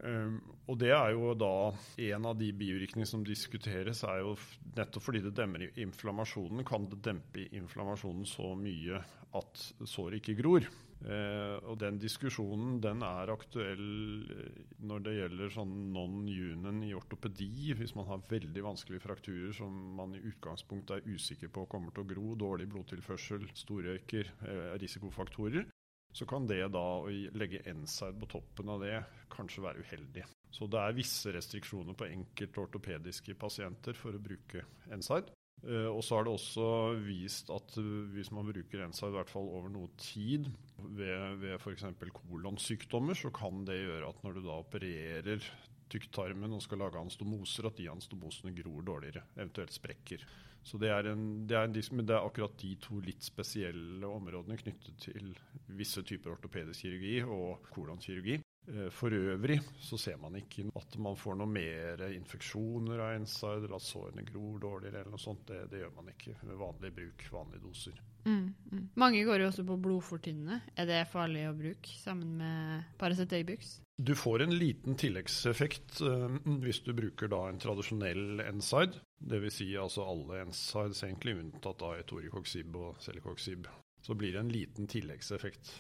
Um, 0.03 0.39
og 0.67 0.79
det 0.81 0.89
er 0.91 1.13
jo 1.15 1.35
da 1.39 1.71
En 2.01 2.25
av 2.27 2.35
de 2.35 2.49
bivirkningene 2.57 3.07
som 3.07 3.23
diskuteres, 3.23 4.01
er 4.09 4.23
jo 4.25 4.33
nettopp 4.75 5.05
fordi 5.05 5.21
det 5.23 5.35
demmer 5.37 5.69
inflammasjonen, 5.79 6.65
kan 6.67 6.89
det 6.91 7.03
dempe 7.05 7.45
inflammasjonen 7.53 8.25
så 8.27 8.55
mye 8.59 9.03
at 9.39 9.67
såret 9.87 10.19
ikke 10.19 10.41
gror. 10.41 10.67
Uh, 11.03 11.59
og 11.67 11.81
den 11.83 11.97
diskusjonen 11.99 12.77
den 12.83 13.03
er 13.03 13.33
aktuell 13.33 14.23
eh, 14.31 14.61
når 14.87 15.01
det 15.03 15.15
gjelder 15.17 15.51
sånn 15.51 15.73
non-union 15.95 16.85
i 16.87 16.93
ortopedi. 16.95 17.73
Hvis 17.79 17.97
man 17.99 18.07
har 18.07 18.23
veldig 18.31 18.63
vanskelige 18.69 19.03
frakturer 19.03 19.57
som 19.57 19.75
man 19.99 20.15
i 20.15 20.23
utgangspunktet 20.31 21.01
er 21.01 21.17
usikker 21.17 21.51
på 21.51 21.67
kommer 21.73 21.95
til 21.95 22.05
å 22.05 22.11
gro, 22.15 22.27
dårlig 22.39 22.69
blodtilførsel, 22.71 23.49
storrøyker, 23.65 24.31
eh, 24.47 24.69
risikofaktorer 24.83 25.67
så 26.13 26.27
kan 26.29 26.47
det 26.47 26.61
da 26.75 26.83
å 27.01 27.09
legge 27.09 27.63
NSAID 27.73 28.19
på 28.21 28.29
toppen 28.35 28.71
av 28.73 28.83
det 28.85 28.99
kanskje 29.33 29.65
være 29.65 29.85
uheldig. 29.85 30.27
Så 30.53 30.69
det 30.69 30.81
er 30.81 30.97
visse 30.97 31.33
restriksjoner 31.33 31.97
på 31.97 32.11
enkelte 32.11 32.61
ortopediske 32.61 33.37
pasienter 33.41 33.97
for 33.97 34.13
å 34.13 34.21
bruke 34.21 34.67
NSAID. 34.93 35.33
Uh, 35.63 35.91
og 35.93 36.01
så 36.03 36.19
har 36.19 36.27
det 36.27 36.33
også 36.35 36.69
vist 37.07 37.51
at 37.55 37.77
uh, 37.79 37.91
hvis 38.11 38.33
man 38.35 38.49
bruker 38.49 38.83
ensa 38.83 39.07
i 39.07 39.15
hvert 39.15 39.31
fall 39.31 39.47
over 39.47 39.71
noe 39.71 39.93
tid 40.01 40.49
ved, 40.83 41.37
ved 41.39 41.55
f.eks. 41.61 41.87
kolonsykdommer, 42.17 43.15
så 43.15 43.31
kan 43.35 43.63
det 43.69 43.79
gjøre 43.85 44.09
at 44.11 44.25
når 44.25 44.39
du 44.39 44.43
da 44.43 44.57
opererer 44.59 45.47
tykktarmen 45.93 46.57
og 46.57 46.65
skal 46.65 46.81
lage 46.83 46.99
anstomoser, 46.99 47.69
at 47.69 47.79
de 47.79 47.91
anstomosene 47.93 48.55
gror 48.57 48.83
dårligere, 48.89 49.27
eventuelt 49.37 49.75
sprekker. 49.75 50.25
Så 50.63 50.79
det 50.79 50.93
er, 50.95 51.11
en, 51.11 51.45
det, 51.47 51.57
er 51.59 51.67
en, 51.67 51.75
det 51.75 52.15
er 52.15 52.23
akkurat 52.23 52.55
de 52.63 52.77
to 52.83 53.01
litt 53.03 53.25
spesielle 53.27 54.07
områdene 54.07 54.59
knyttet 54.61 54.99
til 55.03 55.33
visse 55.79 56.05
typer 56.07 56.37
ortopedisk 56.37 56.87
kirurgi 56.87 57.17
og 57.27 57.67
kolonkirurgi. 57.75 58.39
Eh, 58.69 58.89
for 58.95 59.11
øvrig 59.11 59.59
så 59.83 59.99
ser 59.99 60.17
man 60.23 60.37
ikke 60.39 60.69
at 60.79 60.95
man 61.03 61.17
får 61.19 61.35
noe 61.41 61.51
mer 61.51 62.05
infeksjoner 62.13 63.03
av 63.03 63.19
NSAID, 63.25 63.67
eller 63.67 63.77
at 63.79 63.87
sårene 63.87 64.25
gror 64.29 64.61
dårligere 64.63 65.03
eller 65.03 65.17
noe 65.17 65.23
sånt. 65.23 65.45
Det, 65.49 65.65
det, 65.73 65.83
gjør 65.83 65.95
man 65.99 66.13
ikke 66.13 66.37
med 66.47 66.61
vanlig 66.61 66.93
bruk, 66.99 67.27
vanlige 67.35 67.65
doser. 67.67 68.03
Mm, 68.23 68.55
mm. 68.71 68.85
Mange 69.03 69.25
går 69.27 69.43
jo 69.43 69.49
også 69.51 69.67
på 69.67 69.79
blodfortynnende. 69.83 70.61
Er 70.79 70.87
det 70.87 71.01
farlig 71.11 71.49
å 71.51 71.57
bruke 71.59 71.97
sammen 71.99 72.37
med 72.39 72.93
Paracet 73.01 73.35
Øybux? 73.41 73.79
Du 73.99 74.15
får 74.19 74.45
en 74.45 74.55
liten 74.55 74.97
tilleggseffekt 74.99 76.01
uh, 76.07 76.31
hvis 76.63 76.81
du 76.87 76.95
bruker 76.97 77.31
da 77.31 77.45
en 77.51 77.61
tradisjonell 77.63 78.43
NSIDE. 78.57 79.03
Dvs. 79.23 79.59
Si 79.59 79.69
altså 79.79 80.07
alle 80.07 80.47
NSAIDs 80.49 81.03
egentlig 81.07 81.37
unntatt 81.39 81.83
av 81.87 81.99
etorikoxib 82.01 82.79
og 82.79 83.03
celecoxib. 83.03 83.67
Så 84.03 84.15
blir 84.19 84.35
det 84.35 84.43
en 84.43 84.55
liten 84.55 84.89
tilleggseffekt 84.91 85.71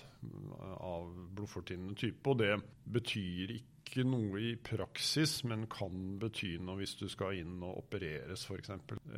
av 0.79 1.13
blodfortynnende 1.37 1.99
type. 1.99 2.23
Og 2.31 2.41
det 2.43 2.57
betyr 2.93 3.55
ikke 3.59 4.05
noe 4.09 4.41
i 4.41 4.53
praksis, 4.57 5.43
men 5.49 5.67
kan 5.71 6.17
bety 6.23 6.55
noe 6.63 6.79
hvis 6.81 6.95
du 7.01 7.07
skal 7.13 7.37
inn 7.41 7.59
og 7.61 7.83
opereres 7.83 8.47
f.eks. 8.49 8.73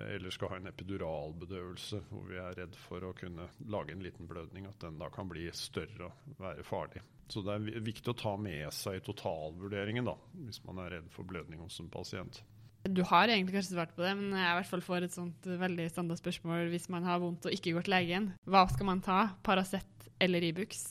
Eller 0.08 0.34
skal 0.34 0.54
ha 0.54 0.60
en 0.60 0.70
epiduralbedøvelse 0.72 2.00
hvor 2.10 2.24
vi 2.30 2.40
er 2.42 2.56
redd 2.58 2.78
for 2.86 3.06
å 3.06 3.14
kunne 3.18 3.50
lage 3.70 3.94
en 3.94 4.04
liten 4.04 4.30
blødning. 4.30 4.66
At 4.70 4.80
den 4.82 4.98
da 5.02 5.10
kan 5.14 5.30
bli 5.30 5.46
større 5.54 6.10
og 6.10 6.40
være 6.40 6.66
farlig. 6.66 7.04
Så 7.30 7.40
det 7.44 7.54
er 7.54 7.84
viktig 7.84 8.10
å 8.12 8.18
ta 8.18 8.34
med 8.36 8.66
seg 8.76 8.98
i 8.98 9.04
totalvurderingen 9.04 10.10
da, 10.10 10.16
hvis 10.44 10.60
man 10.66 10.82
er 10.82 10.98
redd 10.98 11.06
for 11.14 11.28
blødning 11.28 11.62
hos 11.64 11.80
en 11.80 11.92
pasient. 11.92 12.42
Du 12.84 13.00
har 13.08 13.30
egentlig 13.32 13.54
kanskje 13.56 13.78
svart 13.78 13.94
på 13.96 14.04
det, 14.04 14.12
men 14.18 14.34
jeg 14.36 14.44
i 14.44 14.58
hvert 14.58 14.68
fall 14.68 14.84
får 14.84 15.06
et 15.06 15.14
sånt 15.14 15.46
veldig 15.48 15.86
standard 15.88 16.20
spørsmål 16.20 16.68
hvis 16.74 16.90
man 16.92 17.06
har 17.08 17.22
vondt 17.22 17.48
og 17.48 17.56
ikke 17.56 17.72
går 17.78 17.86
til 17.86 17.96
legen. 17.96 18.28
Hva 18.44 18.66
skal 18.68 18.90
man 18.90 19.00
ta? 19.04 19.22
Paracet 19.46 20.10
eller 20.20 20.44
Ibux? 20.44 20.84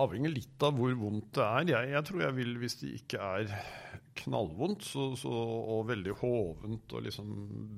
avhenger 0.00 0.32
litt 0.32 0.64
av 0.64 0.76
hvor 0.78 0.94
vondt 0.98 1.32
det 1.36 1.44
er. 1.44 1.66
Jeg, 1.72 1.90
jeg, 1.94 2.06
tror 2.08 2.24
jeg 2.24 2.36
vil, 2.38 2.52
hvis 2.62 2.78
det 2.80 2.92
ikke 3.00 3.20
er 3.22 3.52
knallvondt 4.14 4.84
så, 4.86 5.06
så, 5.18 5.30
og 5.32 5.86
veldig 5.88 6.14
hovent 6.20 6.92
og 6.96 7.04
liksom 7.06 7.30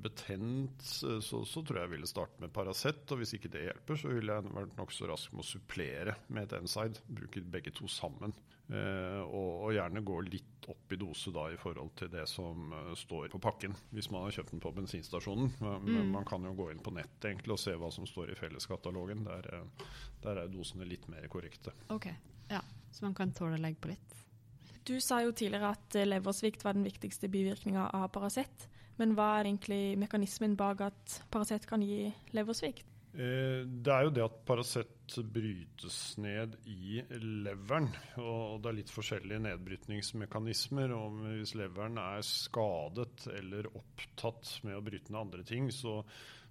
betent, 0.03 0.81
så, 0.83 1.19
så, 1.21 1.61
tror 1.61 1.79
jeg 1.79 1.87
jeg 1.87 1.93
ville 1.95 2.09
starte 2.09 2.43
med 2.43 2.53
Paracet. 2.55 3.05
Og 3.11 3.21
hvis 3.21 3.35
ikke 3.37 3.51
det 3.53 3.67
hjelper, 3.67 3.99
så 4.01 4.11
ville 4.11 4.35
jeg 4.35 4.55
vært 4.57 4.75
nokså 4.79 5.09
rask 5.09 5.33
med 5.33 5.45
å 5.45 5.47
supplere 5.47 6.17
med 6.27 6.47
et 6.47 6.57
Enside. 6.59 7.03
Bruke 7.07 7.43
begge 7.55 7.73
to 7.75 7.89
sammen. 7.91 8.35
Eh, 8.65 9.21
og, 9.21 9.49
og, 9.61 9.71
gjerne 9.75 10.01
gå 10.01 10.15
litt 10.25 10.65
opp 10.73 10.93
i 10.95 10.97
dose 10.97 11.29
da 11.29 11.43
i 11.53 11.59
forhold 11.61 11.91
til 11.99 12.09
det 12.09 12.23
som 12.25 12.71
uh, 12.73 12.93
står 12.97 13.27
på 13.29 13.41
pakken, 13.43 13.75
hvis 13.93 14.09
man 14.09 14.25
har 14.25 14.33
kjøpt 14.39 14.55
den 14.55 14.63
på 14.63 14.71
bensinstasjonen. 14.73 15.51
Men 15.61 15.85
mm. 15.85 16.09
man 16.15 16.25
kan 16.25 16.47
jo 16.47 16.55
gå 16.57 16.71
inn 16.73 16.81
på 16.81 16.93
nettet 16.95 17.29
egentlig 17.29 17.53
og 17.53 17.61
se 17.61 17.75
hva 17.77 17.91
som 17.93 18.09
står 18.09 18.33
i 18.33 18.39
felleskatalogen. 18.39 19.21
Der, 19.27 19.51
uh, 19.61 19.89
der 20.25 20.41
er 20.41 20.49
dosene 20.49 20.89
litt 20.89 21.05
mer 21.13 21.29
korrekte. 21.29 21.75
Ok, 21.93 22.09
ja. 22.49 22.63
Så 22.95 23.05
man 23.05 23.13
kan 23.13 23.35
tåle 23.35 23.59
å 23.59 23.61
legge 23.61 23.83
på 23.83 23.93
litt? 23.93 24.24
Du 24.85 24.99
sa 25.01 25.21
jo 25.23 25.33
tidligere 25.33 25.73
at 25.73 25.97
eh, 25.97 26.07
leversvikt 26.07 26.65
var 26.65 26.77
den 26.77 26.85
viktigste 26.85 27.29
bivirkninga 27.31 27.89
av 27.97 28.09
Paracet. 28.13 28.67
Men 28.99 29.15
hva 29.17 29.39
er 29.39 29.49
egentlig 29.49 29.95
mekanismen 29.99 30.55
bak 30.59 30.83
at 30.85 31.21
Paracet 31.33 31.65
kan 31.67 31.83
gi 31.83 32.05
leversvikt? 32.37 32.85
Eh, 33.15 33.63
det 33.65 33.91
er 33.91 34.05
jo 34.05 34.13
det 34.13 34.23
at 34.25 34.37
Paracet 34.47 35.17
brytes 35.33 35.99
ned 36.21 36.57
i 36.67 37.01
leveren. 37.17 37.89
Og 38.21 38.61
det 38.61 38.71
er 38.71 38.77
litt 38.81 38.93
forskjellige 38.93 39.43
nedbrytningsmekanismer. 39.47 40.93
og 40.95 41.21
Hvis 41.23 41.55
leveren 41.57 41.99
er 42.01 42.25
skadet 42.27 43.27
eller 43.33 43.71
opptatt 43.71 44.57
med 44.67 44.77
å 44.77 44.83
bryte 44.85 45.13
ned 45.13 45.21
andre 45.21 45.45
ting, 45.47 45.71
så 45.71 46.01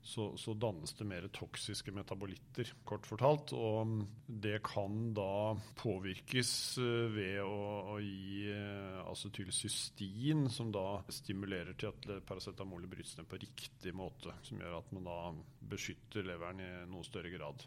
så, 0.04 0.36
så, 0.36 0.52
dannes 0.54 0.92
det 0.98 1.06
mer 1.08 1.24
toksiske 1.32 1.92
metabolitter, 1.96 2.68
kort 2.84 3.06
fortalt. 3.08 3.54
Og 3.56 4.04
det 4.28 4.58
kan 4.66 5.14
da 5.16 5.54
påvirkes 5.80 6.52
eh, 6.82 7.06
ved 7.14 7.40
å, 7.40 7.94
å 7.94 7.98
gi 8.04 8.44
eh, 8.52 9.00
acetylcystin, 9.08 10.46
som 10.52 10.72
da 10.74 11.00
stimulerer 11.08 11.72
til 11.80 11.90
at 11.94 12.26
paracetamolet 12.28 12.92
brytes 12.92 13.16
ned 13.16 13.30
på 13.30 13.40
riktig 13.40 13.94
måte. 13.96 14.36
Som 14.44 14.60
gjør 14.60 14.78
at 14.82 14.92
man 14.92 15.08
da 15.08 15.18
beskytter 15.72 16.28
leveren 16.28 16.60
i 16.60 16.70
noe 16.92 17.08
større 17.08 17.32
grad. 17.32 17.64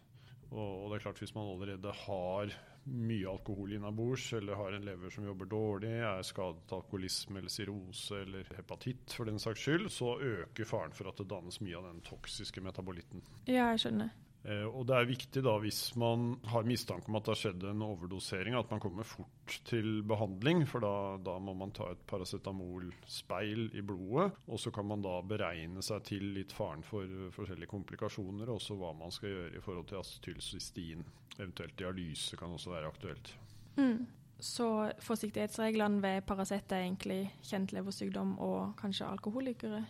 Og, 0.52 0.62
og 0.62 0.92
det 0.92 1.00
er 1.00 1.08
klart 1.10 1.20
Hvis 1.20 1.34
man 1.36 1.50
allerede 1.52 1.92
har 2.06 2.54
mye 2.88 3.28
alkohol 3.30 3.74
innabords, 3.74 4.30
eller 4.34 4.56
har 4.56 4.76
en 4.76 4.86
lever 4.86 5.10
som 5.14 5.26
jobber 5.28 5.50
dårlig, 5.52 5.92
er 6.00 6.24
skadet 6.26 6.74
alkoholisme 6.78 7.42
eller 7.42 7.52
cirrose 7.52 8.22
eller 8.24 8.48
hepatitt 8.58 9.16
for 9.18 9.30
den 9.30 9.40
saks 9.40 9.66
skyld, 9.66 9.90
så 9.94 10.16
øker 10.20 10.70
faren 10.70 10.96
for 10.96 11.12
at 11.12 11.20
det 11.20 11.30
dannes 11.32 11.60
mye 11.62 11.78
av 11.78 11.90
den 11.90 12.02
toksiske 12.08 12.64
metabolitten. 12.64 13.24
Ja, 13.46 13.72
jeg 13.74 13.86
skjønner. 13.86 14.16
Eh, 14.48 14.64
og 14.64 14.86
det 14.88 14.96
er 14.96 15.10
viktig 15.10 15.42
da, 15.44 15.58
hvis 15.60 15.82
man 16.00 16.38
har 16.48 16.68
mistanke 16.68 17.10
om 17.12 17.18
at 17.20 17.26
det 17.28 17.34
har 17.34 17.40
skjedd 17.42 17.66
en 17.68 17.84
overdosering, 17.84 18.56
at 18.56 18.70
man 18.72 18.80
kommer 18.84 19.08
fort 19.08 19.58
til 19.68 20.02
behandling. 20.08 20.64
For 20.70 20.84
da, 20.84 20.94
da 21.24 21.36
må 21.44 21.56
man 21.58 21.74
ta 21.76 21.90
et 21.92 22.06
paracetamolspeil 22.08 23.68
i 23.76 23.84
blodet. 23.84 24.30
Og 24.48 24.62
så 24.64 24.72
kan 24.76 24.88
man 24.88 25.04
da 25.04 25.18
beregne 25.28 25.84
seg 25.84 26.06
til 26.08 26.32
litt 26.38 26.56
faren 26.56 26.86
for 26.88 27.32
forskjellige 27.36 27.74
komplikasjoner, 27.74 28.48
og 28.48 28.62
også 28.62 28.80
hva 28.80 28.94
man 28.96 29.12
skal 29.14 29.34
gjøre 29.34 29.58
i 29.58 29.66
forhold 29.66 29.92
til 29.92 30.00
acetylcystin. 30.00 31.04
Eventuelt 31.38 31.76
dialyse 31.80 32.40
kan 32.40 32.56
også 32.56 32.72
være 32.72 32.94
aktuelt. 32.94 33.36
Mm. 33.78 34.08
Så 34.40 34.94
forsiktighetsreglene 35.02 36.02
ved 36.02 36.24
Paracet 36.30 36.72
er 36.72 36.86
egentlig 36.86 37.24
kjent 37.46 37.74
leversykdom 37.74 38.36
og 38.40 38.76
kanskje 38.80 39.10
alkoholikere? 39.10 39.82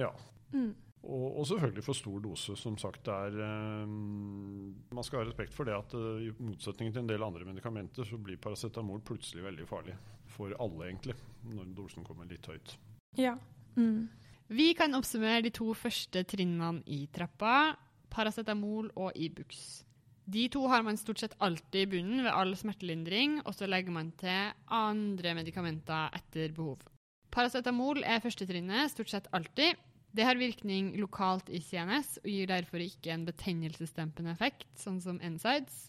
Ja. 0.00 0.08
Mm. 0.52 0.72
Og, 1.00 1.38
og, 1.38 1.46
selvfølgelig 1.48 1.84
for 1.84 1.96
stor 1.96 2.20
dose. 2.20 2.56
Som 2.60 2.76
sagt, 2.78 3.08
er, 3.08 3.36
eh, 3.40 3.86
Man 3.88 5.04
skal 5.04 5.22
ha 5.22 5.24
respekt 5.24 5.54
for 5.56 5.64
det 5.64 5.76
at 5.76 5.94
eh, 5.96 6.28
i 6.28 6.32
motsetning 6.44 6.92
til 6.92 7.02
en 7.02 7.08
del 7.08 7.24
andre 7.24 7.46
medikamenter, 7.48 8.04
så 8.04 8.18
blir 8.20 8.40
paracetamol 8.40 9.00
plutselig 9.00 9.44
veldig 9.46 9.68
farlig. 9.68 9.96
For 10.36 10.52
alle, 10.60 10.90
egentlig, 10.90 11.16
når 11.48 11.72
dosen 11.76 12.04
kommer 12.04 12.28
litt 12.28 12.46
høyt. 12.46 12.76
Ja. 13.18 13.36
Mm. 13.76 14.10
Vi 14.50 14.72
kan 14.74 14.94
oppsummere 14.98 15.44
de 15.46 15.52
to 15.54 15.72
første 15.78 16.24
trinnene 16.28 16.82
i 16.90 17.06
trappa. 17.14 17.76
Paracetamol 18.10 18.90
og 18.98 19.14
Ibux. 19.14 19.84
De 20.30 20.46
to 20.52 20.66
har 20.70 20.82
man 20.86 20.98
stort 20.98 21.22
sett 21.22 21.34
alltid 21.42 21.84
i 21.84 21.90
bunnen 21.90 22.22
ved 22.22 22.30
all 22.34 22.52
smertelindring, 22.58 23.40
og 23.46 23.54
så 23.56 23.66
legger 23.66 23.94
man 23.94 24.12
til 24.18 24.52
andre 24.66 25.34
medikamenter 25.38 26.10
etter 26.18 26.52
behov. 26.54 26.82
Paracetamol 27.30 28.02
er 28.02 28.22
førstetrinnet 28.22 28.92
stort 28.92 29.10
sett 29.10 29.30
alltid. 29.34 29.78
Det 30.10 30.26
har 30.26 30.38
virkning 30.40 30.94
lokalt 30.98 31.50
i 31.52 31.60
CNS 31.62 32.16
og 32.24 32.30
gir 32.30 32.50
derfor 32.50 32.82
ikke 32.82 33.12
en 33.14 33.26
betennelsesdempende 33.28 34.34
effekt, 34.34 34.66
sånn 34.78 34.98
som 35.02 35.20
NSIDES. 35.22 35.86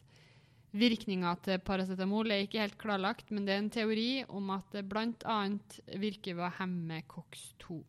Virkninga 0.72 1.34
til 1.43 1.57
paracetamol 1.67 2.32
er 2.32 2.45
ikke 2.45 2.61
helt 2.61 2.78
klarlagt, 2.80 3.32
men 3.34 3.47
det 3.47 3.55
er 3.55 3.63
en 3.63 3.74
teori 3.74 4.11
om 4.32 4.53
at 4.55 4.69
det 4.72 4.86
bl.a. 4.88 5.39
virker 5.99 6.38
ved 6.38 6.45
å 6.47 6.53
hemme 6.61 7.01
COX-2. 7.11 7.82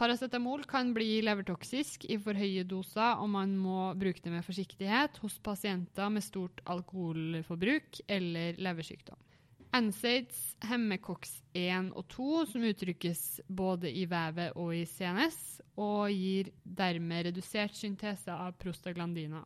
Paracetamol 0.00 0.62
kan 0.64 0.94
bli 0.96 1.18
levertoksisk 1.26 2.06
i 2.08 2.16
for 2.22 2.38
høye 2.38 2.62
doser, 2.64 3.18
og 3.20 3.28
man 3.34 3.52
må 3.60 3.90
bruke 4.00 4.22
det 4.24 4.32
med 4.32 4.46
forsiktighet 4.46 5.20
hos 5.20 5.36
pasienter 5.44 6.08
med 6.08 6.24
stort 6.24 6.62
alkoholforbruk 6.72 8.00
eller 8.08 8.56
leversykdom. 8.56 9.20
NSAIDs 9.70 10.38
hemmer 10.66 10.98
COX1 10.98 11.92
og 11.94 12.08
2, 12.10 12.28
som 12.50 12.64
uttrykkes 12.66 13.22
både 13.46 13.92
i 13.94 14.02
vevet 14.10 14.56
og 14.58 14.72
i 14.74 14.82
CNS, 14.88 15.60
og 15.78 16.10
gir 16.10 16.50
dermed 16.64 17.28
redusert 17.28 17.78
syntese 17.78 18.34
av 18.34 18.56
prostaglandina. 18.58 19.44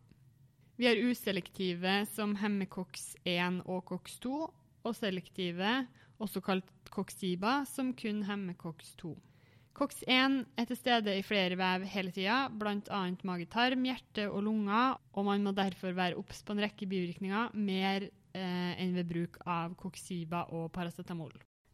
Vi 0.81 0.89
har 0.89 0.99
uselektive 0.99 2.01
som 2.11 2.33
hemmer 2.41 2.71
COX1 2.73 3.61
og 3.69 3.85
COX2, 3.93 4.33
og 4.85 4.97
selektive, 4.97 5.77
også 6.21 6.41
kalt 6.45 6.73
COXIBA, 6.95 7.61
som 7.69 7.93
kun 7.97 8.25
hemmer 8.25 8.57
COX2. 8.57 9.13
COX1 9.75 10.41
er 10.57 10.67
til 10.71 10.79
stede 10.79 11.15
i 11.19 11.25
flere 11.27 11.57
vev 11.59 11.85
hele 11.91 12.13
tida, 12.15 12.45
bl.a. 12.49 13.05
mage-tarm, 13.27 13.87
hjerte 13.89 14.29
og 14.31 14.45
lunger, 14.47 15.01
og 15.13 15.29
man 15.29 15.45
må 15.45 15.53
derfor 15.53 15.97
være 15.97 16.17
obs 16.21 16.45
på 16.47 16.55
en 16.55 16.63
rekke 16.65 16.89
bivirkninger, 16.89 17.57
mer 17.59 18.09
eh, 18.35 18.75
enn 18.83 18.95
ved 18.99 19.09
bruk 19.09 19.39
av 19.47 19.75
koksiba 19.81 20.45
og 20.51 20.71
paracetamol. 20.75 21.33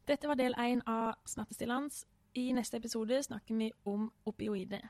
Dette 0.08 0.28
var 0.28 0.38
del 0.38 0.56
én 0.58 0.82
av 0.86 1.14
Smertestillende. 1.28 2.06
I 2.38 2.52
neste 2.54 2.78
episode 2.78 3.22
snakker 3.26 3.56
vi 3.58 3.72
om 3.90 4.06
opioider. 4.24 4.86